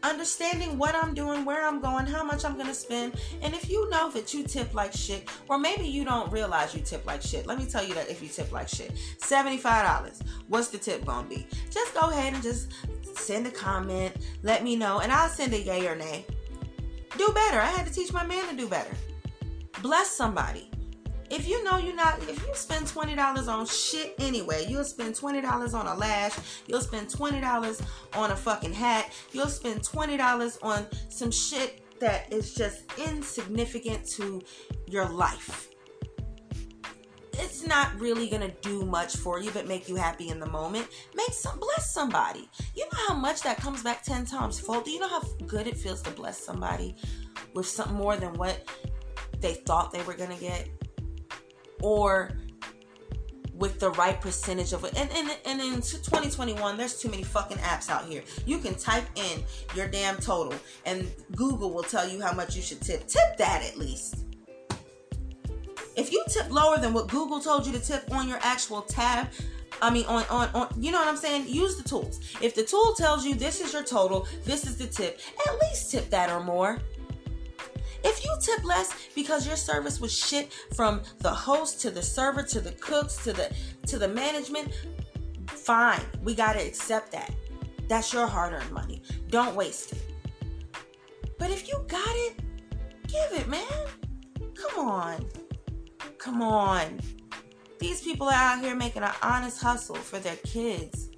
Understanding 0.02 0.76
what 0.76 0.96
I'm 0.96 1.14
doing, 1.14 1.44
where 1.44 1.64
I'm 1.64 1.80
going, 1.80 2.04
how 2.04 2.24
much 2.24 2.44
I'm 2.44 2.54
going 2.54 2.66
to 2.66 2.74
spend, 2.74 3.14
and 3.42 3.54
if 3.54 3.70
you 3.70 3.88
know 3.90 4.10
that 4.10 4.34
you 4.34 4.42
tip 4.42 4.74
like 4.74 4.92
shit, 4.92 5.30
or 5.48 5.56
maybe 5.56 5.86
you 5.86 6.04
don't 6.04 6.32
realize 6.32 6.74
you 6.74 6.80
tip 6.80 7.06
like 7.06 7.22
shit, 7.22 7.46
let 7.46 7.56
me 7.56 7.64
tell 7.64 7.84
you 7.84 7.94
that 7.94 8.10
if 8.10 8.20
you 8.20 8.28
tip 8.28 8.50
like 8.50 8.68
shit, 8.68 8.92
$75, 9.20 10.20
what's 10.48 10.66
the 10.66 10.78
tip 10.78 11.04
going 11.04 11.28
to 11.28 11.36
be? 11.36 11.46
Just 11.70 11.94
go 11.94 12.10
ahead 12.10 12.34
and 12.34 12.42
just 12.42 12.72
send 13.16 13.46
a 13.46 13.52
comment, 13.52 14.16
let 14.42 14.64
me 14.64 14.74
know, 14.74 14.98
and 14.98 15.12
I'll 15.12 15.28
send 15.28 15.54
a 15.54 15.60
yay 15.60 15.86
or 15.86 15.94
nay. 15.94 16.26
Do 17.16 17.28
better. 17.28 17.60
I 17.60 17.66
had 17.66 17.86
to 17.86 17.92
teach 17.92 18.12
my 18.12 18.26
man 18.26 18.48
to 18.48 18.56
do 18.56 18.66
better 18.66 18.90
bless 19.82 20.10
somebody. 20.10 20.70
If 21.30 21.46
you 21.46 21.62
know 21.62 21.76
you're 21.76 21.94
not, 21.94 22.18
if 22.22 22.40
you 22.46 22.54
spend 22.54 22.86
$20 22.86 23.48
on 23.48 23.66
shit 23.66 24.14
anyway, 24.18 24.64
you'll 24.66 24.84
spend 24.84 25.14
$20 25.14 25.74
on 25.74 25.86
a 25.86 25.94
lash, 25.94 26.34
you'll 26.66 26.80
spend 26.80 27.08
$20 27.08 27.82
on 28.14 28.30
a 28.30 28.36
fucking 28.36 28.72
hat, 28.72 29.12
you'll 29.32 29.46
spend 29.48 29.82
$20 29.82 30.58
on 30.62 30.86
some 31.10 31.30
shit 31.30 31.82
that 32.00 32.32
is 32.32 32.54
just 32.54 32.84
insignificant 32.98 34.06
to 34.06 34.40
your 34.86 35.08
life. 35.08 35.68
It's 37.34 37.66
not 37.66 37.98
really 38.00 38.28
gonna 38.28 38.52
do 38.62 38.84
much 38.84 39.16
for 39.16 39.38
you 39.40 39.50
but 39.52 39.68
make 39.68 39.88
you 39.88 39.96
happy 39.96 40.28
in 40.30 40.40
the 40.40 40.48
moment. 40.48 40.88
Make 41.14 41.32
some 41.32 41.58
bless 41.60 41.92
somebody. 41.92 42.48
You 42.74 42.84
know 42.84 42.98
how 43.06 43.14
much 43.14 43.42
that 43.42 43.58
comes 43.58 43.82
back 43.82 44.02
10 44.02 44.24
times 44.24 44.58
fold? 44.58 44.84
Do 44.84 44.90
you 44.90 44.98
know 44.98 45.08
how 45.08 45.22
good 45.46 45.66
it 45.66 45.76
feels 45.76 46.02
to 46.02 46.10
bless 46.10 46.42
somebody 46.42 46.96
with 47.54 47.66
something 47.66 47.96
more 47.96 48.16
than 48.16 48.34
what 48.34 48.64
they 49.40 49.54
thought 49.54 49.92
they 49.92 50.02
were 50.02 50.14
going 50.14 50.30
to 50.30 50.40
get 50.40 50.68
or 51.80 52.32
with 53.54 53.80
the 53.80 53.90
right 53.90 54.20
percentage 54.20 54.72
of 54.72 54.84
it. 54.84 54.96
And, 54.96 55.10
and, 55.10 55.36
and 55.44 55.60
in 55.60 55.74
2021, 55.76 56.76
there's 56.76 57.00
too 57.00 57.08
many 57.08 57.24
fucking 57.24 57.58
apps 57.58 57.90
out 57.90 58.04
here. 58.04 58.22
You 58.46 58.58
can 58.58 58.74
type 58.76 59.04
in 59.16 59.42
your 59.74 59.88
damn 59.88 60.16
total 60.16 60.54
and 60.86 61.10
Google 61.34 61.72
will 61.72 61.82
tell 61.82 62.08
you 62.08 62.22
how 62.22 62.32
much 62.32 62.54
you 62.54 62.62
should 62.62 62.80
tip. 62.80 63.06
Tip 63.08 63.36
that 63.36 63.64
at 63.64 63.76
least. 63.76 64.24
If 65.96 66.12
you 66.12 66.24
tip 66.28 66.50
lower 66.50 66.78
than 66.78 66.92
what 66.92 67.08
Google 67.08 67.40
told 67.40 67.66
you 67.66 67.72
to 67.72 67.80
tip 67.80 68.04
on 68.12 68.28
your 68.28 68.38
actual 68.42 68.82
tab, 68.82 69.28
I 69.82 69.90
mean, 69.90 70.06
on, 70.06 70.24
on, 70.30 70.48
on, 70.54 70.68
you 70.80 70.92
know 70.92 70.98
what 70.98 71.08
I'm 71.08 71.16
saying? 71.16 71.48
Use 71.48 71.76
the 71.76 71.88
tools. 71.88 72.20
If 72.40 72.54
the 72.54 72.62
tool 72.62 72.94
tells 72.96 73.24
you 73.24 73.34
this 73.34 73.60
is 73.60 73.72
your 73.72 73.82
total, 73.82 74.28
this 74.44 74.66
is 74.66 74.76
the 74.76 74.86
tip, 74.86 75.20
at 75.46 75.60
least 75.60 75.90
tip 75.90 76.08
that 76.10 76.30
or 76.30 76.42
more. 76.42 76.78
If 78.04 78.24
you 78.24 78.34
tip 78.40 78.64
less 78.64 78.94
because 79.14 79.46
your 79.46 79.56
service 79.56 80.00
was 80.00 80.16
shit 80.16 80.52
from 80.74 81.02
the 81.18 81.30
host 81.30 81.80
to 81.82 81.90
the 81.90 82.02
server 82.02 82.42
to 82.44 82.60
the 82.60 82.72
cooks 82.72 83.22
to 83.24 83.32
the 83.32 83.52
to 83.86 83.98
the 83.98 84.08
management, 84.08 84.72
fine. 85.48 86.00
We 86.22 86.34
got 86.34 86.54
to 86.54 86.64
accept 86.64 87.12
that. 87.12 87.34
That's 87.88 88.12
your 88.12 88.26
hard-earned 88.26 88.70
money. 88.70 89.02
Don't 89.28 89.56
waste 89.56 89.92
it. 89.92 90.02
But 91.38 91.50
if 91.50 91.68
you 91.68 91.84
got 91.88 92.14
it, 92.26 92.40
give 93.06 93.40
it, 93.40 93.48
man. 93.48 93.64
Come 94.54 94.86
on. 94.86 95.26
Come 96.18 96.42
on. 96.42 97.00
These 97.78 98.02
people 98.02 98.28
are 98.28 98.34
out 98.34 98.60
here 98.60 98.74
making 98.74 99.02
an 99.02 99.12
honest 99.22 99.62
hustle 99.62 99.94
for 99.94 100.18
their 100.18 100.36
kids. 100.36 101.10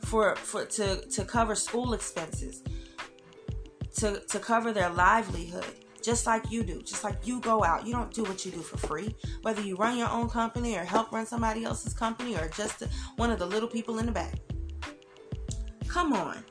For 0.00 0.36
for 0.36 0.64
to 0.64 1.00
to 1.08 1.24
cover 1.24 1.54
school 1.54 1.94
expenses. 1.94 2.62
To 3.96 4.20
to 4.20 4.38
cover 4.38 4.72
their 4.72 4.90
livelihood. 4.90 5.64
Just 6.02 6.26
like 6.26 6.50
you 6.50 6.62
do. 6.62 6.82
Just 6.82 7.02
like 7.02 7.26
you 7.26 7.40
go 7.40 7.64
out. 7.64 7.86
You 7.86 7.92
don't 7.92 8.12
do 8.12 8.22
what 8.22 8.44
you 8.44 8.52
do 8.52 8.60
for 8.60 8.76
free. 8.76 9.14
Whether 9.42 9.62
you 9.62 9.76
run 9.76 9.96
your 9.96 10.08
own 10.08 10.28
company 10.28 10.76
or 10.76 10.84
help 10.84 11.10
run 11.12 11.26
somebody 11.26 11.64
else's 11.64 11.94
company 11.94 12.36
or 12.36 12.48
just 12.48 12.82
one 13.16 13.30
of 13.30 13.38
the 13.38 13.46
little 13.46 13.68
people 13.68 13.98
in 13.98 14.06
the 14.06 14.12
back. 14.12 14.34
Come 15.88 16.12
on 16.12 16.44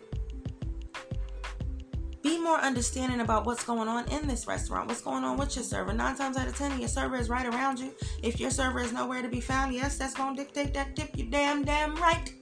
be 2.26 2.40
more 2.40 2.58
understanding 2.58 3.20
about 3.20 3.46
what's 3.46 3.64
going 3.64 3.88
on 3.88 4.08
in 4.08 4.28
this 4.28 4.48
restaurant. 4.48 4.88
What's 4.88 5.02
going 5.02 5.24
on 5.24 5.38
with 5.38 5.56
your 5.56 5.64
server? 5.64 5.94
Nine 5.94 6.16
times 6.16 6.38
out 6.38 6.48
of 6.48 6.58
ten, 6.58 6.80
your 6.80 6.90
server 6.90 7.18
is 7.18 7.30
right 7.30 7.46
around 7.46 7.80
you. 7.80 7.94
If 8.24 8.40
your 8.40 8.50
server 8.50 8.80
is 8.80 8.92
nowhere 8.92 9.22
to 9.22 9.30
be 9.30 9.40
found, 9.40 9.76
yes, 9.76 10.00
that's 10.00 10.16
gonna 10.16 10.36
dictate 10.36 10.74
that 10.74 10.96
tip. 10.96 11.12
You 11.16 11.26
damn 11.26 11.64
damn 11.64 11.96
right. 11.98 12.34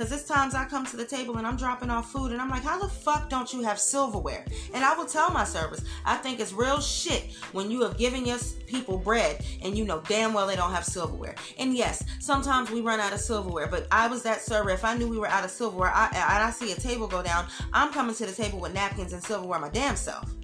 Because 0.00 0.08
there's 0.08 0.24
times 0.24 0.54
I 0.54 0.64
come 0.64 0.86
to 0.86 0.96
the 0.96 1.04
table 1.04 1.36
and 1.36 1.46
I'm 1.46 1.58
dropping 1.58 1.90
off 1.90 2.10
food 2.10 2.32
and 2.32 2.40
I'm 2.40 2.48
like, 2.48 2.62
how 2.62 2.80
the 2.80 2.88
fuck 2.88 3.28
don't 3.28 3.52
you 3.52 3.60
have 3.60 3.78
silverware? 3.78 4.46
And 4.72 4.82
I 4.82 4.94
will 4.94 5.04
tell 5.04 5.30
my 5.30 5.44
servers, 5.44 5.84
I 6.06 6.16
think 6.16 6.40
it's 6.40 6.54
real 6.54 6.80
shit 6.80 7.34
when 7.52 7.70
you 7.70 7.82
have 7.82 7.98
given 7.98 8.24
your 8.24 8.38
people 8.66 8.96
bread 8.96 9.44
and 9.62 9.76
you 9.76 9.84
know 9.84 10.02
damn 10.08 10.32
well 10.32 10.46
they 10.46 10.56
don't 10.56 10.72
have 10.72 10.86
silverware. 10.86 11.34
And 11.58 11.76
yes, 11.76 12.02
sometimes 12.18 12.70
we 12.70 12.80
run 12.80 12.98
out 12.98 13.12
of 13.12 13.20
silverware, 13.20 13.66
but 13.66 13.88
I 13.90 14.06
was 14.06 14.22
that 14.22 14.40
server. 14.40 14.70
If 14.70 14.86
I 14.86 14.96
knew 14.96 15.06
we 15.06 15.18
were 15.18 15.26
out 15.26 15.44
of 15.44 15.50
silverware 15.50 15.92
I, 15.92 16.06
and 16.06 16.44
I 16.44 16.50
see 16.50 16.72
a 16.72 16.76
table 16.76 17.06
go 17.06 17.22
down, 17.22 17.44
I'm 17.74 17.92
coming 17.92 18.14
to 18.14 18.24
the 18.24 18.32
table 18.32 18.58
with 18.58 18.72
napkins 18.72 19.12
and 19.12 19.22
silverware 19.22 19.58
my 19.58 19.68
damn 19.68 19.96
self. 19.96 20.34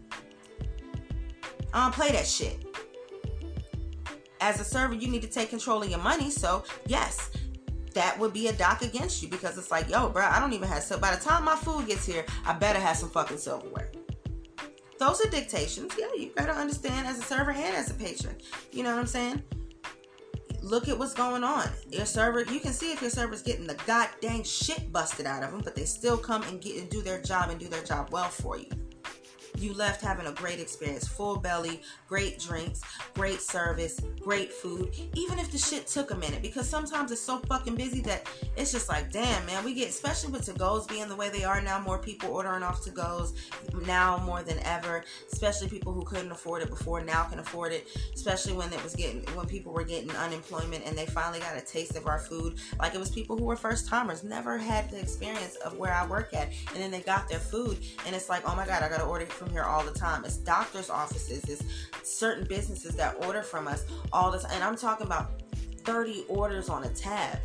I 1.73 1.85
don't 1.85 1.95
play 1.95 2.13
that 2.13 2.27
shit. 2.27 2.63
As 4.39 4.61
a 4.61 4.65
server, 4.65 4.93
you 4.93 5.09
need 5.09 5.23
to 5.23 5.29
take 5.29 5.49
control 5.49 5.83
of 5.83 5.89
your 5.89 5.99
money. 5.99 6.31
So, 6.31 6.63
yes, 6.87 7.31
that 7.97 8.19
would 8.19 8.35
be 8.35 8.49
a 8.49 8.53
dock 8.53 8.83
against 8.83 9.23
you 9.23 9.29
because 9.29 9.57
it's 9.57 9.71
like, 9.71 9.89
yo, 9.89 10.11
bro, 10.11 10.23
I 10.23 10.39
don't 10.39 10.53
even 10.53 10.69
have 10.69 10.83
so 10.83 10.99
by 10.99 11.17
the 11.17 11.21
time 11.21 11.45
my 11.45 11.57
food 11.57 11.87
gets 11.87 12.05
here, 12.05 12.27
I 12.45 12.53
better 12.53 12.79
have 12.79 12.97
some 12.97 13.09
fucking 13.09 13.39
silverware. 13.39 13.91
Those 14.99 15.25
are 15.25 15.31
dictations. 15.31 15.93
Yeah, 15.99 16.09
you 16.15 16.31
gotta 16.37 16.53
understand 16.53 17.07
as 17.07 17.19
a 17.19 17.23
server 17.23 17.53
and 17.53 17.75
as 17.75 17.91
a 17.91 17.95
patron. 17.95 18.37
You 18.71 18.83
know 18.83 18.91
what 18.91 19.01
I'm 19.01 19.07
saying? 19.07 19.43
Look 20.63 20.89
at 20.89 20.99
what's 20.99 21.15
going 21.15 21.43
on. 21.43 21.71
Your 21.91 22.05
server, 22.05 22.43
you 22.43 22.61
can 22.61 22.73
see 22.73 22.93
if 22.93 23.01
your 23.01 23.11
server's 23.11 23.43
getting 23.43 23.67
the 23.67 23.79
goddamn 23.87 24.45
shit 24.45 24.93
busted 24.93 25.25
out 25.25 25.43
of 25.43 25.53
them, 25.53 25.63
but 25.65 25.75
they 25.75 25.85
still 25.85 26.19
come 26.19 26.43
and 26.45 26.61
get 26.61 26.79
and 26.79 26.91
do 26.91 27.01
their 27.01 27.23
job 27.23 27.49
and 27.49 27.59
do 27.59 27.67
their 27.67 27.83
job 27.83 28.11
well 28.11 28.29
for 28.29 28.59
you 28.59 28.69
you 29.59 29.75
left 29.75 30.01
having 30.03 30.27
a 30.27 30.33
great 30.33 30.61
experience. 30.61 31.07
Full 31.07 31.37
belly, 31.37 31.83
great 32.09 32.39
drinks, 32.39 32.83
great 33.15 33.41
service, 33.41 34.01
great 34.21 34.53
food. 34.53 34.95
Even 35.15 35.39
if 35.39 35.51
the 35.51 35.59
shit 35.59 35.87
took 35.87 36.11
a 36.11 36.17
minute, 36.17 36.43
because 36.43 36.69
sometimes 36.69 37.13
it's 37.13 37.21
so 37.21 37.39
fucking 37.49 37.75
busy 37.75 38.01
that 38.03 38.29
it's 38.57 38.73
just 38.73 38.89
like, 38.89 39.11
damn, 39.11 39.45
man, 39.47 39.65
we 39.65 39.75
get, 39.75 39.89
especially 39.89 40.33
with 40.33 40.45
to 40.47 40.53
goes 40.53 40.87
being 40.87 41.09
the 41.09 41.17
way 41.17 41.29
they 41.29 41.45
are 41.45 41.61
now, 41.61 41.79
more 41.81 41.99
people 41.99 42.31
ordering 42.31 42.63
off 42.63 42.83
to 42.85 42.91
goes 42.91 43.35
now 43.87 44.19
more 44.19 44.43
than 44.43 44.59
ever, 44.61 45.05
especially 45.33 45.69
people 45.69 45.93
who 45.93 46.03
couldn't 46.03 46.31
afford 46.31 46.63
it 46.63 46.71
before 46.71 47.03
now 47.03 47.25
can 47.25 47.39
afford 47.39 47.73
it, 47.73 47.89
especially 48.15 48.53
when 48.53 48.73
it 48.73 48.83
was 48.83 48.95
getting, 48.95 49.23
when 49.35 49.47
people 49.47 49.73
were 49.73 49.85
getting 49.85 50.11
unemployment 50.17 50.85
and 50.87 50.97
they 50.97 51.07
finally 51.07 51.41
got 51.41 51.57
a 51.57 51.61
taste 51.61 51.97
of 51.97 52.07
our 52.07 52.19
food. 52.19 52.59
Like 52.79 52.95
it 52.95 52.99
was 52.99 53.11
people 53.11 53.37
who 53.37 53.45
were 53.45 53.57
first 53.57 53.89
timers, 53.89 54.25
never 54.25 54.59
had 54.59 54.91
the 54.91 54.99
experience 54.99 55.57
of 55.57 55.77
where 55.77 55.93
I 55.93 56.07
work 56.07 56.35
at, 56.35 56.53
and 56.73 56.77
then 56.77 56.91
they 56.91 57.01
got 57.01 57.29
their 57.29 57.39
food, 57.39 57.79
and 58.07 58.15
it's 58.15 58.29
like, 58.29 58.49
oh 58.49 58.55
my 58.55 58.67
god, 58.67 58.83
I 58.83 58.89
gotta 58.89 59.05
order 59.05 59.25
it 59.25 59.33
from 59.33 59.46
from 59.47 59.55
here 59.55 59.65
all 59.65 59.85
the 59.85 59.97
time. 59.97 60.25
It's 60.25 60.37
doctors' 60.37 60.91
offices, 60.91 61.45
it's 61.45 61.65
certain 62.03 62.45
businesses 62.47 62.97
that 62.97 63.25
order 63.25 63.43
from 63.43 63.69
us 63.69 63.85
all 64.13 64.31
the 64.31 64.39
time. 64.39 64.51
And 64.55 64.65
I'm 64.65 64.77
talking 64.77 65.07
about 65.07 65.43
30 65.85 66.25
orders 66.29 66.69
on 66.69 66.85
a 66.85 66.89
tab. 66.89 67.39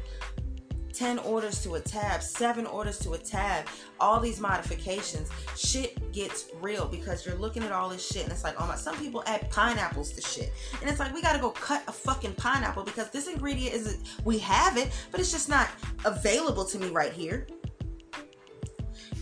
10 0.93 1.19
orders 1.19 1.63
to 1.63 1.75
a 1.75 1.79
tab, 1.79 2.21
7 2.21 2.65
orders 2.65 2.99
to 2.99 3.13
a 3.13 3.17
tab, 3.17 3.65
all 3.99 4.19
these 4.19 4.41
modifications, 4.41 5.29
shit 5.55 6.11
gets 6.11 6.49
real 6.59 6.85
because 6.85 7.25
you're 7.25 7.35
looking 7.35 7.63
at 7.63 7.71
all 7.71 7.87
this 7.87 8.05
shit 8.05 8.23
and 8.23 8.31
it's 8.31 8.43
like, 8.43 8.59
oh 8.59 8.67
my, 8.67 8.75
some 8.75 8.95
people 8.97 9.23
add 9.25 9.49
pineapples 9.49 10.11
to 10.11 10.21
shit. 10.21 10.51
And 10.81 10.89
it's 10.89 10.99
like, 10.99 11.13
we 11.13 11.21
gotta 11.21 11.39
go 11.39 11.51
cut 11.51 11.81
a 11.87 11.93
fucking 11.93 12.33
pineapple 12.33 12.83
because 12.83 13.09
this 13.09 13.27
ingredient 13.29 13.73
isn't, 13.73 14.05
we 14.25 14.37
have 14.39 14.75
it, 14.77 14.91
but 15.11 15.21
it's 15.21 15.31
just 15.31 15.47
not 15.47 15.69
available 16.03 16.65
to 16.65 16.77
me 16.77 16.89
right 16.89 17.13
here. 17.13 17.47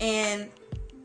And 0.01 0.49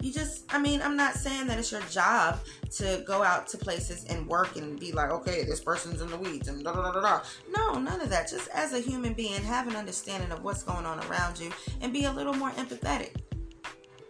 you 0.01 0.13
just 0.13 0.45
i 0.53 0.59
mean 0.59 0.83
i'm 0.83 0.97
not 0.97 1.15
saying 1.15 1.47
that 1.47 1.59
it's 1.59 1.73
your 1.73 1.81
job 1.83 2.39
to 2.71 3.03
go 3.07 3.23
out 3.23 3.47
to 3.47 3.57
places 3.57 4.05
and 4.05 4.27
work 4.27 4.57
and 4.57 4.79
be 4.79 4.93
like 4.93 5.11
okay 5.11 5.45
this 5.45 5.61
person's 5.61 6.01
in 6.01 6.09
the 6.09 6.17
weeds 6.17 6.49
and 6.49 6.65
da 6.65 6.73
da 6.73 6.93
da 6.93 7.01
da 7.01 7.23
no 7.57 7.65
none 7.79 8.01
of 8.01 8.11
that. 8.11 8.29
Just 8.29 8.49
as 8.49 8.73
a 8.73 8.81
human 8.81 9.13
being 9.13 9.43
have 9.43 9.69
an 9.69 9.77
understanding 9.77 10.31
of 10.33 10.43
what's 10.43 10.63
going 10.63 10.87
on 10.87 10.99
around 11.07 11.39
you 11.39 11.51
and 11.81 11.93
be 11.93 12.05
a 12.05 12.13
little 12.13 12.35
more 12.35 12.51
empathetic. 12.53 13.17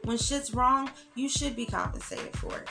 When 0.04 0.16
shit's 0.16 0.54
wrong 0.54 0.90
you 1.14 1.28
should 1.28 1.56
be 1.56 1.66
compensated 1.66 2.36
for 2.36 2.58
it. 2.58 2.68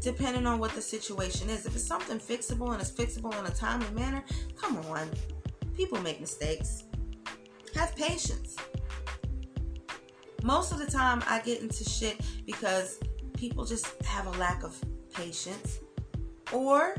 Depending 0.00 0.46
on 0.46 0.58
what 0.58 0.72
the 0.72 0.82
situation 0.82 1.48
is. 1.48 1.64
If 1.64 1.76
it's 1.76 1.86
something 1.86 2.18
fixable 2.18 2.72
and 2.72 2.80
it's 2.80 2.90
fixable 2.90 3.38
in 3.38 3.46
a 3.46 3.54
timely 3.54 3.90
manner 3.90 4.24
come 4.56 4.76
on. 4.86 5.08
People 5.76 6.00
make 6.00 6.20
mistakes. 6.20 6.84
Have 7.74 7.96
patience 7.96 8.56
most 10.42 10.72
of 10.72 10.78
the 10.78 10.86
time 10.86 11.22
I 11.26 11.40
get 11.40 11.60
into 11.60 11.84
shit 11.84 12.20
because 12.46 12.98
people 13.36 13.64
just 13.64 13.86
have 14.04 14.26
a 14.26 14.38
lack 14.38 14.62
of 14.62 14.76
patience. 15.14 15.80
Or, 16.52 16.96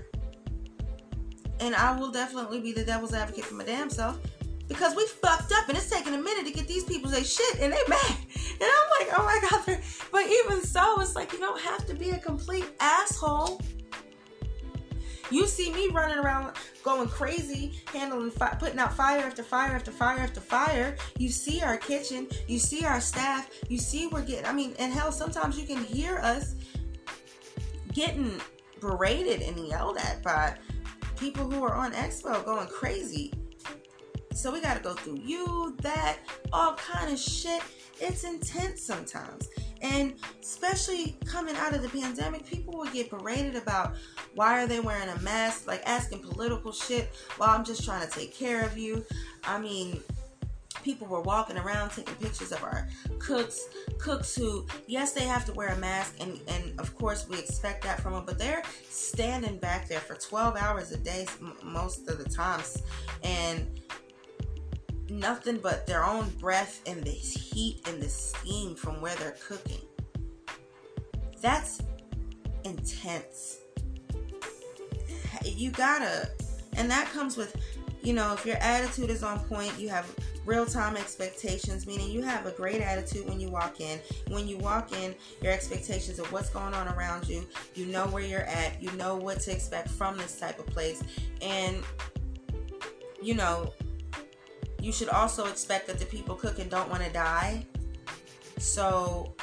and 1.59 1.75
I 1.75 1.97
will 1.97 2.11
definitely 2.11 2.59
be 2.59 2.73
the 2.73 2.83
devil's 2.83 3.13
advocate 3.13 3.45
for 3.45 3.55
my 3.55 3.63
damn 3.63 3.89
self, 3.89 4.19
because 4.67 4.95
we 4.95 5.05
fucked 5.05 5.51
up 5.51 5.67
and 5.67 5.77
it's 5.77 5.89
taking 5.89 6.13
a 6.13 6.17
minute 6.17 6.45
to 6.45 6.51
get 6.51 6.67
these 6.67 6.83
people 6.83 7.11
say 7.11 7.23
shit 7.23 7.59
and 7.59 7.71
they 7.71 7.83
mad. 7.87 8.17
And 8.53 8.63
I'm 8.63 8.89
like, 8.99 9.19
oh 9.19 9.23
my 9.25 9.39
god. 9.49 9.79
But 10.11 10.25
even 10.27 10.63
so, 10.63 11.01
it's 11.01 11.15
like 11.15 11.33
you 11.33 11.39
don't 11.39 11.59
have 11.61 11.85
to 11.87 11.93
be 11.93 12.11
a 12.11 12.19
complete 12.19 12.65
asshole 12.79 13.61
you 15.31 15.47
see 15.47 15.71
me 15.71 15.87
running 15.89 16.17
around 16.17 16.55
going 16.83 17.07
crazy, 17.07 17.79
handling, 17.91 18.31
fi- 18.31 18.55
putting 18.55 18.79
out 18.79 18.93
fire 18.93 19.19
after 19.19 19.43
fire 19.43 19.71
after 19.71 19.91
fire 19.91 20.19
after 20.19 20.41
fire. 20.41 20.97
You 21.17 21.29
see 21.29 21.61
our 21.61 21.77
kitchen, 21.77 22.27
you 22.47 22.59
see 22.59 22.85
our 22.85 22.99
staff, 22.99 23.49
you 23.69 23.77
see 23.77 24.07
we're 24.07 24.23
getting, 24.23 24.45
I 24.45 24.53
mean, 24.53 24.75
and 24.79 24.91
hell, 24.91 25.11
sometimes 25.11 25.59
you 25.59 25.65
can 25.65 25.83
hear 25.83 26.17
us 26.17 26.55
getting 27.93 28.39
berated 28.79 29.41
and 29.41 29.57
yelled 29.67 29.97
at 29.97 30.21
by 30.23 30.55
people 31.17 31.49
who 31.49 31.63
are 31.63 31.73
on 31.73 31.93
expo 31.93 32.43
going 32.43 32.67
crazy. 32.67 33.33
So 34.33 34.51
we 34.51 34.61
got 34.61 34.75
to 34.75 34.83
go 34.83 34.93
through 34.93 35.19
you, 35.23 35.75
that, 35.81 36.17
all 36.51 36.73
kind 36.73 37.11
of 37.11 37.19
shit. 37.19 37.61
It's 38.01 38.23
intense 38.23 38.81
sometimes. 38.81 39.47
And 39.81 40.15
especially 40.41 41.17
coming 41.25 41.55
out 41.55 41.73
of 41.73 41.81
the 41.81 41.89
pandemic, 41.89 42.45
people 42.45 42.77
would 42.79 42.91
get 42.93 43.09
berated 43.09 43.55
about 43.55 43.95
why 44.35 44.61
are 44.63 44.67
they 44.67 44.79
wearing 44.79 45.09
a 45.09 45.19
mask, 45.21 45.67
like 45.67 45.81
asking 45.85 46.19
political 46.19 46.71
shit 46.71 47.13
while 47.37 47.49
I'm 47.49 47.63
just 47.63 47.83
trying 47.83 48.07
to 48.07 48.11
take 48.11 48.33
care 48.33 48.65
of 48.65 48.77
you. 48.77 49.05
I 49.43 49.59
mean, 49.59 50.01
people 50.83 51.07
were 51.07 51.21
walking 51.21 51.57
around 51.57 51.91
taking 51.91 52.15
pictures 52.15 52.51
of 52.51 52.61
our 52.63 52.89
cooks 53.19 53.61
cooks 53.99 54.35
who 54.35 54.67
yes 54.85 55.13
they 55.13 55.23
have 55.23 55.45
to 55.45 55.53
wear 55.53 55.69
a 55.69 55.77
mask 55.77 56.15
and 56.19 56.41
and 56.49 56.77
of 56.77 56.93
course 56.97 57.25
we 57.29 57.39
expect 57.39 57.81
that 57.85 58.01
from 58.01 58.11
them 58.11 58.25
but 58.25 58.37
they're 58.37 58.61
standing 58.89 59.57
back 59.59 59.87
there 59.87 60.01
for 60.01 60.15
12 60.15 60.57
hours 60.57 60.91
a 60.91 60.97
day 60.97 61.25
most 61.63 62.09
of 62.09 62.17
the 62.17 62.29
times 62.29 62.83
and 63.23 63.79
nothing 65.09 65.57
but 65.57 65.85
their 65.85 66.03
own 66.03 66.29
breath 66.39 66.81
and 66.87 67.03
the 67.03 67.11
heat 67.11 67.87
and 67.87 68.01
the 68.01 68.09
steam 68.09 68.75
from 68.75 68.99
where 69.01 69.15
they're 69.15 69.37
cooking. 69.47 69.81
That's 71.41 71.81
intense. 72.63 73.59
You 75.45 75.71
gotta, 75.71 76.29
and 76.77 76.89
that 76.89 77.09
comes 77.11 77.37
with, 77.37 77.55
you 78.01 78.13
know, 78.13 78.33
if 78.33 78.45
your 78.45 78.57
attitude 78.57 79.09
is 79.09 79.23
on 79.23 79.39
point, 79.39 79.73
you 79.79 79.89
have 79.89 80.13
real 80.45 80.65
time 80.65 80.97
expectations, 80.97 81.87
meaning 81.87 82.09
you 82.09 82.21
have 82.21 82.45
a 82.45 82.51
great 82.51 82.81
attitude 82.81 83.27
when 83.27 83.39
you 83.39 83.49
walk 83.49 83.79
in. 83.79 83.99
When 84.27 84.47
you 84.47 84.57
walk 84.57 84.91
in, 84.91 85.15
your 85.41 85.53
expectations 85.53 86.19
of 86.19 86.31
what's 86.31 86.49
going 86.49 86.73
on 86.73 86.87
around 86.89 87.27
you, 87.27 87.47
you 87.75 87.85
know 87.85 88.07
where 88.07 88.23
you're 88.23 88.41
at, 88.41 88.81
you 88.81 88.91
know 88.93 89.15
what 89.15 89.39
to 89.41 89.51
expect 89.51 89.89
from 89.89 90.17
this 90.17 90.39
type 90.39 90.59
of 90.59 90.67
place, 90.67 91.01
and 91.41 91.83
you 93.21 93.33
know, 93.35 93.73
you 94.81 94.91
should 94.91 95.09
also 95.09 95.45
expect 95.45 95.87
that 95.87 95.97
the 95.97 96.05
people 96.05 96.35
cooking 96.35 96.67
don't 96.67 96.89
want 96.89 97.03
to 97.03 97.09
die. 97.11 97.65
So 98.57 99.33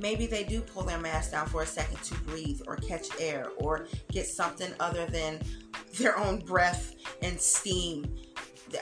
maybe 0.00 0.26
they 0.26 0.44
do 0.44 0.60
pull 0.60 0.82
their 0.82 0.98
mask 0.98 1.32
down 1.32 1.46
for 1.46 1.62
a 1.62 1.66
second 1.66 2.02
to 2.02 2.14
breathe 2.22 2.60
or 2.66 2.76
catch 2.76 3.08
air 3.20 3.48
or 3.58 3.86
get 4.10 4.26
something 4.26 4.72
other 4.80 5.06
than 5.06 5.40
their 5.98 6.18
own 6.18 6.38
breath 6.40 6.94
and 7.22 7.40
steam 7.40 8.16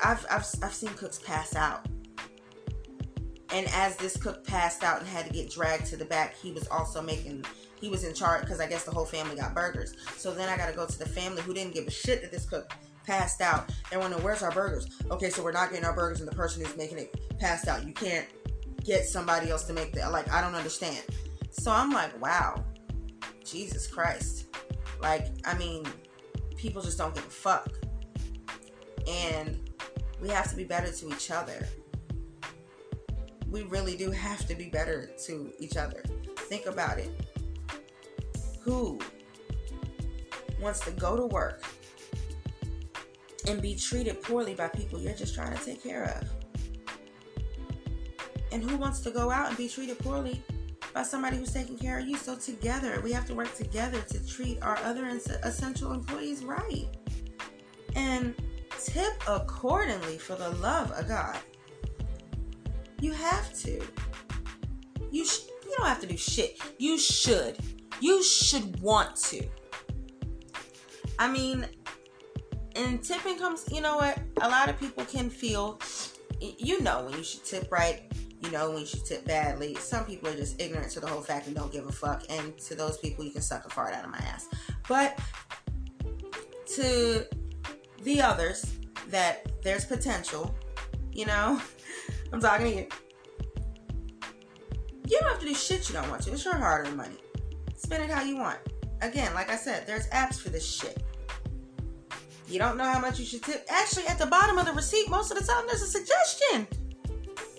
I've, 0.03 0.25
I've, 0.31 0.47
I've 0.63 0.75
seen 0.75 0.91
cooks 0.91 1.19
pass 1.19 1.55
out. 1.55 1.87
And 3.51 3.67
as 3.73 3.97
this 3.97 4.17
cook 4.17 4.47
passed 4.47 4.85
out 4.85 5.01
and 5.01 5.09
had 5.09 5.27
to 5.27 5.33
get 5.33 5.51
dragged 5.51 5.87
to 5.87 5.97
the 5.97 6.05
back, 6.05 6.37
he 6.37 6.53
was 6.53 6.69
also 6.69 7.01
making, 7.01 7.45
he 7.81 7.89
was 7.89 8.05
in 8.05 8.13
charge 8.13 8.43
because 8.43 8.61
I 8.61 8.67
guess 8.67 8.85
the 8.85 8.91
whole 8.91 9.07
family 9.07 9.37
got 9.37 9.55
burgers. 9.55 9.95
So 10.17 10.35
then 10.35 10.49
I 10.49 10.57
got 10.57 10.67
to 10.67 10.77
go 10.77 10.87
to 10.87 10.99
the 10.99 11.09
family 11.09 11.41
who 11.43 11.55
didn't 11.55 11.73
give 11.73 11.87
a 11.87 11.91
shit 11.91 12.21
that 12.21 12.31
this 12.31 12.45
cook 12.45 12.73
passed 13.07 13.41
out. 13.41 13.73
They 13.91 13.97
want 13.97 14.13
to 14.13 14.19
know, 14.19 14.25
where's 14.25 14.43
our 14.43 14.53
burgers? 14.53 14.89
Okay, 15.11 15.31
so 15.31 15.43
we're 15.43 15.53
not 15.53 15.71
getting 15.71 15.87
our 15.87 15.95
burgers, 15.95 16.21
and 16.21 16.31
the 16.31 16.35
person 16.35 16.63
who's 16.63 16.77
making 16.77 16.99
it 16.99 17.39
passed 17.39 17.69
out. 17.69 17.87
You 17.87 17.95
can't 17.95 18.27
get 18.85 19.05
somebody 19.05 19.51
else 19.51 19.65
to 19.65 19.73
make 19.73 19.93
that. 19.93 20.13
Like, 20.13 20.31
I 20.33 20.41
don't 20.41 20.55
understand. 20.55 21.03
So 21.51 21.71
I'm 21.71 21.91
like, 21.91 22.21
wow, 22.21 22.65
Jesus 23.45 23.87
Christ. 23.87 24.47
Like, 25.01 25.27
I 25.45 25.57
mean, 25.57 25.85
people 26.57 26.83
just 26.83 26.99
don't 26.99 27.15
give 27.15 27.27
a 27.27 27.31
fuck. 27.31 27.71
And 29.07 29.71
we 30.21 30.29
have 30.29 30.51
to 30.51 30.57
be 30.57 30.65
better 30.65 30.93
to 30.93 31.09
each 31.09 31.31
other. 31.31 31.67
We 33.51 33.63
really 33.63 33.97
do 33.97 34.11
have 34.11 34.47
to 34.47 34.55
be 34.55 34.69
better 34.69 35.11
to 35.27 35.53
each 35.59 35.77
other. 35.77 36.03
Think 36.37 36.67
about 36.67 36.99
it. 36.99 37.11
Who 38.61 38.99
wants 40.61 40.81
to 40.81 40.91
go 40.91 41.17
to 41.17 41.27
work 41.27 41.63
and 43.47 43.63
be 43.63 43.75
treated 43.75 44.23
poorly 44.23 44.55
by 44.55 44.69
people 44.69 45.01
you're 45.01 45.15
just 45.15 45.35
trying 45.35 45.57
to 45.57 45.65
take 45.65 45.83
care 45.83 46.05
of? 46.05 46.38
And 48.53 48.69
who 48.69 48.77
wants 48.77 49.01
to 49.01 49.11
go 49.11 49.31
out 49.31 49.49
and 49.49 49.57
be 49.57 49.69
treated 49.69 49.99
poorly 49.99 50.43
by 50.95 51.03
somebody 51.03 51.37
who's 51.37 51.53
taking 51.53 51.79
care 51.79 51.99
of 51.99 52.07
you? 52.07 52.17
So, 52.17 52.37
together, 52.37 53.01
we 53.03 53.13
have 53.13 53.27
to 53.27 53.35
work 53.35 53.55
together 53.55 54.01
to 54.01 54.27
treat 54.27 54.63
our 54.63 54.79
other 54.79 55.07
essential 55.43 55.93
employees 55.93 56.45
right. 56.45 56.87
And 57.95 58.35
tip 58.83 59.23
accordingly 59.29 60.19
for 60.19 60.35
the 60.37 60.51
love 60.51 60.91
of 60.93 61.09
God. 61.09 61.39
You 63.01 63.13
have 63.13 63.53
to. 63.61 63.81
You 65.11 65.25
sh- 65.25 65.47
you 65.65 65.75
don't 65.77 65.87
have 65.87 66.01
to 66.01 66.07
do 66.07 66.17
shit. 66.17 66.59
You 66.79 66.99
should. 66.99 67.59
You 68.01 68.23
should 68.23 68.81
want 68.81 69.17
to. 69.17 69.47
I 71.19 71.31
mean, 71.31 71.67
and 72.77 73.03
tipping 73.03 73.39
comes, 73.39 73.65
you 73.73 73.81
know 73.81 73.97
what? 73.97 74.19
A 74.41 74.49
lot 74.49 74.69
of 74.69 74.79
people 74.79 75.05
can 75.05 75.29
feel 75.31 75.81
you 76.41 76.81
know 76.81 77.05
when 77.05 77.15
you 77.15 77.25
should 77.25 77.45
tip 77.45 77.71
right, 77.73 78.03
you 78.41 78.51
know 78.51 78.71
when 78.71 78.81
you 78.81 78.87
tip 78.87 79.25
badly. 79.25 79.75
Some 79.77 80.05
people 80.05 80.29
are 80.29 80.37
just 80.37 80.61
ignorant 80.61 80.91
to 80.93 81.01
the 81.01 81.07
whole 81.07 81.21
fact 81.21 81.47
and 81.47 81.57
don't 81.57 81.73
give 81.73 81.87
a 81.87 81.93
fuck. 81.93 82.25
And 82.29 82.57
to 82.59 82.75
those 82.75 82.99
people, 82.99 83.25
you 83.25 83.31
can 83.31 83.43
suck 83.43 83.65
a 83.67 83.71
fart 83.71 83.95
out 83.95 84.05
of 84.05 84.11
my 84.11 84.19
ass. 84.19 84.49
But 84.89 85.19
to 86.75 87.27
the 88.03 88.21
others, 88.23 88.65
that 89.09 89.63
there's 89.63 89.85
potential, 89.85 90.55
you 91.13 91.27
know, 91.27 91.61
I'm 92.33 92.41
talking 92.41 92.67
to 92.67 92.77
you. 92.83 92.89
You 95.07 95.19
don't 95.21 95.31
have 95.31 95.41
to 95.41 95.47
do 95.47 95.55
shit 95.55 95.89
you 95.89 95.95
don't 95.95 96.09
want 96.11 96.23
to. 96.23 96.33
It's 96.33 96.45
your 96.45 96.55
hard 96.55 96.87
earned 96.87 96.97
money. 96.97 97.17
Spend 97.77 98.05
it 98.05 98.11
how 98.11 98.23
you 98.23 98.37
want. 98.37 98.59
Again, 99.01 99.33
like 99.33 99.51
I 99.51 99.57
said, 99.57 99.87
there's 99.87 100.07
apps 100.09 100.39
for 100.39 100.51
this 100.51 100.67
shit. 100.71 101.03
You 102.47 102.59
don't 102.59 102.77
know 102.77 102.85
how 102.85 103.01
much 103.01 103.19
you 103.19 103.25
should 103.25 103.43
tip. 103.43 103.67
Actually, 103.69 104.07
at 104.07 104.19
the 104.19 104.27
bottom 104.27 104.59
of 104.59 104.67
the 104.67 104.73
receipt, 104.73 105.09
most 105.09 105.31
of 105.31 105.39
the 105.39 105.45
time, 105.45 105.65
there's 105.67 105.83
a 105.83 105.87
suggestion. 105.87 106.67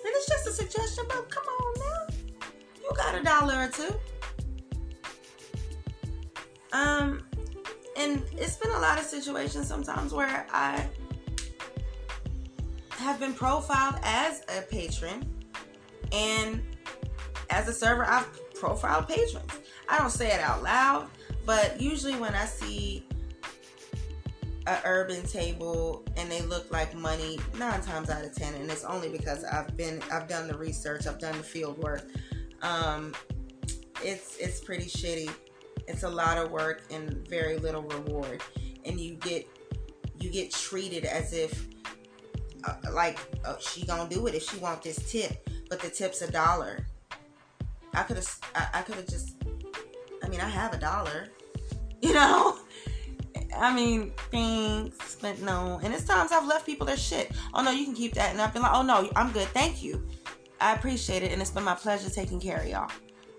And 0.03 0.13
it's 0.15 0.27
just 0.27 0.47
a 0.47 0.51
suggestion, 0.51 1.05
but 1.07 1.29
come 1.29 1.43
on 1.43 1.73
now. 1.79 2.47
You 2.81 2.91
got 2.95 3.15
a 3.15 3.23
dollar 3.23 3.65
or 3.65 3.67
two. 3.67 3.93
Um, 6.71 7.23
and 7.97 8.23
it's 8.37 8.55
been 8.55 8.71
a 8.71 8.79
lot 8.79 8.97
of 8.97 9.05
situations 9.05 9.67
sometimes 9.67 10.13
where 10.13 10.47
I 10.51 10.87
have 12.91 13.19
been 13.19 13.33
profiled 13.33 13.95
as 14.03 14.43
a 14.55 14.61
patron 14.61 15.25
and 16.11 16.61
as 17.49 17.67
a 17.67 17.73
server 17.73 18.05
I've 18.05 18.27
profiled 18.53 19.07
patrons. 19.07 19.51
I 19.87 19.97
don't 19.97 20.11
say 20.11 20.31
it 20.31 20.39
out 20.39 20.63
loud, 20.63 21.09
but 21.45 21.81
usually 21.81 22.15
when 22.15 22.35
I 22.35 22.45
see 22.45 23.05
a 24.69 24.81
urban 24.85 25.25
table 25.25 26.05
and 26.15 26.31
they 26.31 26.41
look 26.43 26.71
like 26.71 26.93
money 26.95 27.39
nine 27.57 27.81
times 27.81 28.09
out 28.09 28.23
of 28.23 28.33
ten 28.35 28.53
and 28.53 28.69
it's 28.69 28.83
only 28.83 29.09
because 29.09 29.43
I've 29.43 29.75
been 29.75 30.01
I've 30.11 30.27
done 30.27 30.47
the 30.47 30.57
research, 30.57 31.07
I've 31.07 31.19
done 31.19 31.35
the 31.37 31.43
field 31.43 31.77
work. 31.79 32.07
Um, 32.61 33.13
it's 34.03 34.37
it's 34.37 34.59
pretty 34.59 34.85
shitty. 34.85 35.31
It's 35.87 36.03
a 36.03 36.09
lot 36.09 36.37
of 36.37 36.51
work 36.51 36.83
and 36.91 37.27
very 37.27 37.57
little 37.57 37.81
reward. 37.81 38.41
And 38.85 38.99
you 38.99 39.15
get 39.15 39.47
you 40.19 40.29
get 40.29 40.51
treated 40.51 41.03
as 41.03 41.33
if 41.33 41.67
uh, 42.63 42.75
like 42.91 43.17
uh, 43.45 43.55
she 43.59 43.85
gonna 43.85 44.07
do 44.07 44.27
it 44.27 44.35
if 44.35 44.43
she 44.43 44.57
want 44.57 44.83
this 44.83 44.97
tip, 45.11 45.49
but 45.67 45.79
the 45.79 45.89
tip's 45.89 46.21
a 46.21 46.31
dollar. 46.31 46.85
I 47.95 48.03
could 48.03 48.17
have, 48.17 48.39
I, 48.53 48.67
I 48.75 48.81
could 48.83 48.95
have 48.95 49.07
just. 49.07 49.35
I 50.23 50.27
mean, 50.27 50.41
I 50.41 50.49
have 50.49 50.73
a 50.73 50.77
dollar, 50.77 51.29
you 52.01 52.13
know. 52.13 52.59
I 53.55 53.73
mean, 53.73 54.11
thanks, 54.31 55.15
but 55.15 55.39
no. 55.41 55.79
And 55.83 55.93
it's 55.93 56.05
times 56.05 56.31
I've 56.31 56.47
left 56.47 56.65
people 56.65 56.85
their 56.85 56.97
shit. 56.97 57.31
Oh 57.53 57.63
no, 57.63 57.71
you 57.71 57.85
can 57.85 57.93
keep 57.93 58.13
that, 58.13 58.31
and 58.31 58.41
I've 58.41 58.53
been 58.53 58.61
like, 58.61 58.73
oh 58.73 58.81
no, 58.81 59.09
I'm 59.15 59.31
good, 59.31 59.47
thank 59.49 59.83
you. 59.83 60.07
I 60.61 60.73
appreciate 60.73 61.23
it, 61.23 61.31
and 61.31 61.41
it's 61.41 61.51
been 61.51 61.63
my 61.63 61.75
pleasure 61.75 62.09
taking 62.09 62.39
care 62.39 62.59
of 62.59 62.67
y'all. 62.67 62.91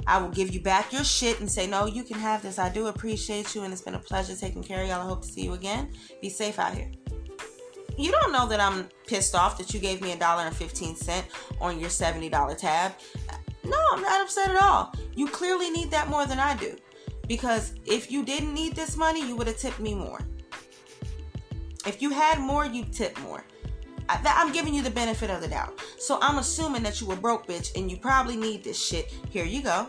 I 0.06 0.20
will 0.20 0.30
give 0.30 0.54
you 0.54 0.60
back 0.60 0.92
your 0.92 1.04
shit 1.04 1.40
and 1.40 1.50
say, 1.50 1.66
no, 1.66 1.86
you 1.86 2.02
can 2.02 2.18
have 2.18 2.42
this. 2.42 2.58
I 2.58 2.70
do 2.70 2.86
appreciate 2.86 3.54
you, 3.54 3.62
and 3.62 3.72
it's 3.72 3.82
been 3.82 3.94
a 3.94 3.98
pleasure 3.98 4.34
taking 4.34 4.62
care 4.62 4.82
of 4.82 4.88
y'all. 4.88 5.02
I 5.02 5.04
hope 5.04 5.22
to 5.22 5.28
see 5.28 5.42
you 5.42 5.52
again. 5.52 5.90
Be 6.22 6.30
safe 6.30 6.58
out 6.58 6.74
here 6.74 6.90
you 8.00 8.10
don't 8.10 8.32
know 8.32 8.46
that 8.46 8.60
I'm 8.60 8.88
pissed 9.06 9.34
off 9.34 9.58
that 9.58 9.74
you 9.74 9.80
gave 9.80 10.00
me 10.00 10.12
a 10.12 10.16
dollar 10.16 10.44
and 10.44 10.56
15 10.56 10.96
cent 10.96 11.26
on 11.60 11.78
your 11.78 11.90
$70 11.90 12.56
tab. 12.56 12.94
No, 13.64 13.78
I'm 13.92 14.00
not 14.00 14.22
upset 14.22 14.50
at 14.50 14.62
all. 14.62 14.92
You 15.14 15.26
clearly 15.28 15.70
need 15.70 15.90
that 15.90 16.08
more 16.08 16.26
than 16.26 16.38
I 16.38 16.56
do. 16.56 16.76
Because 17.30 17.74
if 17.86 18.10
you 18.10 18.24
didn't 18.24 18.52
need 18.52 18.74
this 18.74 18.96
money, 18.96 19.24
you 19.24 19.36
would 19.36 19.46
have 19.46 19.56
tipped 19.56 19.78
me 19.78 19.94
more. 19.94 20.18
If 21.86 22.02
you 22.02 22.10
had 22.10 22.40
more, 22.40 22.66
you'd 22.66 22.92
tip 22.92 23.16
more. 23.20 23.44
I, 24.08 24.18
am 24.24 24.52
giving 24.52 24.74
you 24.74 24.82
the 24.82 24.90
benefit 24.90 25.30
of 25.30 25.40
the 25.40 25.46
doubt. 25.46 25.80
So 25.96 26.18
I'm 26.20 26.38
assuming 26.38 26.82
that 26.82 27.00
you 27.00 27.06
were 27.06 27.14
broke 27.14 27.46
bitch 27.46 27.70
and 27.76 27.88
you 27.88 27.98
probably 27.98 28.36
need 28.36 28.64
this 28.64 28.84
shit. 28.84 29.14
Here 29.30 29.44
you 29.44 29.62
go. 29.62 29.86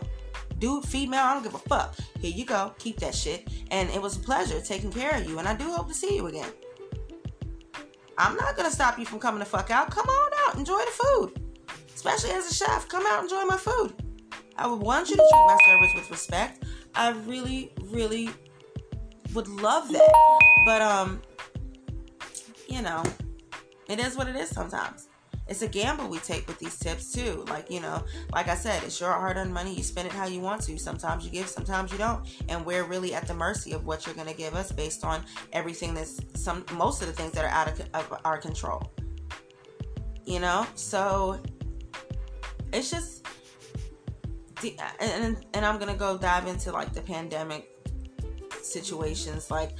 Dude, 0.60 0.84
female, 0.84 1.18
I 1.18 1.34
don't 1.34 1.42
give 1.42 1.56
a 1.56 1.58
fuck. 1.58 1.96
Here 2.20 2.30
you 2.30 2.44
go. 2.44 2.72
Keep 2.78 3.00
that 3.00 3.12
shit. 3.12 3.48
And 3.72 3.90
it 3.90 4.00
was 4.00 4.18
a 4.18 4.20
pleasure 4.20 4.60
taking 4.60 4.92
care 4.92 5.16
of 5.16 5.28
you. 5.28 5.40
And 5.40 5.48
I 5.48 5.56
do 5.56 5.64
hope 5.64 5.88
to 5.88 5.94
see 5.94 6.14
you 6.14 6.28
again. 6.28 6.52
I'm 8.18 8.36
not 8.36 8.56
gonna 8.56 8.70
stop 8.70 9.00
you 9.00 9.04
from 9.04 9.18
coming 9.18 9.40
the 9.40 9.46
fuck 9.46 9.68
out. 9.72 9.90
Come 9.90 10.06
on 10.06 10.30
out, 10.46 10.54
enjoy 10.54 10.78
the 10.78 10.92
food. 10.92 11.42
Especially 11.92 12.30
as 12.30 12.48
a 12.48 12.54
chef, 12.54 12.88
come 12.88 13.04
out, 13.08 13.24
enjoy 13.24 13.42
my 13.46 13.56
food. 13.56 13.94
I 14.56 14.68
would 14.68 14.80
want 14.80 15.10
you 15.10 15.16
to 15.16 15.28
treat 15.28 15.46
my 15.46 15.58
service 15.66 15.94
with 15.96 16.10
respect. 16.12 16.61
I 16.94 17.10
really, 17.26 17.72
really 17.84 18.30
would 19.34 19.48
love 19.48 19.90
that. 19.92 20.40
But 20.64 20.82
um, 20.82 21.22
you 22.68 22.82
know, 22.82 23.02
it 23.88 23.98
is 23.98 24.16
what 24.16 24.28
it 24.28 24.36
is 24.36 24.48
sometimes 24.50 25.08
it's 25.48 25.62
a 25.62 25.68
gamble 25.68 26.08
we 26.08 26.18
take 26.18 26.46
with 26.46 26.58
these 26.58 26.78
tips 26.78 27.12
too. 27.12 27.44
Like, 27.48 27.70
you 27.70 27.80
know, 27.80 28.04
like 28.32 28.48
I 28.48 28.54
said, 28.54 28.82
it's 28.84 28.98
your 29.00 29.12
hard 29.12 29.36
earned 29.36 29.52
money. 29.52 29.74
You 29.74 29.82
spend 29.82 30.06
it 30.06 30.12
how 30.12 30.26
you 30.26 30.40
want 30.40 30.62
to. 30.62 30.78
Sometimes 30.78 31.24
you 31.24 31.30
give, 31.30 31.48
sometimes 31.48 31.92
you 31.92 31.98
don't. 31.98 32.26
And 32.48 32.64
we're 32.64 32.84
really 32.84 33.12
at 33.14 33.26
the 33.26 33.34
mercy 33.34 33.72
of 33.72 33.84
what 33.84 34.06
you're 34.06 34.14
going 34.14 34.28
to 34.28 34.34
give 34.34 34.54
us 34.54 34.72
based 34.72 35.04
on 35.04 35.22
everything 35.52 35.94
that's 35.94 36.20
some, 36.34 36.64
most 36.74 37.02
of 37.02 37.08
the 37.08 37.12
things 37.12 37.32
that 37.32 37.44
are 37.44 37.48
out 37.48 37.68
of, 37.68 37.86
of 37.92 38.20
our 38.24 38.38
control. 38.38 38.92
You 40.24 40.40
know? 40.40 40.66
So 40.74 41.42
it's 42.72 42.90
just, 42.90 43.21
and, 45.00 45.36
and 45.54 45.66
I'm 45.66 45.78
to 45.92 45.98
go 45.98 46.16
dive 46.18 46.46
into 46.46 46.72
like 46.72 46.92
the 46.92 47.02
pandemic 47.02 47.68
situations. 48.62 49.50
Like, 49.50 49.72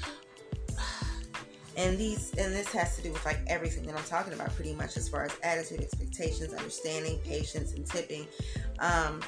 and 1.76 1.96
these 1.96 2.32
and 2.34 2.52
this 2.52 2.68
has 2.68 2.96
to 2.96 3.02
do 3.02 3.12
with 3.12 3.24
like 3.24 3.40
everything 3.46 3.86
that 3.86 3.96
i'm 3.96 4.04
talking 4.04 4.32
about 4.34 4.54
pretty 4.54 4.74
much 4.74 4.96
as 4.96 5.08
far 5.08 5.24
as 5.24 5.32
attitude 5.42 5.80
expectations 5.80 6.52
understanding 6.52 7.18
patience 7.24 7.72
and 7.72 7.86
tipping 7.86 8.26
um 8.78 9.20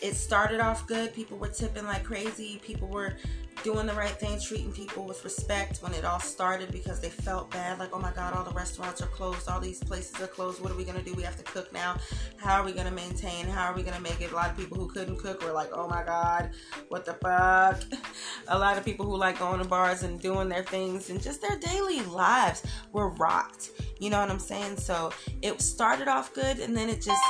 it 0.00 0.14
started 0.14 0.60
off 0.60 0.86
good 0.86 1.12
people 1.12 1.36
were 1.36 1.48
tipping 1.48 1.84
like 1.84 2.04
crazy 2.04 2.60
people 2.64 2.88
were 2.88 3.16
doing 3.62 3.86
the 3.86 3.94
right 3.94 4.10
thing, 4.10 4.38
treating 4.40 4.72
people 4.72 5.04
with 5.04 5.22
respect 5.24 5.78
when 5.82 5.92
it 5.94 6.04
all 6.04 6.20
started 6.20 6.72
because 6.72 7.00
they 7.00 7.08
felt 7.08 7.50
bad. 7.50 7.78
Like, 7.78 7.90
oh 7.92 7.98
my 7.98 8.12
God, 8.12 8.34
all 8.34 8.44
the 8.44 8.52
restaurants 8.52 9.02
are 9.02 9.06
closed, 9.06 9.48
all 9.48 9.60
these 9.60 9.82
places 9.82 10.20
are 10.20 10.26
closed. 10.26 10.62
What 10.62 10.72
are 10.72 10.76
we 10.76 10.84
gonna 10.84 11.02
do? 11.02 11.12
We 11.14 11.22
have 11.22 11.36
to 11.36 11.42
cook 11.42 11.72
now. 11.72 11.98
How 12.36 12.60
are 12.60 12.64
we 12.64 12.72
gonna 12.72 12.90
maintain? 12.90 13.46
How 13.46 13.70
are 13.70 13.74
we 13.74 13.82
gonna 13.82 14.00
make 14.00 14.20
it? 14.20 14.32
A 14.32 14.34
lot 14.34 14.50
of 14.50 14.56
people 14.56 14.78
who 14.78 14.88
couldn't 14.88 15.18
cook 15.18 15.42
were 15.42 15.52
like, 15.52 15.70
oh 15.72 15.88
my 15.88 16.02
God, 16.02 16.50
what 16.88 17.04
the 17.04 17.14
fuck? 17.14 17.82
A 18.48 18.58
lot 18.58 18.78
of 18.78 18.84
people 18.84 19.06
who 19.06 19.16
like 19.16 19.38
going 19.38 19.60
to 19.60 19.68
bars 19.68 20.02
and 20.02 20.20
doing 20.20 20.48
their 20.48 20.64
things 20.64 21.10
and 21.10 21.22
just 21.22 21.42
their 21.42 21.58
daily 21.58 22.00
lives 22.02 22.64
were 22.92 23.10
rocked. 23.10 23.70
You 23.98 24.10
know 24.10 24.20
what 24.20 24.30
I'm 24.30 24.38
saying? 24.38 24.78
So 24.78 25.12
it 25.42 25.60
started 25.60 26.08
off 26.08 26.32
good 26.34 26.58
and 26.58 26.76
then 26.76 26.88
it 26.88 27.02
just 27.02 27.22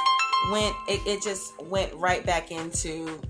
went, 0.50 0.74
it, 0.88 1.00
it 1.06 1.22
just 1.22 1.60
went 1.62 1.92
right 1.94 2.24
back 2.24 2.50
into 2.50 3.20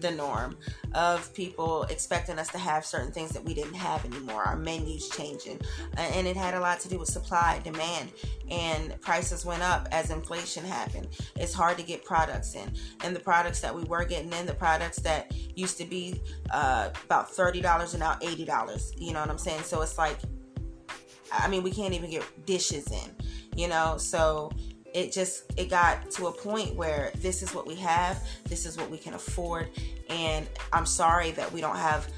the 0.00 0.10
norm 0.10 0.56
of 0.94 1.32
people 1.34 1.84
expecting 1.84 2.38
us 2.38 2.48
to 2.48 2.58
have 2.58 2.84
certain 2.84 3.12
things 3.12 3.30
that 3.30 3.44
we 3.44 3.54
didn't 3.54 3.74
have 3.74 4.04
anymore. 4.04 4.42
Our 4.42 4.56
menus 4.56 5.08
changing, 5.08 5.60
and 5.96 6.26
it 6.26 6.36
had 6.36 6.54
a 6.54 6.60
lot 6.60 6.80
to 6.80 6.88
do 6.88 6.98
with 6.98 7.08
supply, 7.08 7.60
demand, 7.64 8.12
and 8.50 9.00
prices 9.00 9.44
went 9.44 9.62
up 9.62 9.88
as 9.92 10.10
inflation 10.10 10.64
happened. 10.64 11.08
It's 11.36 11.52
hard 11.52 11.76
to 11.78 11.82
get 11.82 12.04
products 12.04 12.54
in, 12.54 12.72
and 13.02 13.14
the 13.14 13.20
products 13.20 13.60
that 13.60 13.74
we 13.74 13.84
were 13.84 14.04
getting 14.04 14.32
in, 14.32 14.46
the 14.46 14.54
products 14.54 14.98
that 15.00 15.32
used 15.54 15.78
to 15.78 15.84
be 15.84 16.20
uh, 16.50 16.90
about 17.04 17.30
thirty 17.30 17.60
dollars 17.60 17.94
and 17.94 18.00
now 18.00 18.18
eighty 18.22 18.44
dollars. 18.44 18.92
You 18.98 19.12
know 19.12 19.20
what 19.20 19.30
I'm 19.30 19.38
saying? 19.38 19.62
So 19.62 19.82
it's 19.82 19.98
like, 19.98 20.18
I 21.32 21.48
mean, 21.48 21.62
we 21.62 21.70
can't 21.70 21.94
even 21.94 22.10
get 22.10 22.24
dishes 22.46 22.90
in. 22.90 23.10
You 23.56 23.68
know, 23.68 23.96
so 23.96 24.50
it 24.96 25.12
just 25.12 25.44
it 25.58 25.68
got 25.68 26.10
to 26.10 26.26
a 26.26 26.32
point 26.32 26.74
where 26.74 27.12
this 27.16 27.42
is 27.42 27.54
what 27.54 27.66
we 27.66 27.74
have 27.74 28.26
this 28.48 28.64
is 28.64 28.78
what 28.78 28.90
we 28.90 28.96
can 28.96 29.12
afford 29.12 29.68
and 30.08 30.48
i'm 30.72 30.86
sorry 30.86 31.30
that 31.32 31.52
we 31.52 31.60
don't 31.60 31.76
have 31.76 32.08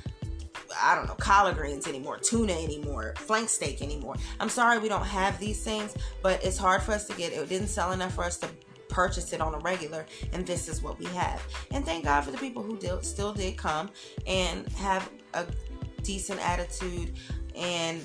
I 0.83 0.95
don't 0.95 1.07
know, 1.07 1.14
collard 1.14 1.57
greens 1.57 1.87
anymore, 1.87 2.18
tuna 2.18 2.53
anymore, 2.53 3.14
flank 3.16 3.49
steak 3.49 3.81
anymore. 3.81 4.16
I'm 4.39 4.51
sorry 4.51 4.79
we 4.79 4.91
don't 4.91 5.07
have 5.07 5.39
these 5.39 5.64
things, 5.64 5.97
but 6.22 6.45
it's 6.45 6.59
hard 6.59 6.83
for 6.83 6.93
us 6.93 7.07
to 7.07 7.14
get. 7.14 7.33
It 7.33 7.49
didn't 7.49 7.68
sell 7.68 7.93
enough 7.93 8.14
for 8.14 8.22
us 8.22 8.37
to 8.41 8.51
purchase 8.91 9.33
it 9.33 9.41
on 9.41 9.55
a 9.55 9.59
regular, 9.61 10.05
and 10.35 10.47
this 10.47 10.68
is 10.68 10.83
what 10.83 10.99
we 10.99 11.07
have. 11.07 11.43
And 11.70 11.87
thank 11.87 12.05
God 12.05 12.20
for 12.20 12.33
the 12.33 12.37
people 12.37 12.62
who 12.62 12.76
did, 12.76 13.03
still 13.03 13.33
did 13.33 13.57
come 13.57 13.89
and 14.26 14.68
have 14.72 15.11
a 15.33 15.47
decent 16.03 16.47
attitude 16.47 17.14
and 17.57 18.05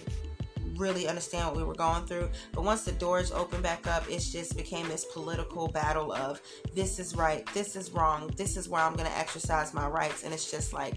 really 0.83 1.07
understand 1.07 1.47
what 1.47 1.55
we 1.55 1.63
were 1.63 1.73
going 1.73 2.05
through. 2.05 2.29
But 2.51 2.63
once 2.65 2.83
the 2.83 2.91
doors 2.91 3.31
opened 3.31 3.63
back 3.63 3.87
up, 3.87 4.03
it 4.09 4.19
just 4.19 4.55
became 4.57 4.87
this 4.89 5.05
political 5.05 5.69
battle 5.69 6.11
of 6.11 6.41
this 6.75 6.99
is 6.99 7.15
right, 7.15 7.47
this 7.53 7.75
is 7.75 7.91
wrong, 7.91 8.31
this 8.35 8.57
is 8.57 8.67
where 8.67 8.81
I'm 8.81 8.93
going 8.93 9.09
to 9.09 9.17
exercise 9.17 9.73
my 9.73 9.87
rights. 9.87 10.23
And 10.23 10.33
it's 10.33 10.51
just 10.51 10.73
like, 10.73 10.95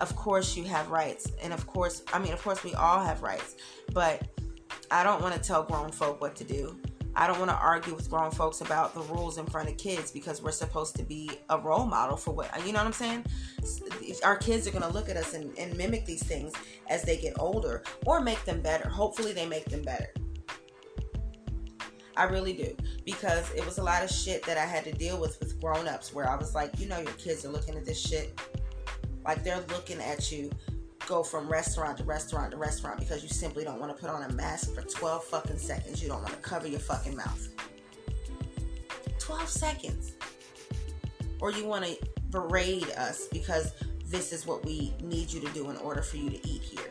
of 0.00 0.14
course 0.14 0.56
you 0.56 0.64
have 0.64 0.90
rights. 0.90 1.32
And 1.42 1.52
of 1.52 1.66
course, 1.66 2.02
I 2.12 2.20
mean, 2.20 2.32
of 2.32 2.42
course 2.42 2.62
we 2.62 2.74
all 2.74 3.00
have 3.00 3.22
rights. 3.22 3.56
But 3.92 4.22
I 4.90 5.02
don't 5.02 5.20
want 5.20 5.34
to 5.34 5.40
tell 5.40 5.64
grown 5.64 5.90
folk 5.90 6.20
what 6.20 6.36
to 6.36 6.44
do. 6.44 6.76
I 7.18 7.26
don't 7.26 7.38
want 7.38 7.50
to 7.50 7.56
argue 7.56 7.94
with 7.94 8.10
grown 8.10 8.30
folks 8.30 8.60
about 8.60 8.92
the 8.92 9.00
rules 9.00 9.38
in 9.38 9.46
front 9.46 9.70
of 9.70 9.78
kids 9.78 10.10
because 10.10 10.42
we're 10.42 10.50
supposed 10.50 10.96
to 10.96 11.02
be 11.02 11.30
a 11.48 11.58
role 11.58 11.86
model 11.86 12.18
for 12.18 12.32
what, 12.32 12.54
you 12.66 12.74
know 12.74 12.78
what 12.80 12.86
I'm 12.86 12.92
saying? 12.92 13.24
Our 14.22 14.36
kids 14.36 14.68
are 14.68 14.70
going 14.70 14.82
to 14.82 14.90
look 14.90 15.08
at 15.08 15.16
us 15.16 15.32
and, 15.32 15.56
and 15.58 15.74
mimic 15.78 16.04
these 16.04 16.22
things 16.22 16.52
as 16.88 17.02
they 17.04 17.16
get 17.16 17.32
older 17.38 17.82
or 18.04 18.20
make 18.20 18.44
them 18.44 18.60
better. 18.60 18.86
Hopefully, 18.90 19.32
they 19.32 19.46
make 19.46 19.64
them 19.64 19.80
better. 19.80 20.12
I 22.18 22.24
really 22.24 22.52
do. 22.52 22.76
Because 23.06 23.50
it 23.54 23.64
was 23.64 23.78
a 23.78 23.82
lot 23.82 24.04
of 24.04 24.10
shit 24.10 24.42
that 24.44 24.58
I 24.58 24.66
had 24.66 24.84
to 24.84 24.92
deal 24.92 25.18
with 25.18 25.40
with 25.40 25.58
grown 25.58 25.88
ups 25.88 26.12
where 26.12 26.28
I 26.28 26.36
was 26.36 26.54
like, 26.54 26.78
you 26.78 26.86
know, 26.86 26.98
your 26.98 27.12
kids 27.12 27.46
are 27.46 27.50
looking 27.50 27.76
at 27.76 27.86
this 27.86 28.00
shit. 28.00 28.38
Like 29.24 29.42
they're 29.42 29.64
looking 29.70 30.00
at 30.00 30.30
you 30.30 30.50
go 31.06 31.22
from 31.22 31.48
restaurant 31.48 31.98
to 31.98 32.04
restaurant 32.04 32.50
to 32.50 32.56
restaurant 32.56 32.98
because 32.98 33.22
you 33.22 33.28
simply 33.28 33.64
don't 33.64 33.80
want 33.80 33.96
to 33.96 34.00
put 34.00 34.10
on 34.10 34.22
a 34.24 34.32
mask 34.32 34.74
for 34.74 34.82
12 34.82 35.24
fucking 35.24 35.58
seconds. 35.58 36.02
You 36.02 36.08
don't 36.08 36.22
want 36.22 36.34
to 36.34 36.40
cover 36.40 36.66
your 36.66 36.80
fucking 36.80 37.16
mouth. 37.16 37.48
12 39.18 39.48
seconds. 39.48 40.12
Or 41.40 41.50
you 41.52 41.64
want 41.64 41.84
to 41.84 41.96
berate 42.30 42.90
us 42.96 43.28
because 43.28 43.72
this 44.04 44.32
is 44.32 44.46
what 44.46 44.64
we 44.64 44.94
need 45.02 45.32
you 45.32 45.40
to 45.40 45.48
do 45.52 45.70
in 45.70 45.76
order 45.78 46.02
for 46.02 46.16
you 46.16 46.30
to 46.30 46.48
eat 46.48 46.62
here. 46.62 46.90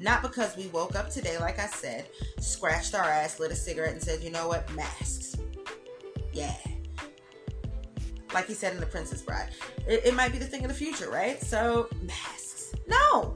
Not 0.00 0.22
because 0.22 0.56
we 0.56 0.68
woke 0.68 0.94
up 0.94 1.10
today, 1.10 1.38
like 1.38 1.58
I 1.58 1.66
said, 1.66 2.06
scratched 2.38 2.94
our 2.94 3.04
ass, 3.04 3.40
lit 3.40 3.50
a 3.50 3.56
cigarette, 3.56 3.92
and 3.92 4.02
said, 4.02 4.22
you 4.22 4.30
know 4.30 4.48
what? 4.48 4.72
Masks. 4.74 5.36
Yeah. 6.32 6.54
Like 8.32 8.46
he 8.46 8.54
said 8.54 8.74
in 8.74 8.80
The 8.80 8.86
Princess 8.86 9.22
Bride. 9.22 9.50
It, 9.88 10.06
it 10.06 10.14
might 10.14 10.32
be 10.32 10.38
the 10.38 10.46
thing 10.46 10.62
of 10.62 10.68
the 10.68 10.76
future, 10.76 11.10
right? 11.10 11.40
So, 11.42 11.88
masks 12.02 12.37
no. 12.88 13.34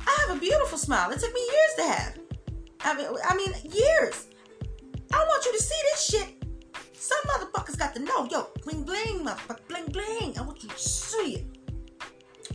I 0.00 0.26
have 0.26 0.36
a 0.36 0.40
beautiful 0.40 0.78
smile. 0.78 1.10
It 1.10 1.20
took 1.20 1.32
me 1.32 1.40
years 1.40 1.74
to 1.76 1.82
have. 1.82 2.18
I 2.80 2.94
mean, 2.94 3.06
I 3.24 3.36
mean, 3.36 3.52
years. 3.72 4.26
I 5.12 5.18
want 5.18 5.44
you 5.44 5.52
to 5.52 5.62
see 5.62 5.80
this 5.92 6.06
shit. 6.06 6.44
Some 6.92 7.18
motherfuckers 7.28 7.78
got 7.78 7.94
to 7.94 8.02
know, 8.02 8.26
yo, 8.30 8.48
bling 8.64 8.82
bling, 8.82 9.24
motherfucker, 9.24 9.66
bling 9.68 9.86
bling. 9.86 10.38
I 10.38 10.42
want 10.42 10.62
you 10.62 10.68
to 10.68 10.78
see 10.78 11.36
it. 11.36 11.46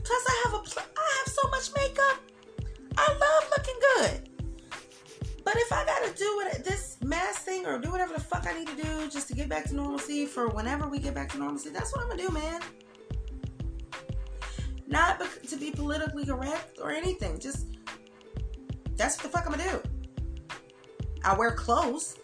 Plus, 0.04 0.24
I 0.28 0.42
have 0.46 0.54
a, 0.54 0.60
pl- 0.60 0.84
I 0.98 1.24
have 1.24 1.34
so 1.34 1.50
much 1.50 1.72
makeup. 1.76 2.18
I 2.98 3.08
love 3.08 3.52
looking 3.58 3.80
good. 3.98 4.30
But 5.44 5.56
if 5.58 5.74
I 5.74 5.86
gotta 5.86 6.14
do 6.14 6.44
this 6.64 6.98
mask 7.04 7.42
thing 7.42 7.66
or 7.66 7.78
do 7.80 7.92
whatever 7.92 8.14
the 8.14 8.22
fuck 8.22 8.48
I 8.48 8.58
need 8.58 8.68
to 8.68 8.76
do 8.76 9.10
just 9.10 9.28
to 9.30 9.34
get 9.34 9.50
back 9.50 9.66
to 9.66 9.76
normalcy 9.76 10.26
for 10.26 10.48
whenever 10.50 10.88
we 10.88 11.00
get 11.00 11.14
back 11.14 11.30
to 11.34 11.38
normalcy, 11.38 11.70
that's 11.70 11.94
what 11.94 12.04
I'm 12.04 12.10
gonna 12.10 12.24
do, 12.24 12.30
man. 12.30 12.62
Not 14.88 15.22
to 15.48 15.58
be 15.58 15.72
politically 15.72 16.26
correct 16.26 16.80
or 16.82 16.92
anything. 16.92 17.40
Just 17.40 17.68
that's 18.96 19.18
what 19.18 19.24
the 19.24 19.30
fuck 19.30 19.46
I'm 19.46 19.58
gonna 19.58 19.72
do. 19.72 19.82
I 21.24 21.36
wear 21.36 21.52
clothes. 21.52 22.18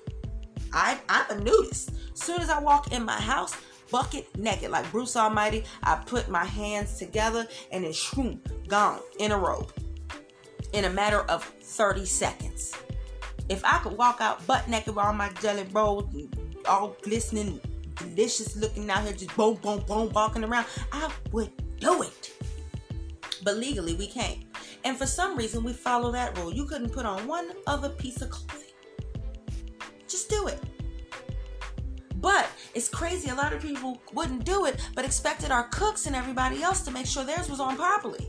I 0.73 0.99
I'm 1.07 1.37
a 1.37 1.41
nudist. 1.41 1.91
Soon 2.13 2.41
as 2.41 2.49
I 2.49 2.59
walk 2.59 2.91
in 2.91 3.03
my 3.03 3.19
house, 3.19 3.55
bucket 3.91 4.27
naked 4.37 4.71
like 4.71 4.89
Bruce 4.91 5.15
Almighty, 5.15 5.63
I 5.83 5.95
put 5.95 6.29
my 6.29 6.45
hands 6.45 6.97
together 6.97 7.47
and 7.71 7.83
then 7.83 7.91
shroom, 7.91 8.39
gone 8.67 8.99
in 9.19 9.31
a 9.31 9.37
robe 9.37 9.73
in 10.73 10.85
a 10.85 10.89
matter 10.89 11.21
of 11.21 11.43
30 11.43 12.05
seconds. 12.05 12.73
If 13.47 13.63
I 13.65 13.79
could 13.79 13.97
walk 13.97 14.21
out 14.21 14.45
butt 14.45 14.67
naked 14.67 14.95
with 14.95 15.03
all 15.03 15.13
my 15.13 15.29
jelly 15.41 15.65
rolls 15.71 16.05
all 16.67 16.95
glistening, 17.01 17.59
delicious 17.95 18.55
looking 18.55 18.89
out 18.89 19.03
here, 19.03 19.13
just 19.13 19.35
boom, 19.35 19.55
boom, 19.55 19.83
boom, 19.87 20.09
walking 20.13 20.43
around, 20.43 20.67
I 20.91 21.11
would 21.31 21.51
do 21.79 22.03
it. 22.03 22.33
But 23.43 23.57
legally, 23.57 23.93
we 23.93 24.07
can't. 24.07 24.39
And 24.83 24.97
for 24.97 25.05
some 25.05 25.37
reason, 25.37 25.63
we 25.63 25.73
follow 25.73 26.11
that 26.11 26.37
rule. 26.37 26.53
You 26.53 26.65
couldn't 26.65 26.89
put 26.89 27.05
on 27.05 27.27
one 27.27 27.51
other 27.67 27.89
piece 27.89 28.21
of 28.21 28.29
clothing. 28.29 28.67
Just 30.07 30.29
do 30.29 30.47
it. 30.47 30.61
But 32.15 32.47
it's 32.73 32.89
crazy. 32.89 33.29
A 33.29 33.35
lot 33.35 33.53
of 33.53 33.61
people 33.61 34.01
wouldn't 34.13 34.43
do 34.43 34.65
it, 34.65 34.81
but 34.93 35.05
expected 35.05 35.51
our 35.51 35.69
cooks 35.69 36.05
and 36.05 36.15
everybody 36.15 36.61
else 36.61 36.81
to 36.81 36.91
make 36.91 37.05
sure 37.05 37.23
theirs 37.23 37.49
was 37.49 37.59
on 37.59 37.77
properly. 37.77 38.27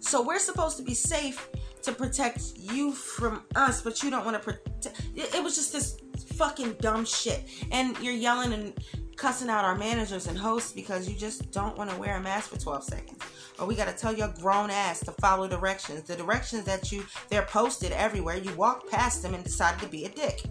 So 0.00 0.22
we're 0.22 0.38
supposed 0.38 0.76
to 0.78 0.82
be 0.82 0.94
safe 0.94 1.48
to 1.82 1.92
protect 1.92 2.52
you 2.56 2.92
from 2.92 3.42
us, 3.54 3.82
but 3.82 4.02
you 4.02 4.10
don't 4.10 4.24
want 4.24 4.36
to 4.36 4.42
protect. 4.42 5.02
It 5.14 5.42
was 5.42 5.54
just 5.54 5.72
this 5.72 5.98
fucking 6.34 6.74
dumb 6.80 7.04
shit. 7.04 7.44
And 7.70 7.98
you're 7.98 8.14
yelling 8.14 8.52
and 8.52 8.72
cussing 9.16 9.48
out 9.48 9.64
our 9.64 9.76
managers 9.76 10.26
and 10.26 10.38
hosts 10.38 10.72
because 10.72 11.08
you 11.08 11.16
just 11.16 11.50
don't 11.50 11.76
want 11.76 11.90
to 11.90 11.96
wear 11.96 12.16
a 12.16 12.20
mask 12.20 12.50
for 12.50 12.58
12 12.58 12.84
seconds. 12.84 13.22
Or 13.58 13.66
we 13.66 13.74
got 13.74 13.88
to 13.88 13.94
tell 13.94 14.14
your 14.14 14.32
grown 14.40 14.70
ass 14.70 15.00
to 15.00 15.12
follow 15.12 15.46
directions. 15.46 16.02
The 16.02 16.16
directions 16.16 16.64
that 16.64 16.90
you, 16.90 17.04
they're 17.28 17.42
posted 17.42 17.92
everywhere. 17.92 18.36
You 18.36 18.54
walk 18.54 18.88
past 18.90 19.22
them 19.22 19.34
and 19.34 19.44
decide 19.44 19.78
to 19.80 19.86
be 19.86 20.04
a 20.04 20.08
dick. 20.08 20.42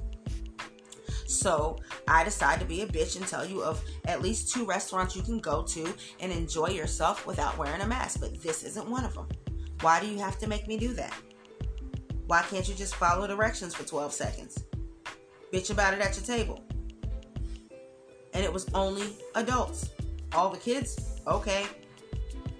So 1.25 1.77
I 2.07 2.23
decide 2.23 2.59
to 2.59 2.65
be 2.65 2.81
a 2.81 2.87
bitch 2.87 3.15
and 3.15 3.25
tell 3.25 3.45
you 3.45 3.63
of 3.63 3.81
at 4.05 4.21
least 4.21 4.53
two 4.53 4.65
restaurants 4.65 5.15
you 5.15 5.21
can 5.21 5.39
go 5.39 5.63
to 5.63 5.93
and 6.19 6.31
enjoy 6.31 6.67
yourself 6.67 7.25
without 7.25 7.57
wearing 7.57 7.81
a 7.81 7.87
mask. 7.87 8.19
But 8.19 8.41
this 8.41 8.63
isn't 8.63 8.89
one 8.89 9.05
of 9.05 9.13
them. 9.13 9.27
Why 9.81 9.99
do 9.99 10.07
you 10.07 10.19
have 10.19 10.37
to 10.39 10.47
make 10.47 10.67
me 10.67 10.77
do 10.77 10.93
that? 10.93 11.13
Why 12.27 12.41
can't 12.43 12.67
you 12.67 12.75
just 12.75 12.95
follow 12.95 13.27
directions 13.27 13.73
for 13.73 13.83
12 13.83 14.13
seconds? 14.13 14.63
Bitch 15.51 15.71
about 15.71 15.93
it 15.93 16.01
at 16.01 16.15
your 16.15 16.25
table 16.25 16.63
and 18.33 18.43
it 18.43 18.51
was 18.51 18.67
only 18.73 19.15
adults. 19.35 19.89
All 20.33 20.49
the 20.49 20.57
kids, 20.57 21.19
okay. 21.27 21.65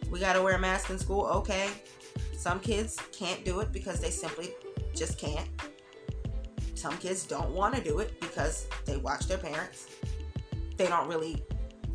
We 0.10 0.20
got 0.20 0.34
to 0.34 0.42
wear 0.42 0.56
a 0.56 0.60
mask 0.60 0.90
in 0.90 1.00
school, 1.00 1.26
okay. 1.28 1.70
Some 2.38 2.60
kids 2.60 2.98
can't 3.12 3.46
do 3.46 3.60
it 3.60 3.72
because 3.72 4.00
they 4.00 4.10
simply 4.10 4.54
just 4.96 5.18
can't. 5.18 5.48
Some 6.76 6.98
kids 6.98 7.26
don't 7.26 7.52
want 7.52 7.76
to 7.76 7.82
do 7.82 8.00
it 8.00 8.20
because 8.20 8.68
they 8.86 8.98
watch 8.98 9.28
their 9.28 9.38
parents. 9.38 9.88
They 10.78 10.88
don't 10.88 11.08
really 11.08 11.44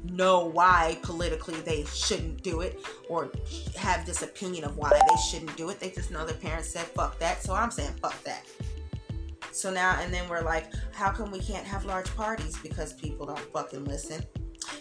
know 0.05 0.47
why 0.47 0.99
politically 1.03 1.61
they 1.63 1.85
shouldn't 1.87 2.43
do 2.43 2.61
it 2.61 2.79
or 3.09 3.31
have 3.77 4.07
this 4.07 4.23
opinion 4.23 4.65
of 4.65 4.77
why 4.77 4.91
they 4.91 5.17
shouldn't 5.29 5.57
do 5.57 5.69
it. 5.71 5.81
They 5.81 5.91
just 5.91 6.11
know 6.11 6.25
their 6.25 6.37
parents 6.37 6.69
said 6.69 6.87
fuck 6.87 7.19
that, 7.19 7.43
so 7.43 7.53
I'm 7.53 7.71
saying 7.71 7.95
fuck 8.01 8.23
that. 8.25 8.47
So 9.57 9.71
now 9.71 9.99
and 10.03 10.13
then 10.13 10.29
we're 10.29 10.43
like, 10.43 10.71
how 10.93 11.11
come 11.11 11.31
we 11.31 11.39
can't 11.41 11.67
have 11.67 11.87
large 11.87 12.15
parties 12.15 12.59
because 12.59 12.93
people 12.93 13.25
don't 13.25 13.39
fucking 13.39 13.87
listen? 13.87 14.23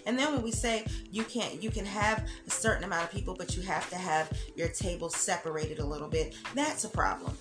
And 0.05 0.19
then 0.19 0.34
when 0.34 0.43
we 0.43 0.51
say 0.51 0.86
you 1.09 1.23
can't, 1.23 1.63
you 1.63 1.69
can 1.71 1.86
have 1.86 2.28
a 2.45 2.49
certain 2.49 2.84
amount 2.84 3.05
of 3.05 3.11
people, 3.11 3.36
but 3.36 3.55
you 3.55 3.61
have 3.63 3.89
to 3.89 3.95
have 3.95 4.30
your 4.53 4.67
table 4.67 5.09
separated 5.09 5.80
a 5.80 5.86
little 5.86 6.09
bit, 6.09 6.36
that's 6.53 6.84
a 6.84 6.89
problem. 6.89 7.38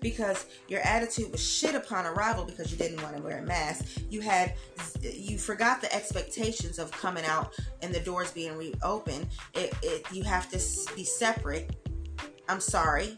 Because 0.00 0.46
your 0.66 0.80
attitude 0.80 1.30
was 1.30 1.40
shit 1.40 1.76
upon 1.76 2.04
arrival 2.06 2.44
because 2.44 2.72
you 2.72 2.78
didn't 2.78 3.00
want 3.00 3.16
to 3.16 3.22
wear 3.22 3.38
a 3.38 3.42
mask. 3.42 3.84
You 4.10 4.22
had, 4.22 4.54
you 5.00 5.38
forgot 5.38 5.80
the 5.80 5.94
expectations 5.94 6.80
of 6.80 6.90
coming 6.90 7.24
out 7.24 7.54
and 7.80 7.94
the 7.94 8.00
doors 8.00 8.32
being 8.32 8.56
reopened. 8.56 9.28
It, 9.54 9.72
it, 9.84 10.04
you 10.10 10.24
have 10.24 10.50
to 10.50 10.56
be 10.96 11.04
separate. 11.04 11.76
I'm 12.48 12.58
sorry. 12.58 13.14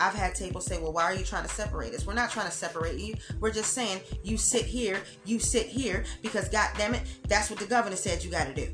I've 0.00 0.14
had 0.14 0.34
tables 0.34 0.64
say, 0.64 0.80
well, 0.80 0.92
why 0.92 1.04
are 1.04 1.14
you 1.14 1.24
trying 1.24 1.42
to 1.42 1.50
separate 1.50 1.94
us? 1.94 2.06
We're 2.06 2.14
not 2.14 2.30
trying 2.30 2.46
to 2.46 2.52
separate 2.52 2.98
you. 2.98 3.14
We're 3.38 3.52
just 3.52 3.74
saying 3.74 4.00
you 4.24 4.38
sit 4.38 4.64
here, 4.64 5.02
you 5.26 5.38
sit 5.38 5.66
here, 5.66 6.04
because 6.22 6.48
God 6.48 6.70
damn 6.78 6.94
it, 6.94 7.02
that's 7.28 7.50
what 7.50 7.58
the 7.58 7.66
governor 7.66 7.96
said 7.96 8.24
you 8.24 8.30
got 8.30 8.46
to 8.46 8.54
do. 8.54 8.72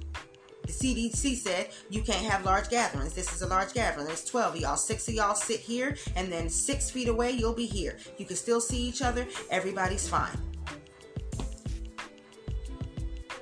The 0.63 0.73
CDC 0.73 1.37
said 1.37 1.71
you 1.91 2.03
can't 2.03 2.25
have 2.25 2.45
large 2.45 2.69
gatherings. 2.69 3.13
This 3.13 3.33
is 3.33 3.43
a 3.43 3.47
large 3.47 3.73
gathering. 3.73 4.07
There's 4.07 4.25
12 4.25 4.55
of 4.55 4.61
y'all. 4.61 4.77
Six 4.77 5.09
of 5.09 5.15
y'all 5.15 5.35
sit 5.35 5.61
here, 5.61 5.97
and 6.15 6.31
then 6.31 6.49
six 6.49 6.91
feet 6.91 7.09
away, 7.09 7.33
you'll 7.33 7.55
be 7.55 7.67
here. 7.67 7.99
You 8.19 8.25
can 8.25 8.37
still 8.37 8.61
see 8.61 8.79
each 8.79 9.03
other. 9.03 9.27
Everybody's 9.51 10.09
fine. 10.09 10.37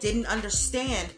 Didn't 0.01 0.26
understand 0.26 1.14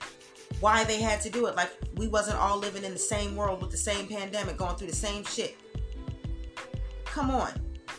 why 0.60 0.84
they 0.84 1.00
had 1.00 1.20
to 1.22 1.30
do 1.30 1.46
it. 1.46 1.56
Like 1.56 1.70
we 1.96 2.06
wasn't 2.08 2.38
all 2.38 2.56
living 2.56 2.84
in 2.84 2.92
the 2.92 2.98
same 2.98 3.34
world 3.36 3.60
with 3.60 3.70
the 3.70 3.76
same 3.76 4.06
pandemic, 4.06 4.56
going 4.56 4.76
through 4.76 4.88
the 4.88 4.94
same 4.94 5.24
shit. 5.24 5.56
Come 7.16 7.30
on. 7.30 7.50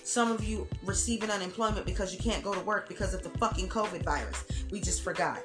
Some 0.04 0.32
of 0.32 0.44
you 0.44 0.68
receiving 0.84 1.32
unemployment 1.32 1.88
because 1.88 2.14
you 2.14 2.20
can't 2.20 2.44
go 2.44 2.54
to 2.54 2.60
work 2.60 2.88
because 2.88 3.16
of 3.16 3.24
the 3.24 3.32
fucking 3.40 3.68
COVID 3.68 4.04
virus. 4.04 4.46
We 4.70 4.80
just 4.80 5.02
forgot. 5.02 5.42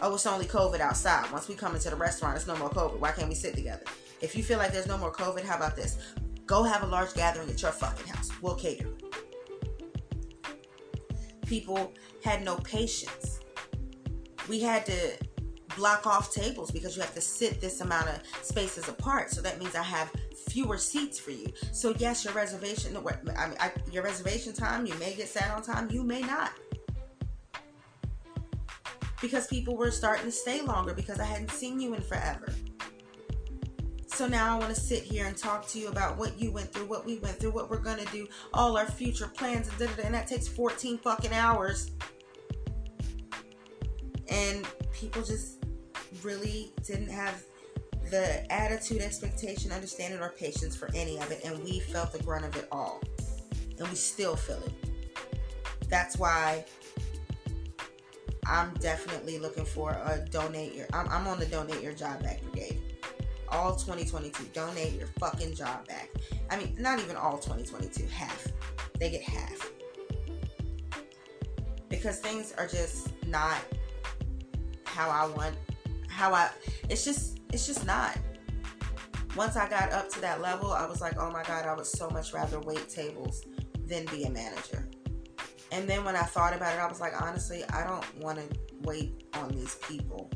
Oh, 0.00 0.14
it's 0.14 0.26
only 0.26 0.44
COVID 0.44 0.78
outside. 0.78 1.28
Once 1.32 1.48
we 1.48 1.56
come 1.56 1.74
into 1.74 1.90
the 1.90 1.96
restaurant, 1.96 2.36
it's 2.36 2.46
no 2.46 2.54
more 2.54 2.70
COVID. 2.70 3.00
Why 3.00 3.10
can't 3.10 3.28
we 3.28 3.34
sit 3.34 3.56
together? 3.56 3.82
If 4.20 4.36
you 4.36 4.44
feel 4.44 4.58
like 4.58 4.70
there's 4.70 4.86
no 4.86 4.96
more 4.96 5.10
COVID, 5.10 5.44
how 5.44 5.56
about 5.56 5.74
this? 5.74 5.98
Go 6.46 6.62
have 6.62 6.84
a 6.84 6.86
large 6.86 7.12
gathering 7.14 7.50
at 7.50 7.60
your 7.60 7.72
fucking 7.72 8.06
house. 8.06 8.30
We'll 8.40 8.54
cater. 8.54 8.86
People 11.46 11.92
had 12.22 12.44
no 12.44 12.54
patience. 12.58 13.40
We 14.48 14.60
had 14.60 14.86
to 14.86 15.18
block 15.74 16.06
off 16.06 16.32
tables 16.32 16.70
because 16.70 16.94
you 16.94 17.02
have 17.02 17.14
to 17.14 17.20
sit 17.20 17.60
this 17.60 17.80
amount 17.80 18.10
of 18.10 18.20
spaces 18.42 18.88
apart. 18.88 19.30
So 19.30 19.42
that 19.42 19.58
means 19.58 19.74
I 19.74 19.82
have 19.82 20.12
fewer 20.48 20.78
seats 20.78 21.18
for 21.18 21.30
you. 21.30 21.52
So 21.72 21.94
yes, 21.98 22.24
your 22.24 22.34
reservation, 22.34 22.96
I 22.96 23.00
mean, 23.48 23.56
I, 23.60 23.72
your 23.90 24.02
reservation 24.02 24.52
time, 24.52 24.86
you 24.86 24.94
may 24.94 25.14
get 25.14 25.28
sat 25.28 25.50
on 25.50 25.62
time, 25.62 25.90
you 25.90 26.02
may 26.02 26.20
not. 26.20 26.52
Because 29.20 29.46
people 29.46 29.76
were 29.76 29.90
starting 29.90 30.26
to 30.26 30.32
stay 30.32 30.62
longer 30.62 30.94
because 30.94 31.20
I 31.20 31.24
hadn't 31.24 31.50
seen 31.50 31.80
you 31.80 31.94
in 31.94 32.02
forever. 32.02 32.52
So 34.06 34.26
now 34.26 34.54
I 34.54 34.58
want 34.58 34.74
to 34.74 34.80
sit 34.80 35.02
here 35.02 35.26
and 35.26 35.36
talk 35.36 35.66
to 35.68 35.78
you 35.78 35.88
about 35.88 36.18
what 36.18 36.38
you 36.38 36.52
went 36.52 36.72
through, 36.72 36.84
what 36.84 37.06
we 37.06 37.18
went 37.18 37.40
through, 37.40 37.52
what 37.52 37.70
we're 37.70 37.78
gonna 37.78 38.04
do, 38.12 38.28
all 38.52 38.76
our 38.76 38.86
future 38.86 39.26
plans, 39.26 39.68
and, 39.68 39.90
and 40.04 40.14
that 40.14 40.26
takes 40.26 40.46
14 40.48 40.98
fucking 40.98 41.32
hours. 41.32 41.92
And 44.28 44.66
people 44.92 45.22
just 45.22 45.64
really 46.22 46.72
didn't 46.84 47.08
have 47.08 47.42
the 48.12 48.52
attitude, 48.52 49.00
expectation, 49.00 49.72
understanding, 49.72 50.20
or 50.20 50.28
patience 50.28 50.76
for 50.76 50.90
any 50.94 51.16
of 51.18 51.32
it, 51.32 51.40
and 51.46 51.64
we 51.64 51.80
felt 51.80 52.12
the 52.12 52.22
grunt 52.22 52.44
of 52.44 52.54
it 52.56 52.68
all. 52.70 53.02
And 53.78 53.88
we 53.88 53.94
still 53.94 54.36
feel 54.36 54.62
it. 54.62 55.88
That's 55.88 56.18
why 56.18 56.66
I'm 58.46 58.74
definitely 58.74 59.38
looking 59.38 59.64
for 59.64 59.92
a 59.92 60.18
donate 60.30 60.74
your 60.74 60.86
I'm, 60.92 61.08
I'm 61.08 61.26
on 61.26 61.38
the 61.38 61.46
donate 61.46 61.82
your 61.82 61.94
job 61.94 62.22
back 62.22 62.42
brigade. 62.42 62.82
All 63.48 63.74
2022. 63.74 64.44
Donate 64.52 64.92
your 64.92 65.08
fucking 65.18 65.54
job 65.54 65.88
back. 65.88 66.10
I 66.50 66.58
mean, 66.58 66.76
not 66.78 66.98
even 66.98 67.16
all 67.16 67.38
2022, 67.38 68.06
half. 68.08 68.46
They 69.00 69.10
get 69.10 69.22
half. 69.22 69.72
Because 71.88 72.18
things 72.18 72.52
are 72.58 72.66
just 72.66 73.08
not 73.26 73.56
how 74.84 75.08
I 75.08 75.34
want 75.34 75.56
how 76.08 76.34
I 76.34 76.50
it's 76.90 77.04
just 77.04 77.38
it's 77.52 77.66
just 77.66 77.86
not. 77.86 78.16
Once 79.36 79.56
I 79.56 79.68
got 79.68 79.92
up 79.92 80.10
to 80.10 80.20
that 80.20 80.40
level, 80.40 80.72
I 80.72 80.86
was 80.86 81.00
like, 81.00 81.18
oh 81.18 81.30
my 81.30 81.42
God, 81.44 81.66
I 81.66 81.74
would 81.74 81.86
so 81.86 82.10
much 82.10 82.32
rather 82.32 82.60
wait 82.60 82.88
tables 82.88 83.42
than 83.86 84.04
be 84.06 84.24
a 84.24 84.30
manager. 84.30 84.88
And 85.70 85.88
then 85.88 86.04
when 86.04 86.16
I 86.16 86.22
thought 86.22 86.54
about 86.54 86.74
it, 86.74 86.80
I 86.80 86.86
was 86.86 87.00
like, 87.00 87.20
honestly, 87.20 87.64
I 87.72 87.84
don't 87.84 88.18
want 88.18 88.38
to 88.38 88.58
wait 88.82 89.24
on 89.34 89.50
these 89.52 89.76
people. 89.76 90.30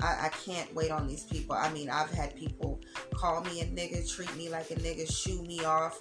I, 0.00 0.26
I, 0.26 0.28
can't 0.44 0.72
wait 0.74 0.90
on 0.90 1.06
these 1.06 1.24
people. 1.24 1.56
I 1.56 1.70
mean, 1.72 1.90
I've 1.90 2.10
had 2.10 2.34
people 2.36 2.80
call 3.14 3.42
me 3.42 3.60
a 3.60 3.64
nigga, 3.66 4.08
treat 4.10 4.34
me 4.36 4.48
like 4.48 4.70
a 4.70 4.76
nigga, 4.76 5.10
shoo 5.10 5.42
me 5.42 5.64
off, 5.64 6.00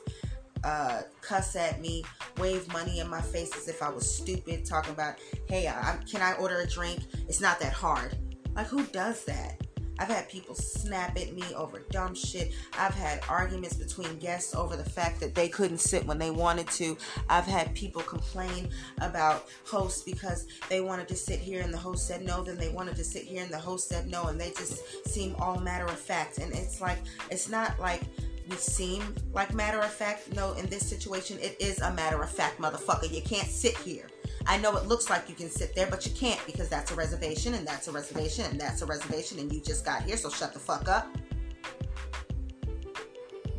uh, 0.64 1.02
cuss 1.22 1.56
at 1.56 1.82
me, 1.82 2.04
wave 2.38 2.72
money 2.72 3.00
in 3.00 3.10
my 3.10 3.22
face 3.22 3.56
as 3.58 3.68
if 3.68 3.82
I 3.82 3.90
was 3.90 4.10
stupid, 4.10 4.66
talking 4.66 4.94
about, 4.94 5.16
hey, 5.50 5.68
I, 5.68 5.98
can 6.10 6.22
I 6.22 6.34
order 6.34 6.60
a 6.60 6.68
drink? 6.68 7.02
It's 7.28 7.42
not 7.42 7.60
that 7.60 7.74
hard. 7.74 8.18
Like, 8.56 8.68
who 8.68 8.84
does 8.86 9.26
that? 9.26 9.67
I've 10.00 10.08
had 10.08 10.30
people 10.30 10.56
snap 10.56 11.18
at 11.18 11.34
me 11.34 11.44
over 11.56 11.80
dumb 11.90 12.16
shit. 12.16 12.54
I've 12.78 12.94
had 12.94 13.22
arguments 13.30 13.76
between 13.76 14.18
guests 14.20 14.56
over 14.56 14.76
the 14.76 14.90
fact 14.90 15.20
that 15.20 15.36
they 15.36 15.50
couldn't 15.50 15.80
sit 15.80 16.06
when 16.06 16.18
they 16.18 16.32
wanted 16.32 16.68
to. 16.72 16.98
I've 17.30 17.46
had 17.46 17.74
people 17.76 18.02
complain 18.02 18.70
about 19.02 19.48
hosts 19.66 20.04
because 20.04 20.48
they 20.70 20.82
wanted 20.82 21.08
to 21.10 21.16
sit 21.16 21.40
here 21.40 21.62
and 21.62 21.74
the 21.74 21.78
host 21.78 22.08
said 22.08 22.24
no, 22.24 22.44
then 22.44 22.58
they 22.58 22.70
wanted 22.70 22.96
to 22.98 23.04
sit 23.04 23.24
here 23.24 23.44
and 23.44 23.52
the 23.52 23.58
host 23.58 23.90
said 23.90 24.08
no, 24.08 24.28
and 24.28 24.40
they 24.40 24.50
just 24.52 25.08
seem 25.08 25.36
all 25.40 25.60
matter 25.60 25.86
of 25.86 26.00
fact. 26.00 26.38
And 26.38 26.54
it's 26.54 26.82
like, 26.82 27.00
it's 27.30 27.50
not 27.50 27.80
like 27.80 28.02
we 28.50 28.56
seem 28.56 29.16
like 29.34 29.54
matter 29.54 29.80
of 29.80 29.92
fact. 29.92 30.34
No, 30.36 30.54
in 30.54 30.68
this 30.68 30.88
situation, 30.88 31.38
it 31.42 31.58
is 31.60 31.82
a 31.82 31.94
matter 31.94 32.22
of 32.22 32.30
fact, 32.30 32.60
motherfucker. 32.60 33.12
You 33.12 33.22
can't 33.22 33.48
sit 33.48 33.78
here. 33.78 34.08
I 34.48 34.58
know 34.58 34.78
it 34.78 34.86
looks 34.86 35.10
like 35.10 35.28
you 35.28 35.36
can 35.36 35.50
sit 35.50 35.76
there, 35.76 35.88
but 35.88 36.06
you 36.06 36.14
can't 36.14 36.40
because 36.46 36.70
that's 36.70 36.92
a 36.92 36.96
reservation 36.96 37.54
and 37.54 37.68
that's 37.68 37.90
a 37.90 37.92
reservation 37.92 38.46
and 38.46 38.60
that's 38.60 38.82
a 38.82 38.86
reservation 38.86 39.40
and 39.40 39.52
you 39.52 39.60
just 39.60 39.84
got 39.84 40.04
here, 40.04 40.16
so 40.16 40.30
shut 40.30 40.54
the 40.54 40.60
fuck 40.60 40.88
up. 40.88 41.14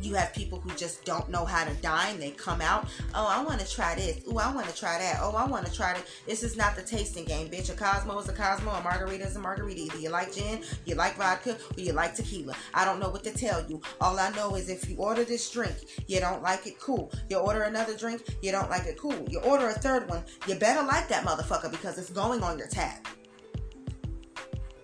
You 0.01 0.13
have 0.15 0.33
people 0.33 0.59
who 0.59 0.71
just 0.75 1.03
don't 1.05 1.29
know 1.29 1.45
how 1.45 1.65
to 1.65 1.73
dine. 1.75 2.19
They 2.19 2.31
come 2.31 2.61
out. 2.61 2.87
Oh, 3.13 3.27
I 3.27 3.43
want 3.43 3.59
to 3.59 3.69
try 3.69 3.95
this. 3.95 4.21
Oh, 4.27 4.37
I 4.37 4.53
want 4.53 4.67
to 4.67 4.75
try 4.75 4.97
that. 4.97 5.19
Oh, 5.21 5.35
I 5.35 5.45
want 5.45 5.65
to 5.65 5.71
try 5.71 5.93
it. 5.93 6.05
This 6.25 6.43
is 6.43 6.55
not 6.55 6.75
the 6.75 6.81
tasting 6.81 7.25
game, 7.25 7.49
bitch. 7.49 7.69
A 7.69 7.73
Cosmo 7.73 8.17
is 8.19 8.29
a 8.29 8.33
Cosmo. 8.33 8.71
A 8.71 8.81
margarita 8.81 9.25
is 9.25 9.35
a 9.35 9.39
margarita. 9.39 9.81
Either 9.81 9.99
you 9.99 10.09
like 10.09 10.33
gin, 10.33 10.61
you 10.85 10.95
like 10.95 11.15
vodka, 11.15 11.57
or 11.77 11.79
you 11.79 11.93
like 11.93 12.15
tequila. 12.15 12.55
I 12.73 12.85
don't 12.85 12.99
know 12.99 13.09
what 13.09 13.23
to 13.23 13.31
tell 13.31 13.65
you. 13.69 13.81
All 14.01 14.19
I 14.19 14.29
know 14.31 14.55
is 14.55 14.69
if 14.69 14.89
you 14.89 14.97
order 14.97 15.23
this 15.23 15.49
drink, 15.49 15.75
you 16.07 16.19
don't 16.19 16.41
like 16.41 16.65
it, 16.67 16.79
cool. 16.79 17.11
You 17.29 17.37
order 17.37 17.63
another 17.63 17.95
drink, 17.97 18.23
you 18.41 18.51
don't 18.51 18.69
like 18.69 18.85
it, 18.85 18.97
cool. 18.97 19.25
You 19.29 19.39
order 19.41 19.67
a 19.67 19.73
third 19.73 20.09
one, 20.09 20.23
you 20.47 20.55
better 20.55 20.85
like 20.85 21.07
that 21.09 21.25
motherfucker 21.25 21.71
because 21.71 21.97
it's 21.97 22.09
going 22.09 22.43
on 22.43 22.57
your 22.57 22.67
tab. 22.67 23.05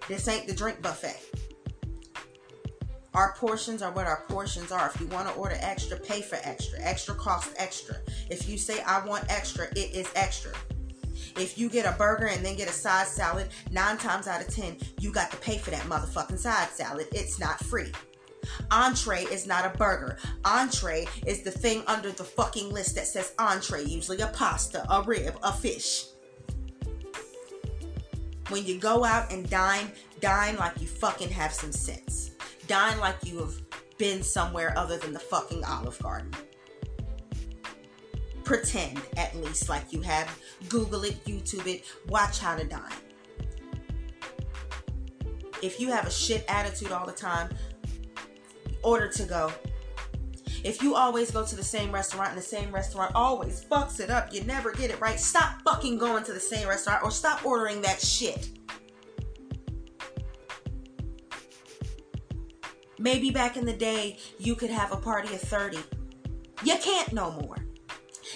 This 0.08 0.28
ain't 0.28 0.48
the 0.48 0.54
drink 0.54 0.82
buffet. 0.82 1.20
Our 3.16 3.34
portions 3.38 3.82
are 3.82 3.94
what 3.94 4.08
our 4.08 4.26
portions 4.28 4.74
are. 4.74 4.92
If 4.94 5.00
you 5.00 5.08
want 5.08 5.30
to 5.30 5.34
order 5.36 5.56
extra, 5.62 5.98
pay 5.98 6.22
for 6.22 6.38
extra. 6.44 6.78
Extra 6.82 7.16
costs 7.16 7.54
extra. 7.58 7.96
If 8.30 8.50
you 8.50 8.58
say, 8.58 8.82
I 8.82 9.06
want 9.06 9.24
extra, 9.30 9.68
it 9.72 9.96
is 9.96 10.12
extra. 10.16 10.52
If 11.38 11.58
you 11.58 11.70
get 11.70 11.86
a 11.86 11.98
burger 11.98 12.26
and 12.26 12.44
then 12.46 12.58
get 12.58 12.70
a 12.70 12.74
side 12.74 13.08
salad, 13.08 13.48
nine 13.72 13.98
times 13.98 14.28
out 14.28 14.42
of 14.42 14.54
ten, 14.54 14.76
you 15.00 15.14
got 15.14 15.32
to 15.32 15.38
pay 15.38 15.58
for 15.58 15.72
that 15.72 15.84
motherfucking 15.84 16.38
side 16.38 16.68
salad. 16.72 17.08
It's 17.14 17.40
not 17.40 17.58
free. 17.62 17.90
Entree 18.70 19.24
is 19.24 19.48
not 19.48 19.66
a 19.66 19.78
burger. 19.78 20.18
Entree 20.44 21.08
is 21.26 21.42
the 21.42 21.52
thing 21.52 21.84
under 21.88 22.12
the 22.12 22.24
fucking 22.24 22.70
list 22.70 22.96
that 22.96 23.08
says 23.08 23.34
entree, 23.40 23.86
usually 23.86 24.20
a 24.20 24.28
pasta, 24.28 24.86
a 24.94 25.02
rib, 25.04 25.40
a 25.42 25.54
fish. 25.54 26.08
When 28.50 28.66
you 28.66 28.78
go 28.78 29.06
out 29.06 29.32
and 29.32 29.50
dine, 29.50 29.94
dine 30.20 30.58
like 30.58 30.82
you 30.82 30.88
fucking 30.88 31.30
have 31.30 31.54
some 31.54 31.72
sense 31.72 32.35
dine 32.68 33.00
like 33.00 33.18
you 33.24 33.40
have 33.40 33.54
been 33.98 34.24
somewhere 34.24 34.74
other 34.78 34.98
than 34.98 35.14
the 35.14 35.20
fucking 35.20 35.64
Olive 35.64 36.00
Garden. 36.00 36.32
Pretend 38.44 39.02
at 39.18 39.36
least 39.36 39.70
like 39.70 39.92
you 39.92 40.02
have. 40.02 40.40
Google 40.70 41.04
it, 41.04 41.24
YouTube 41.26 41.68
it, 41.68 41.86
watch 42.08 42.40
how 42.40 42.56
to 42.56 42.64
dine. 42.64 42.82
If 45.62 45.80
you 45.80 45.90
have 45.90 46.06
a 46.06 46.12
shit 46.12 46.46
attitude 46.48 46.92
all 46.92 47.06
the 47.06 47.12
time, 47.12 47.50
order 48.84 49.08
to 49.08 49.24
go. 49.24 49.52
If 50.64 50.82
you 50.82 50.96
always 50.96 51.32
go 51.32 51.46
to 51.46 51.56
the 51.56 51.64
same 51.64 51.92
restaurant 51.92 52.30
and 52.30 52.38
the 52.38 52.44
same 52.44 52.72
restaurant 52.72 53.14
always 53.16 53.64
fucks 53.64 54.00
it 54.00 54.10
up, 54.10 54.34
you 54.34 54.44
never 54.44 54.72
get 54.72 54.90
it 54.90 55.00
right, 55.00 55.20
stop 55.20 55.62
fucking 55.64 55.98
going 55.98 56.24
to 56.24 56.34
the 56.34 56.40
same 56.40 56.68
restaurant 56.68 57.04
or 57.04 57.12
stop 57.12 57.46
ordering 57.46 57.82
that 57.82 58.02
shit. 58.02 58.50
Maybe 62.98 63.30
back 63.30 63.58
in 63.58 63.66
the 63.66 63.74
day, 63.74 64.18
you 64.40 64.56
could 64.56 64.70
have 64.70 64.92
a 64.92 64.98
party 64.98 65.34
of 65.34 65.42
30. 65.42 65.78
You 66.64 66.78
can't 66.78 67.12
no 67.14 67.32
more. 67.32 67.58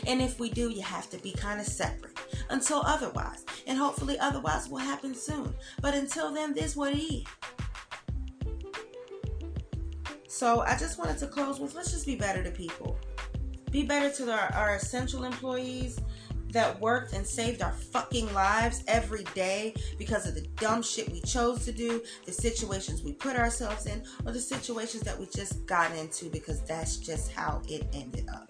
And 0.05 0.22
if 0.22 0.39
we 0.39 0.49
do, 0.49 0.70
you 0.70 0.82
have 0.82 1.10
to 1.12 1.18
be 1.18 1.32
kind 1.32 1.60
of 1.60 1.66
separate 1.66 2.18
until 2.49 2.82
otherwise. 2.86 3.45
And 3.68 3.78
hopefully, 3.78 4.20
otherwise, 4.20 4.70
will 4.70 4.78
happen 4.78 5.16
soon. 5.16 5.53
But 5.82 5.93
until 5.93 6.34
then, 6.34 6.53
this 6.53 6.76
what 6.76 6.93
it 6.93 7.01
is. 7.01 7.24
So 10.28 10.62
I 10.62 10.78
just 10.78 10.97
wanted 10.97 11.18
to 11.18 11.28
close 11.28 11.60
with 11.60 11.76
let's 11.76 11.91
just 11.91 12.05
be 12.05 12.16
better 12.16 12.43
to 12.43 12.51
people. 12.51 12.97
Be 13.72 13.84
better 13.84 14.10
to 14.24 14.32
our, 14.32 14.51
our 14.53 14.76
essential 14.76 15.26
employees 15.26 15.99
that 16.52 16.80
worked 16.80 17.14
and 17.14 17.26
saved 17.26 17.62
our 17.62 17.72
fucking 17.72 18.32
lives 18.34 18.84
every 18.88 19.24
day 19.36 19.74
because 19.97 20.28
of 20.28 20.36
the 20.36 20.41
dumb 20.58 20.82
shit 20.82 21.12
we 21.12 21.22
chose 21.22 21.66
to 21.66 21.72
do, 21.72 22.02
the 22.26 22.32
situations 22.32 23.04
we 23.04 23.14
put 23.14 23.36
ourselves 23.36 23.86
in, 23.86 24.04
or 24.26 24.32
the 24.32 24.39
situations 24.39 25.04
that 25.04 25.18
we 25.20 25.28
just 25.28 25.66
got 25.66 25.91
into 25.95 26.30
because 26.30 26.62
that's 26.62 26.97
just 26.97 27.32
how 27.32 27.62
it 27.68 27.88
ended 27.93 28.28
up. 28.34 28.50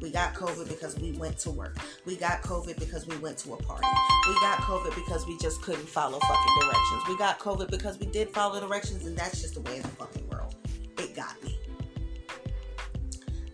We 0.00 0.10
got 0.12 0.32
COVID 0.34 0.68
because 0.68 0.96
we 0.98 1.12
went 1.12 1.38
to 1.38 1.50
work. 1.50 1.76
We 2.06 2.14
got 2.14 2.42
COVID 2.42 2.78
because 2.78 3.06
we 3.08 3.16
went 3.16 3.36
to 3.38 3.54
a 3.54 3.56
party. 3.56 3.86
We 4.28 4.34
got 4.34 4.58
COVID 4.58 4.94
because 4.94 5.26
we 5.26 5.36
just 5.38 5.60
couldn't 5.62 5.88
follow 5.88 6.20
fucking 6.20 6.60
directions. 6.60 7.02
We 7.08 7.18
got 7.18 7.40
COVID 7.40 7.68
because 7.68 7.98
we 7.98 8.06
did 8.06 8.30
follow 8.30 8.60
directions, 8.60 9.06
and 9.06 9.16
that's 9.16 9.40
just 9.40 9.54
the 9.54 9.60
way 9.62 9.78
of 9.78 9.82
the 9.82 9.88
fucking 9.88 10.28
world. 10.28 10.54
It 10.98 11.16
got 11.16 11.42
me. 11.42 11.58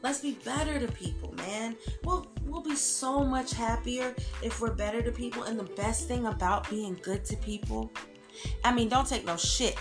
Let's 0.03 0.21
be 0.21 0.33
better 0.45 0.79
to 0.79 0.93
people, 0.93 1.33
man. 1.33 1.77
We'll 2.05 2.27
we'll 2.55 2.63
be 2.63 2.77
so 2.77 3.25
much 3.25 3.53
happier 3.53 4.15
if 4.41 4.61
we're 4.61 4.73
better 4.73 5.03
to 5.03 5.11
people. 5.11 5.43
And 5.43 5.59
the 5.59 5.65
best 5.75 6.07
thing 6.07 6.27
about 6.27 6.71
being 6.71 6.97
good 7.03 7.25
to 7.27 7.37
people, 7.37 7.91
I 8.63 8.73
mean, 8.73 8.89
don't 8.89 9.07
take 9.07 9.27
no 9.27 9.37
shit. 9.37 9.77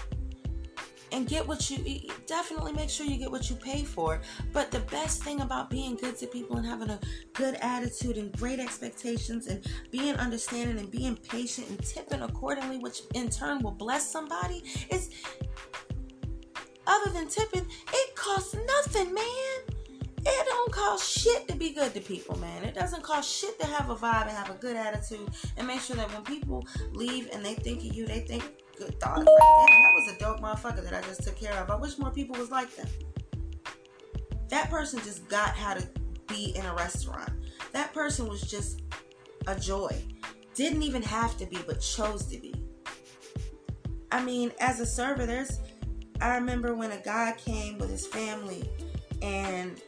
And 1.11 1.27
get 1.27 1.47
what 1.47 1.69
you 1.69 2.09
definitely 2.25 2.73
make 2.73 2.89
sure 2.89 3.05
you 3.05 3.17
get 3.17 3.29
what 3.29 3.47
you 3.47 3.55
pay 3.55 3.83
for. 3.83 4.19
But 4.51 4.71
the 4.71 4.79
best 4.79 5.23
thing 5.23 5.41
about 5.41 5.69
being 5.69 5.95
good 5.95 6.17
to 6.17 6.25
people 6.25 6.57
and 6.57 6.65
having 6.65 6.89
a 6.89 6.99
good 7.33 7.53
attitude 7.61 8.17
and 8.17 8.35
great 8.35 8.59
expectations 8.59 9.45
and 9.45 9.63
being 9.91 10.15
understanding 10.15 10.79
and 10.79 10.89
being 10.89 11.15
patient 11.15 11.69
and 11.69 11.79
tipping 11.85 12.23
accordingly, 12.23 12.79
which 12.79 13.01
in 13.13 13.29
turn 13.29 13.61
will 13.61 13.73
bless 13.73 14.09
somebody, 14.09 14.63
is 14.89 15.11
other 16.87 17.11
than 17.11 17.27
tipping, 17.27 17.67
it 17.93 18.15
costs 18.15 18.55
nothing, 18.55 19.13
man. 19.13 19.72
It 20.25 20.45
don't 20.45 20.71
cost 20.71 21.19
shit 21.19 21.47
to 21.49 21.55
be 21.55 21.71
good 21.71 21.93
to 21.93 21.99
people, 21.99 22.37
man. 22.39 22.63
It 22.63 22.73
doesn't 22.73 23.03
cost 23.03 23.29
shit 23.29 23.59
to 23.59 23.67
have 23.67 23.89
a 23.89 23.95
vibe 23.95 24.23
and 24.23 24.31
have 24.31 24.49
a 24.49 24.53
good 24.53 24.75
attitude 24.75 25.29
and 25.57 25.67
make 25.67 25.81
sure 25.81 25.95
that 25.97 26.11
when 26.13 26.23
people 26.23 26.65
leave 26.93 27.29
and 27.33 27.43
they 27.43 27.55
think 27.55 27.79
of 27.79 27.93
you, 27.93 28.05
they 28.05 28.21
think 28.21 28.43
good 28.77 28.99
thoughts. 28.99 29.19
Like, 29.19 29.25
damn, 29.25 29.81
that 29.81 29.93
was 29.95 30.15
a 30.15 30.19
dope 30.19 30.39
motherfucker 30.39 30.83
that 30.83 30.93
I 30.93 31.01
just 31.01 31.23
took 31.23 31.35
care 31.35 31.53
of. 31.53 31.69
I 31.69 31.75
wish 31.75 31.97
more 31.97 32.11
people 32.11 32.37
was 32.37 32.51
like 32.51 32.73
them. 32.75 32.87
That 34.49 34.69
person 34.69 34.99
just 34.99 35.27
got 35.27 35.49
how 35.49 35.73
to 35.73 35.87
be 36.27 36.53
in 36.55 36.65
a 36.65 36.73
restaurant. 36.75 37.31
That 37.71 37.93
person 37.93 38.27
was 38.27 38.41
just 38.41 38.81
a 39.47 39.59
joy. 39.59 40.01
Didn't 40.55 40.83
even 40.83 41.01
have 41.01 41.37
to 41.37 41.45
be, 41.45 41.57
but 41.65 41.81
chose 41.81 42.25
to 42.27 42.39
be. 42.39 42.53
I 44.11 44.23
mean, 44.23 44.51
as 44.59 44.79
a 44.79 44.85
server, 44.85 45.25
there's 45.25 45.59
I 46.21 46.35
remember 46.35 46.75
when 46.75 46.91
a 46.91 46.99
guy 46.99 47.33
came 47.37 47.77
with 47.77 47.89
his 47.89 48.05
family 48.05 48.69
and 49.21 49.81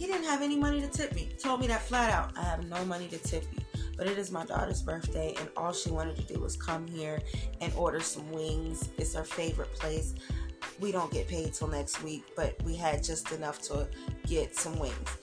he 0.00 0.06
didn't 0.06 0.24
have 0.24 0.40
any 0.40 0.56
money 0.56 0.80
to 0.80 0.88
tip 0.88 1.14
me. 1.14 1.28
Told 1.38 1.60
me 1.60 1.66
that 1.66 1.82
flat 1.82 2.10
out. 2.10 2.32
I 2.34 2.42
have 2.44 2.66
no 2.70 2.82
money 2.86 3.06
to 3.08 3.18
tip 3.18 3.44
you. 3.52 3.62
But 3.98 4.06
it 4.06 4.16
is 4.16 4.30
my 4.30 4.46
daughter's 4.46 4.80
birthday, 4.80 5.34
and 5.38 5.50
all 5.58 5.74
she 5.74 5.90
wanted 5.90 6.16
to 6.16 6.22
do 6.22 6.40
was 6.40 6.56
come 6.56 6.86
here 6.86 7.20
and 7.60 7.70
order 7.74 8.00
some 8.00 8.32
wings. 8.32 8.88
It's 8.96 9.14
her 9.14 9.24
favorite 9.24 9.70
place. 9.74 10.14
We 10.78 10.90
don't 10.90 11.12
get 11.12 11.28
paid 11.28 11.52
till 11.52 11.68
next 11.68 12.02
week, 12.02 12.24
but 12.34 12.56
we 12.64 12.74
had 12.76 13.04
just 13.04 13.30
enough 13.32 13.60
to 13.64 13.86
get 14.26 14.56
some 14.56 14.78
wings. 14.78 15.18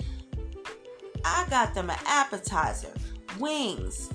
I 1.26 1.48
got 1.50 1.74
them 1.74 1.90
an 1.90 1.98
appetizer, 2.06 2.94
wings, 3.40 4.12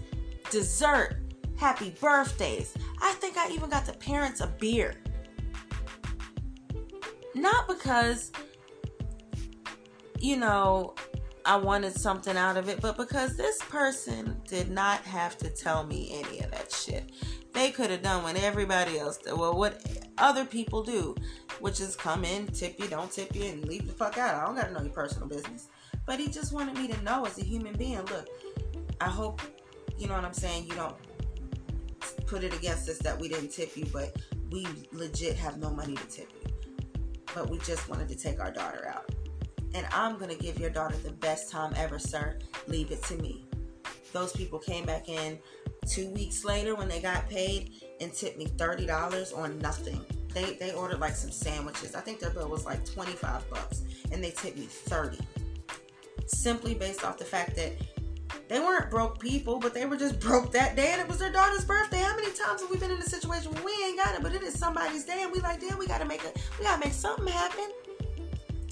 dessert, 0.52 1.16
happy 1.56 1.92
birthdays. 2.00 2.72
I 3.00 3.10
think 3.14 3.36
I 3.36 3.50
even 3.50 3.68
got 3.68 3.84
the 3.84 3.94
parents 3.94 4.40
a 4.40 4.46
beer. 4.46 4.94
Not 7.34 7.66
because 7.66 8.30
you 10.22 10.36
know, 10.36 10.94
I 11.44 11.56
wanted 11.56 11.94
something 11.94 12.36
out 12.36 12.56
of 12.56 12.68
it, 12.68 12.80
but 12.80 12.96
because 12.96 13.36
this 13.36 13.58
person 13.62 14.40
did 14.46 14.70
not 14.70 15.00
have 15.00 15.36
to 15.38 15.50
tell 15.50 15.84
me 15.84 16.22
any 16.24 16.38
of 16.40 16.52
that 16.52 16.70
shit. 16.70 17.10
They 17.52 17.72
could 17.72 17.90
have 17.90 18.02
done 18.02 18.22
what 18.22 18.36
everybody 18.36 18.98
else 18.98 19.18
did. 19.18 19.36
Well, 19.36 19.58
what 19.58 19.84
other 20.18 20.44
people 20.44 20.84
do, 20.84 21.16
which 21.58 21.80
is 21.80 21.96
come 21.96 22.24
in, 22.24 22.46
tip 22.46 22.78
you, 22.78 22.86
don't 22.86 23.10
tip 23.10 23.34
you, 23.34 23.44
and 23.44 23.66
leave 23.66 23.88
the 23.88 23.92
fuck 23.92 24.16
out. 24.16 24.36
I 24.36 24.46
don't 24.46 24.54
gotta 24.54 24.72
know 24.72 24.80
your 24.80 24.92
personal 24.92 25.26
business. 25.26 25.68
But 26.06 26.20
he 26.20 26.28
just 26.28 26.52
wanted 26.52 26.78
me 26.78 26.86
to 26.86 27.02
know 27.02 27.26
as 27.26 27.38
a 27.38 27.44
human 27.44 27.74
being, 27.74 28.04
look, 28.04 28.28
I 29.00 29.08
hope, 29.08 29.42
you 29.98 30.06
know 30.06 30.14
what 30.14 30.24
I'm 30.24 30.32
saying, 30.32 30.66
you 30.66 30.74
don't 30.74 30.96
put 32.26 32.44
it 32.44 32.54
against 32.54 32.88
us 32.88 32.98
that 32.98 33.18
we 33.18 33.28
didn't 33.28 33.50
tip 33.50 33.76
you, 33.76 33.86
but 33.92 34.16
we 34.52 34.66
legit 34.92 35.34
have 35.36 35.58
no 35.58 35.68
money 35.68 35.96
to 35.96 36.06
tip 36.06 36.30
you. 36.42 36.52
But 37.34 37.50
we 37.50 37.58
just 37.58 37.88
wanted 37.88 38.08
to 38.08 38.14
take 38.14 38.40
our 38.40 38.52
daughter 38.52 38.88
out 38.88 39.12
and 39.74 39.86
I'm 39.92 40.18
going 40.18 40.30
to 40.30 40.42
give 40.42 40.58
your 40.58 40.70
daughter 40.70 40.96
the 40.96 41.12
best 41.12 41.50
time 41.50 41.72
ever, 41.76 41.98
sir. 41.98 42.38
Leave 42.66 42.90
it 42.90 43.02
to 43.04 43.16
me. 43.16 43.44
Those 44.12 44.32
people 44.32 44.58
came 44.58 44.84
back 44.84 45.08
in 45.08 45.38
two 45.86 46.08
weeks 46.10 46.44
later 46.44 46.74
when 46.74 46.88
they 46.88 47.00
got 47.00 47.28
paid 47.28 47.82
and 48.00 48.12
tipped 48.12 48.38
me 48.38 48.46
$30 48.46 49.36
on 49.36 49.58
nothing. 49.58 50.04
They, 50.34 50.54
they 50.54 50.72
ordered 50.72 51.00
like 51.00 51.14
some 51.14 51.30
sandwiches. 51.30 51.94
I 51.94 52.00
think 52.00 52.20
their 52.20 52.30
bill 52.30 52.48
was 52.48 52.64
like 52.64 52.84
25 52.84 53.48
bucks 53.50 53.82
and 54.10 54.22
they 54.22 54.30
tipped 54.30 54.58
me 54.58 54.66
30. 54.66 55.18
Simply 56.26 56.74
based 56.74 57.04
off 57.04 57.18
the 57.18 57.24
fact 57.24 57.56
that 57.56 57.72
they 58.48 58.60
weren't 58.60 58.90
broke 58.90 59.18
people, 59.18 59.58
but 59.58 59.74
they 59.74 59.86
were 59.86 59.96
just 59.96 60.20
broke 60.26 60.52
that 60.52 60.76
day 60.76 60.90
and 60.92 61.00
it 61.00 61.08
was 61.08 61.18
their 61.18 61.32
daughter's 61.32 61.64
birthday. 61.64 61.98
How 61.98 62.14
many 62.16 62.32
times 62.32 62.60
have 62.60 62.70
we 62.70 62.78
been 62.78 62.90
in 62.90 62.98
a 62.98 63.02
situation 63.02 63.52
where 63.52 63.64
we 63.64 63.72
ain't 63.84 63.98
got 63.98 64.14
it, 64.14 64.22
but 64.22 64.34
it 64.34 64.42
is 64.42 64.58
somebody's 64.58 65.04
day 65.04 65.22
and 65.22 65.32
we 65.32 65.40
like, 65.40 65.60
damn, 65.60 65.78
we 65.78 65.86
gotta 65.86 66.04
make 66.04 66.24
it, 66.24 66.38
we 66.58 66.64
gotta 66.64 66.80
make 66.84 66.92
something 66.92 67.26
happen. 67.26 67.70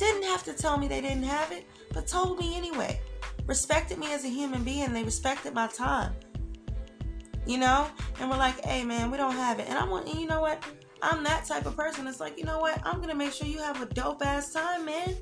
Didn't 0.00 0.22
have 0.22 0.42
to 0.44 0.54
tell 0.54 0.78
me 0.78 0.88
they 0.88 1.02
didn't 1.02 1.24
have 1.24 1.52
it, 1.52 1.66
but 1.92 2.06
told 2.06 2.38
me 2.38 2.56
anyway. 2.56 2.98
Respected 3.44 3.98
me 3.98 4.10
as 4.14 4.24
a 4.24 4.28
human 4.28 4.64
being. 4.64 4.94
They 4.94 5.04
respected 5.04 5.52
my 5.52 5.66
time. 5.66 6.14
You 7.46 7.58
know? 7.58 7.86
And 8.18 8.30
we're 8.30 8.38
like, 8.38 8.64
hey 8.64 8.82
man, 8.82 9.10
we 9.10 9.18
don't 9.18 9.34
have 9.34 9.58
it. 9.58 9.68
And 9.68 9.76
I'm 9.76 9.92
and 9.92 10.18
you 10.18 10.26
know 10.26 10.40
what? 10.40 10.64
I'm 11.02 11.22
that 11.24 11.44
type 11.44 11.66
of 11.66 11.76
person. 11.76 12.06
It's 12.06 12.18
like, 12.18 12.38
you 12.38 12.44
know 12.44 12.58
what? 12.60 12.80
I'm 12.82 13.02
gonna 13.02 13.14
make 13.14 13.34
sure 13.34 13.46
you 13.46 13.58
have 13.58 13.82
a 13.82 13.86
dope 13.92 14.24
ass 14.24 14.54
time, 14.54 14.86
man. 14.86 15.16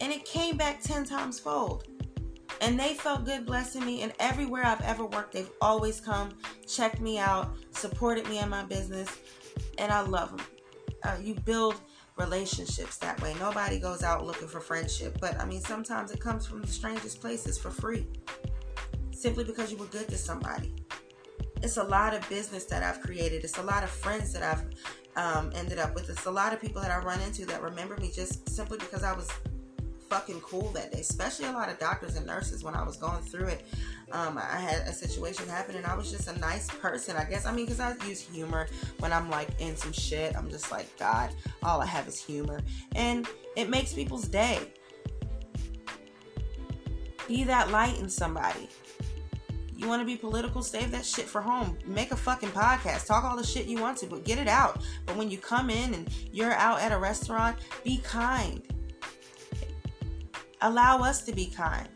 And 0.00 0.12
it 0.12 0.24
came 0.24 0.56
back 0.56 0.80
ten 0.80 1.02
times 1.04 1.40
fold. 1.40 1.88
And 2.60 2.78
they 2.78 2.94
felt 2.94 3.24
good 3.24 3.46
blessing 3.46 3.84
me. 3.84 4.02
And 4.02 4.12
everywhere 4.20 4.64
I've 4.64 4.82
ever 4.82 5.04
worked, 5.06 5.32
they've 5.32 5.50
always 5.60 6.00
come, 6.00 6.30
checked 6.68 7.00
me 7.00 7.18
out, 7.18 7.56
supported 7.72 8.28
me 8.28 8.38
in 8.38 8.48
my 8.48 8.62
business. 8.62 9.08
And 9.76 9.90
I 9.90 10.02
love 10.02 10.36
them. 10.36 10.46
Uh, 11.02 11.16
you 11.20 11.34
build 11.34 11.80
relationships 12.18 12.96
that 12.98 13.20
way. 13.22 13.34
Nobody 13.38 13.78
goes 13.78 14.02
out 14.02 14.26
looking 14.26 14.48
for 14.48 14.60
friendship, 14.60 15.18
but 15.20 15.38
I 15.40 15.44
mean, 15.44 15.60
sometimes 15.60 16.10
it 16.10 16.20
comes 16.20 16.46
from 16.46 16.60
the 16.60 16.66
strangest 16.66 17.20
places 17.20 17.58
for 17.58 17.70
free 17.70 18.06
simply 19.12 19.44
because 19.44 19.72
you 19.72 19.78
were 19.78 19.86
good 19.86 20.08
to 20.08 20.16
somebody. 20.16 20.74
It's 21.62 21.76
a 21.76 21.82
lot 21.82 22.14
of 22.14 22.28
business 22.28 22.64
that 22.66 22.82
I've 22.82 23.00
created, 23.00 23.42
it's 23.42 23.58
a 23.58 23.62
lot 23.62 23.82
of 23.82 23.90
friends 23.90 24.32
that 24.32 24.42
I've 24.42 24.64
um, 25.16 25.50
ended 25.54 25.78
up 25.78 25.94
with, 25.94 26.08
it's 26.08 26.26
a 26.26 26.30
lot 26.30 26.52
of 26.52 26.60
people 26.60 26.80
that 26.82 26.90
I 26.90 26.98
run 26.98 27.20
into 27.22 27.44
that 27.46 27.60
remember 27.60 27.96
me 27.96 28.12
just 28.14 28.48
simply 28.48 28.78
because 28.78 29.02
I 29.02 29.12
was 29.12 29.28
fucking 30.08 30.40
cool 30.40 30.70
that 30.72 30.92
day, 30.92 31.00
especially 31.00 31.46
a 31.46 31.52
lot 31.52 31.68
of 31.68 31.78
doctors 31.78 32.16
and 32.16 32.26
nurses 32.26 32.62
when 32.64 32.74
I 32.74 32.82
was 32.82 32.96
going 32.96 33.22
through 33.22 33.48
it. 33.48 33.66
Um, 34.10 34.38
I 34.38 34.56
had 34.56 34.88
a 34.88 34.92
situation 34.92 35.46
happen 35.48 35.76
and 35.76 35.86
I 35.86 35.94
was 35.94 36.10
just 36.10 36.28
a 36.28 36.38
nice 36.38 36.68
person, 36.68 37.16
I 37.16 37.24
guess. 37.24 37.46
I 37.46 37.52
mean, 37.52 37.66
because 37.66 37.80
I 37.80 37.94
use 38.06 38.20
humor 38.20 38.68
when 38.98 39.12
I'm 39.12 39.28
like 39.28 39.48
in 39.58 39.76
some 39.76 39.92
shit. 39.92 40.34
I'm 40.36 40.50
just 40.50 40.70
like, 40.70 40.96
God, 40.98 41.30
all 41.62 41.80
I 41.80 41.86
have 41.86 42.08
is 42.08 42.22
humor. 42.22 42.60
And 42.94 43.26
it 43.56 43.68
makes 43.68 43.92
people's 43.92 44.26
day. 44.26 44.60
Be 47.26 47.44
that 47.44 47.70
light 47.70 47.98
in 47.98 48.08
somebody. 48.08 48.68
You 49.76 49.86
want 49.86 50.00
to 50.00 50.06
be 50.06 50.16
political? 50.16 50.62
Save 50.62 50.90
that 50.90 51.04
shit 51.04 51.26
for 51.26 51.40
home. 51.40 51.78
Make 51.86 52.10
a 52.10 52.16
fucking 52.16 52.48
podcast. 52.48 53.06
Talk 53.06 53.22
all 53.24 53.36
the 53.36 53.46
shit 53.46 53.66
you 53.66 53.78
want 53.78 53.98
to, 53.98 54.06
but 54.06 54.24
get 54.24 54.38
it 54.38 54.48
out. 54.48 54.82
But 55.06 55.16
when 55.16 55.30
you 55.30 55.38
come 55.38 55.70
in 55.70 55.94
and 55.94 56.08
you're 56.32 56.54
out 56.54 56.80
at 56.80 56.90
a 56.90 56.98
restaurant, 56.98 57.58
be 57.84 57.98
kind 57.98 58.62
Allow 60.60 60.98
us 61.02 61.22
to 61.22 61.32
be 61.32 61.46
kind. 61.46 61.88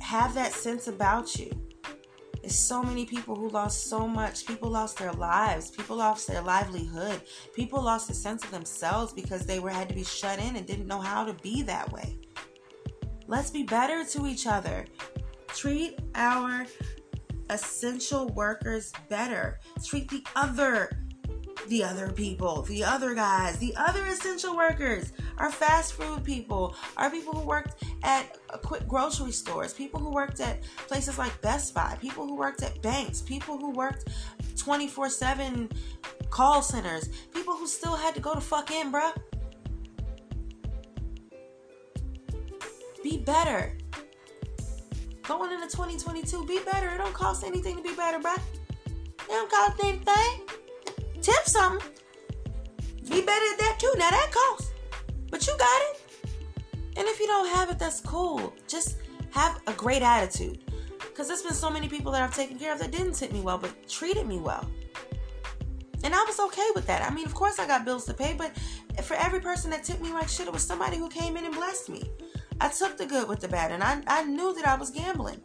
Have 0.00 0.34
that 0.34 0.52
sense 0.52 0.88
about 0.88 1.38
you. 1.38 1.50
There's 2.40 2.58
so 2.58 2.82
many 2.82 3.06
people 3.06 3.36
who 3.36 3.48
lost 3.48 3.88
so 3.88 4.08
much. 4.08 4.46
People 4.46 4.68
lost 4.68 4.98
their 4.98 5.12
lives. 5.12 5.70
People 5.70 5.96
lost 5.96 6.26
their 6.26 6.42
livelihood. 6.42 7.20
People 7.54 7.80
lost 7.80 8.10
a 8.10 8.14
sense 8.14 8.42
of 8.42 8.50
themselves 8.50 9.12
because 9.12 9.46
they 9.46 9.60
were 9.60 9.70
had 9.70 9.88
to 9.88 9.94
be 9.94 10.02
shut 10.02 10.40
in 10.40 10.56
and 10.56 10.66
didn't 10.66 10.88
know 10.88 11.00
how 11.00 11.24
to 11.24 11.34
be 11.34 11.62
that 11.62 11.92
way. 11.92 12.18
Let's 13.28 13.50
be 13.50 13.62
better 13.62 14.04
to 14.04 14.26
each 14.26 14.48
other. 14.48 14.86
Treat 15.48 16.00
our 16.16 16.66
essential 17.48 18.28
workers 18.30 18.92
better. 19.08 19.60
Treat 19.84 20.10
the 20.10 20.24
other 20.34 20.90
the 21.68 21.84
other 21.84 22.10
people, 22.12 22.62
the 22.62 22.84
other 22.84 23.14
guys, 23.14 23.58
the 23.58 23.74
other 23.76 24.04
essential 24.06 24.56
workers, 24.56 25.12
our 25.38 25.50
fast 25.50 25.94
food 25.94 26.24
people, 26.24 26.74
our 26.96 27.10
people 27.10 27.32
who 27.32 27.46
worked 27.46 27.84
at 28.02 28.38
quick 28.62 28.86
grocery 28.88 29.32
stores, 29.32 29.72
people 29.72 30.00
who 30.00 30.10
worked 30.10 30.40
at 30.40 30.62
places 30.88 31.18
like 31.18 31.40
Best 31.40 31.74
Buy, 31.74 31.96
people 32.00 32.26
who 32.26 32.36
worked 32.36 32.62
at 32.62 32.80
banks, 32.82 33.20
people 33.20 33.58
who 33.58 33.70
worked 33.70 34.08
24 34.56 35.08
7 35.08 35.68
call 36.30 36.62
centers, 36.62 37.08
people 37.32 37.54
who 37.54 37.66
still 37.66 37.96
had 37.96 38.14
to 38.14 38.20
go 38.20 38.34
to 38.34 38.40
fuck 38.40 38.70
in, 38.70 38.92
bruh. 38.92 39.16
Be 43.02 43.18
better. 43.18 43.76
Going 45.22 45.52
into 45.52 45.68
2022, 45.68 46.46
be 46.46 46.60
better. 46.60 46.88
It 46.90 46.98
don't 46.98 47.14
cost 47.14 47.44
anything 47.44 47.76
to 47.76 47.82
be 47.82 47.94
better, 47.94 48.18
bruh. 48.18 48.36
It 48.36 49.28
don't 49.28 49.50
cost 49.50 49.84
anything. 49.84 50.61
Tip 51.22 51.44
something. 51.46 51.88
Be 53.04 53.20
better 53.22 53.46
at 53.52 53.58
that 53.58 53.76
too. 53.78 53.92
Now 53.96 54.10
that 54.10 54.30
costs. 54.32 54.72
But 55.30 55.46
you 55.46 55.56
got 55.56 55.82
it. 55.82 56.00
And 56.96 57.08
if 57.08 57.20
you 57.20 57.26
don't 57.26 57.48
have 57.48 57.70
it, 57.70 57.78
that's 57.78 58.00
cool. 58.00 58.52
Just 58.68 58.98
have 59.30 59.60
a 59.66 59.72
great 59.72 60.02
attitude. 60.02 60.58
Because 60.98 61.28
there's 61.28 61.42
been 61.42 61.54
so 61.54 61.70
many 61.70 61.88
people 61.88 62.12
that 62.12 62.22
I've 62.22 62.34
taken 62.34 62.58
care 62.58 62.72
of 62.72 62.78
that 62.80 62.90
didn't 62.90 63.12
tip 63.12 63.32
me 63.32 63.40
well, 63.40 63.58
but 63.58 63.88
treated 63.88 64.26
me 64.26 64.38
well. 64.38 64.68
And 66.04 66.14
I 66.14 66.24
was 66.24 66.40
okay 66.40 66.68
with 66.74 66.86
that. 66.86 67.02
I 67.02 67.14
mean, 67.14 67.26
of 67.26 67.34
course, 67.34 67.58
I 67.58 67.66
got 67.66 67.84
bills 67.84 68.04
to 68.06 68.14
pay, 68.14 68.34
but 68.36 68.56
for 69.04 69.14
every 69.14 69.40
person 69.40 69.70
that 69.70 69.84
tipped 69.84 70.02
me 70.02 70.12
like 70.12 70.28
shit, 70.28 70.46
it 70.48 70.52
was 70.52 70.62
somebody 70.62 70.96
who 70.96 71.08
came 71.08 71.36
in 71.36 71.44
and 71.44 71.54
blessed 71.54 71.88
me. 71.88 72.10
I 72.60 72.68
took 72.68 72.96
the 72.96 73.06
good 73.06 73.28
with 73.28 73.40
the 73.40 73.48
bad, 73.48 73.70
and 73.70 73.82
I, 73.82 74.02
I 74.06 74.24
knew 74.24 74.52
that 74.54 74.66
I 74.66 74.74
was 74.74 74.90
gambling. 74.90 75.40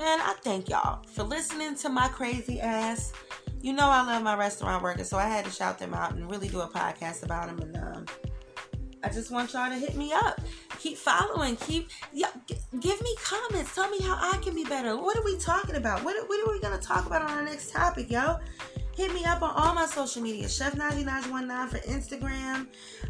Man, 0.00 0.18
I 0.18 0.32
thank 0.40 0.70
y'all 0.70 1.04
for 1.12 1.24
listening 1.24 1.74
to 1.74 1.90
my 1.90 2.08
crazy 2.08 2.58
ass. 2.58 3.12
You 3.60 3.74
know 3.74 3.84
I 3.84 4.02
love 4.02 4.22
my 4.22 4.34
restaurant 4.34 4.82
workers, 4.82 5.10
so 5.10 5.18
I 5.18 5.28
had 5.28 5.44
to 5.44 5.50
shout 5.50 5.78
them 5.78 5.92
out 5.92 6.14
and 6.14 6.30
really 6.30 6.48
do 6.48 6.62
a 6.62 6.66
podcast 6.66 7.22
about 7.22 7.48
them. 7.48 7.58
And 7.58 7.76
um, 7.76 8.06
I 9.04 9.10
just 9.10 9.30
want 9.30 9.52
y'all 9.52 9.68
to 9.68 9.76
hit 9.76 9.96
me 9.96 10.10
up. 10.14 10.40
Keep 10.78 10.96
following. 10.96 11.54
Keep 11.56 11.90
yeah, 12.14 12.30
g- 12.46 12.56
give 12.80 12.98
me 13.02 13.14
comments. 13.22 13.74
Tell 13.74 13.90
me 13.90 14.00
how 14.00 14.16
I 14.18 14.38
can 14.38 14.54
be 14.54 14.64
better. 14.64 14.96
What 14.96 15.18
are 15.18 15.22
we 15.22 15.36
talking 15.36 15.74
about? 15.74 16.02
What, 16.02 16.16
what 16.30 16.48
are 16.48 16.50
we 16.50 16.60
gonna 16.60 16.78
talk 16.78 17.04
about 17.04 17.20
on 17.20 17.36
our 17.36 17.44
next 17.44 17.70
topic, 17.70 18.10
yo? 18.10 18.38
Hit 19.00 19.14
me 19.14 19.24
up 19.24 19.40
on 19.40 19.54
all 19.56 19.72
my 19.74 19.86
social 19.86 20.20
media. 20.20 20.46
Chef 20.46 20.74
Najee 20.74 21.06
Najee 21.06 21.30
19 21.30 21.68
for 21.68 21.78
Instagram. 21.88 22.66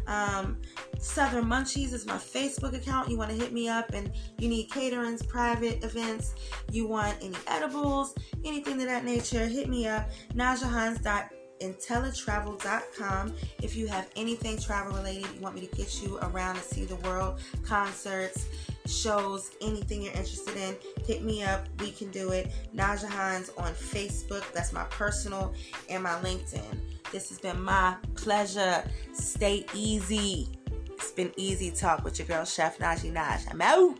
Um, 0.07 0.61
Southern 0.99 1.43
Munchies 1.43 1.91
is 1.91 2.05
my 2.05 2.15
Facebook 2.15 2.73
account. 2.73 3.09
You 3.09 3.17
want 3.17 3.29
to 3.31 3.35
hit 3.35 3.51
me 3.51 3.67
up 3.67 3.93
and 3.93 4.09
you 4.37 4.47
need 4.47 4.69
caterings, 4.69 5.27
private 5.27 5.83
events, 5.83 6.35
you 6.71 6.87
want 6.87 7.17
any 7.21 7.35
edibles, 7.45 8.15
anything 8.45 8.79
of 8.79 8.87
that 8.87 9.03
nature, 9.03 9.45
hit 9.45 9.67
me 9.67 9.85
up. 9.85 10.09
NajaHines.intellitravel.com. 10.33 13.33
If 13.61 13.75
you 13.75 13.87
have 13.87 14.09
anything 14.15 14.59
travel 14.59 14.95
related, 14.95 15.27
you 15.35 15.41
want 15.41 15.55
me 15.55 15.67
to 15.67 15.75
get 15.75 16.01
you 16.01 16.19
around 16.21 16.55
to 16.55 16.61
see 16.61 16.85
the 16.85 16.95
world, 16.95 17.41
concerts, 17.65 18.47
shows, 18.85 19.51
anything 19.61 20.03
you're 20.03 20.13
interested 20.13 20.57
in, 20.57 20.75
hit 21.05 21.23
me 21.23 21.43
up. 21.43 21.67
We 21.79 21.91
can 21.91 22.11
do 22.11 22.31
it. 22.31 22.51
Naja 22.75 23.07
Hines 23.07 23.49
on 23.57 23.73
Facebook. 23.73 24.43
That's 24.53 24.73
my 24.73 24.83
personal 24.85 25.53
and 25.89 26.03
my 26.03 26.15
LinkedIn. 26.21 26.77
This 27.11 27.29
has 27.29 27.39
been 27.39 27.61
my 27.61 27.95
pleasure. 28.15 28.83
Stay 29.13 29.65
easy. 29.73 30.47
It's 30.91 31.11
been 31.11 31.31
easy 31.35 31.71
talk 31.71 32.03
with 32.03 32.19
your 32.19 32.27
girl, 32.27 32.45
Chef 32.45 32.77
Najee 32.77 33.11
Naj. 33.11 33.51
I'm 33.51 33.61
out. 33.61 33.97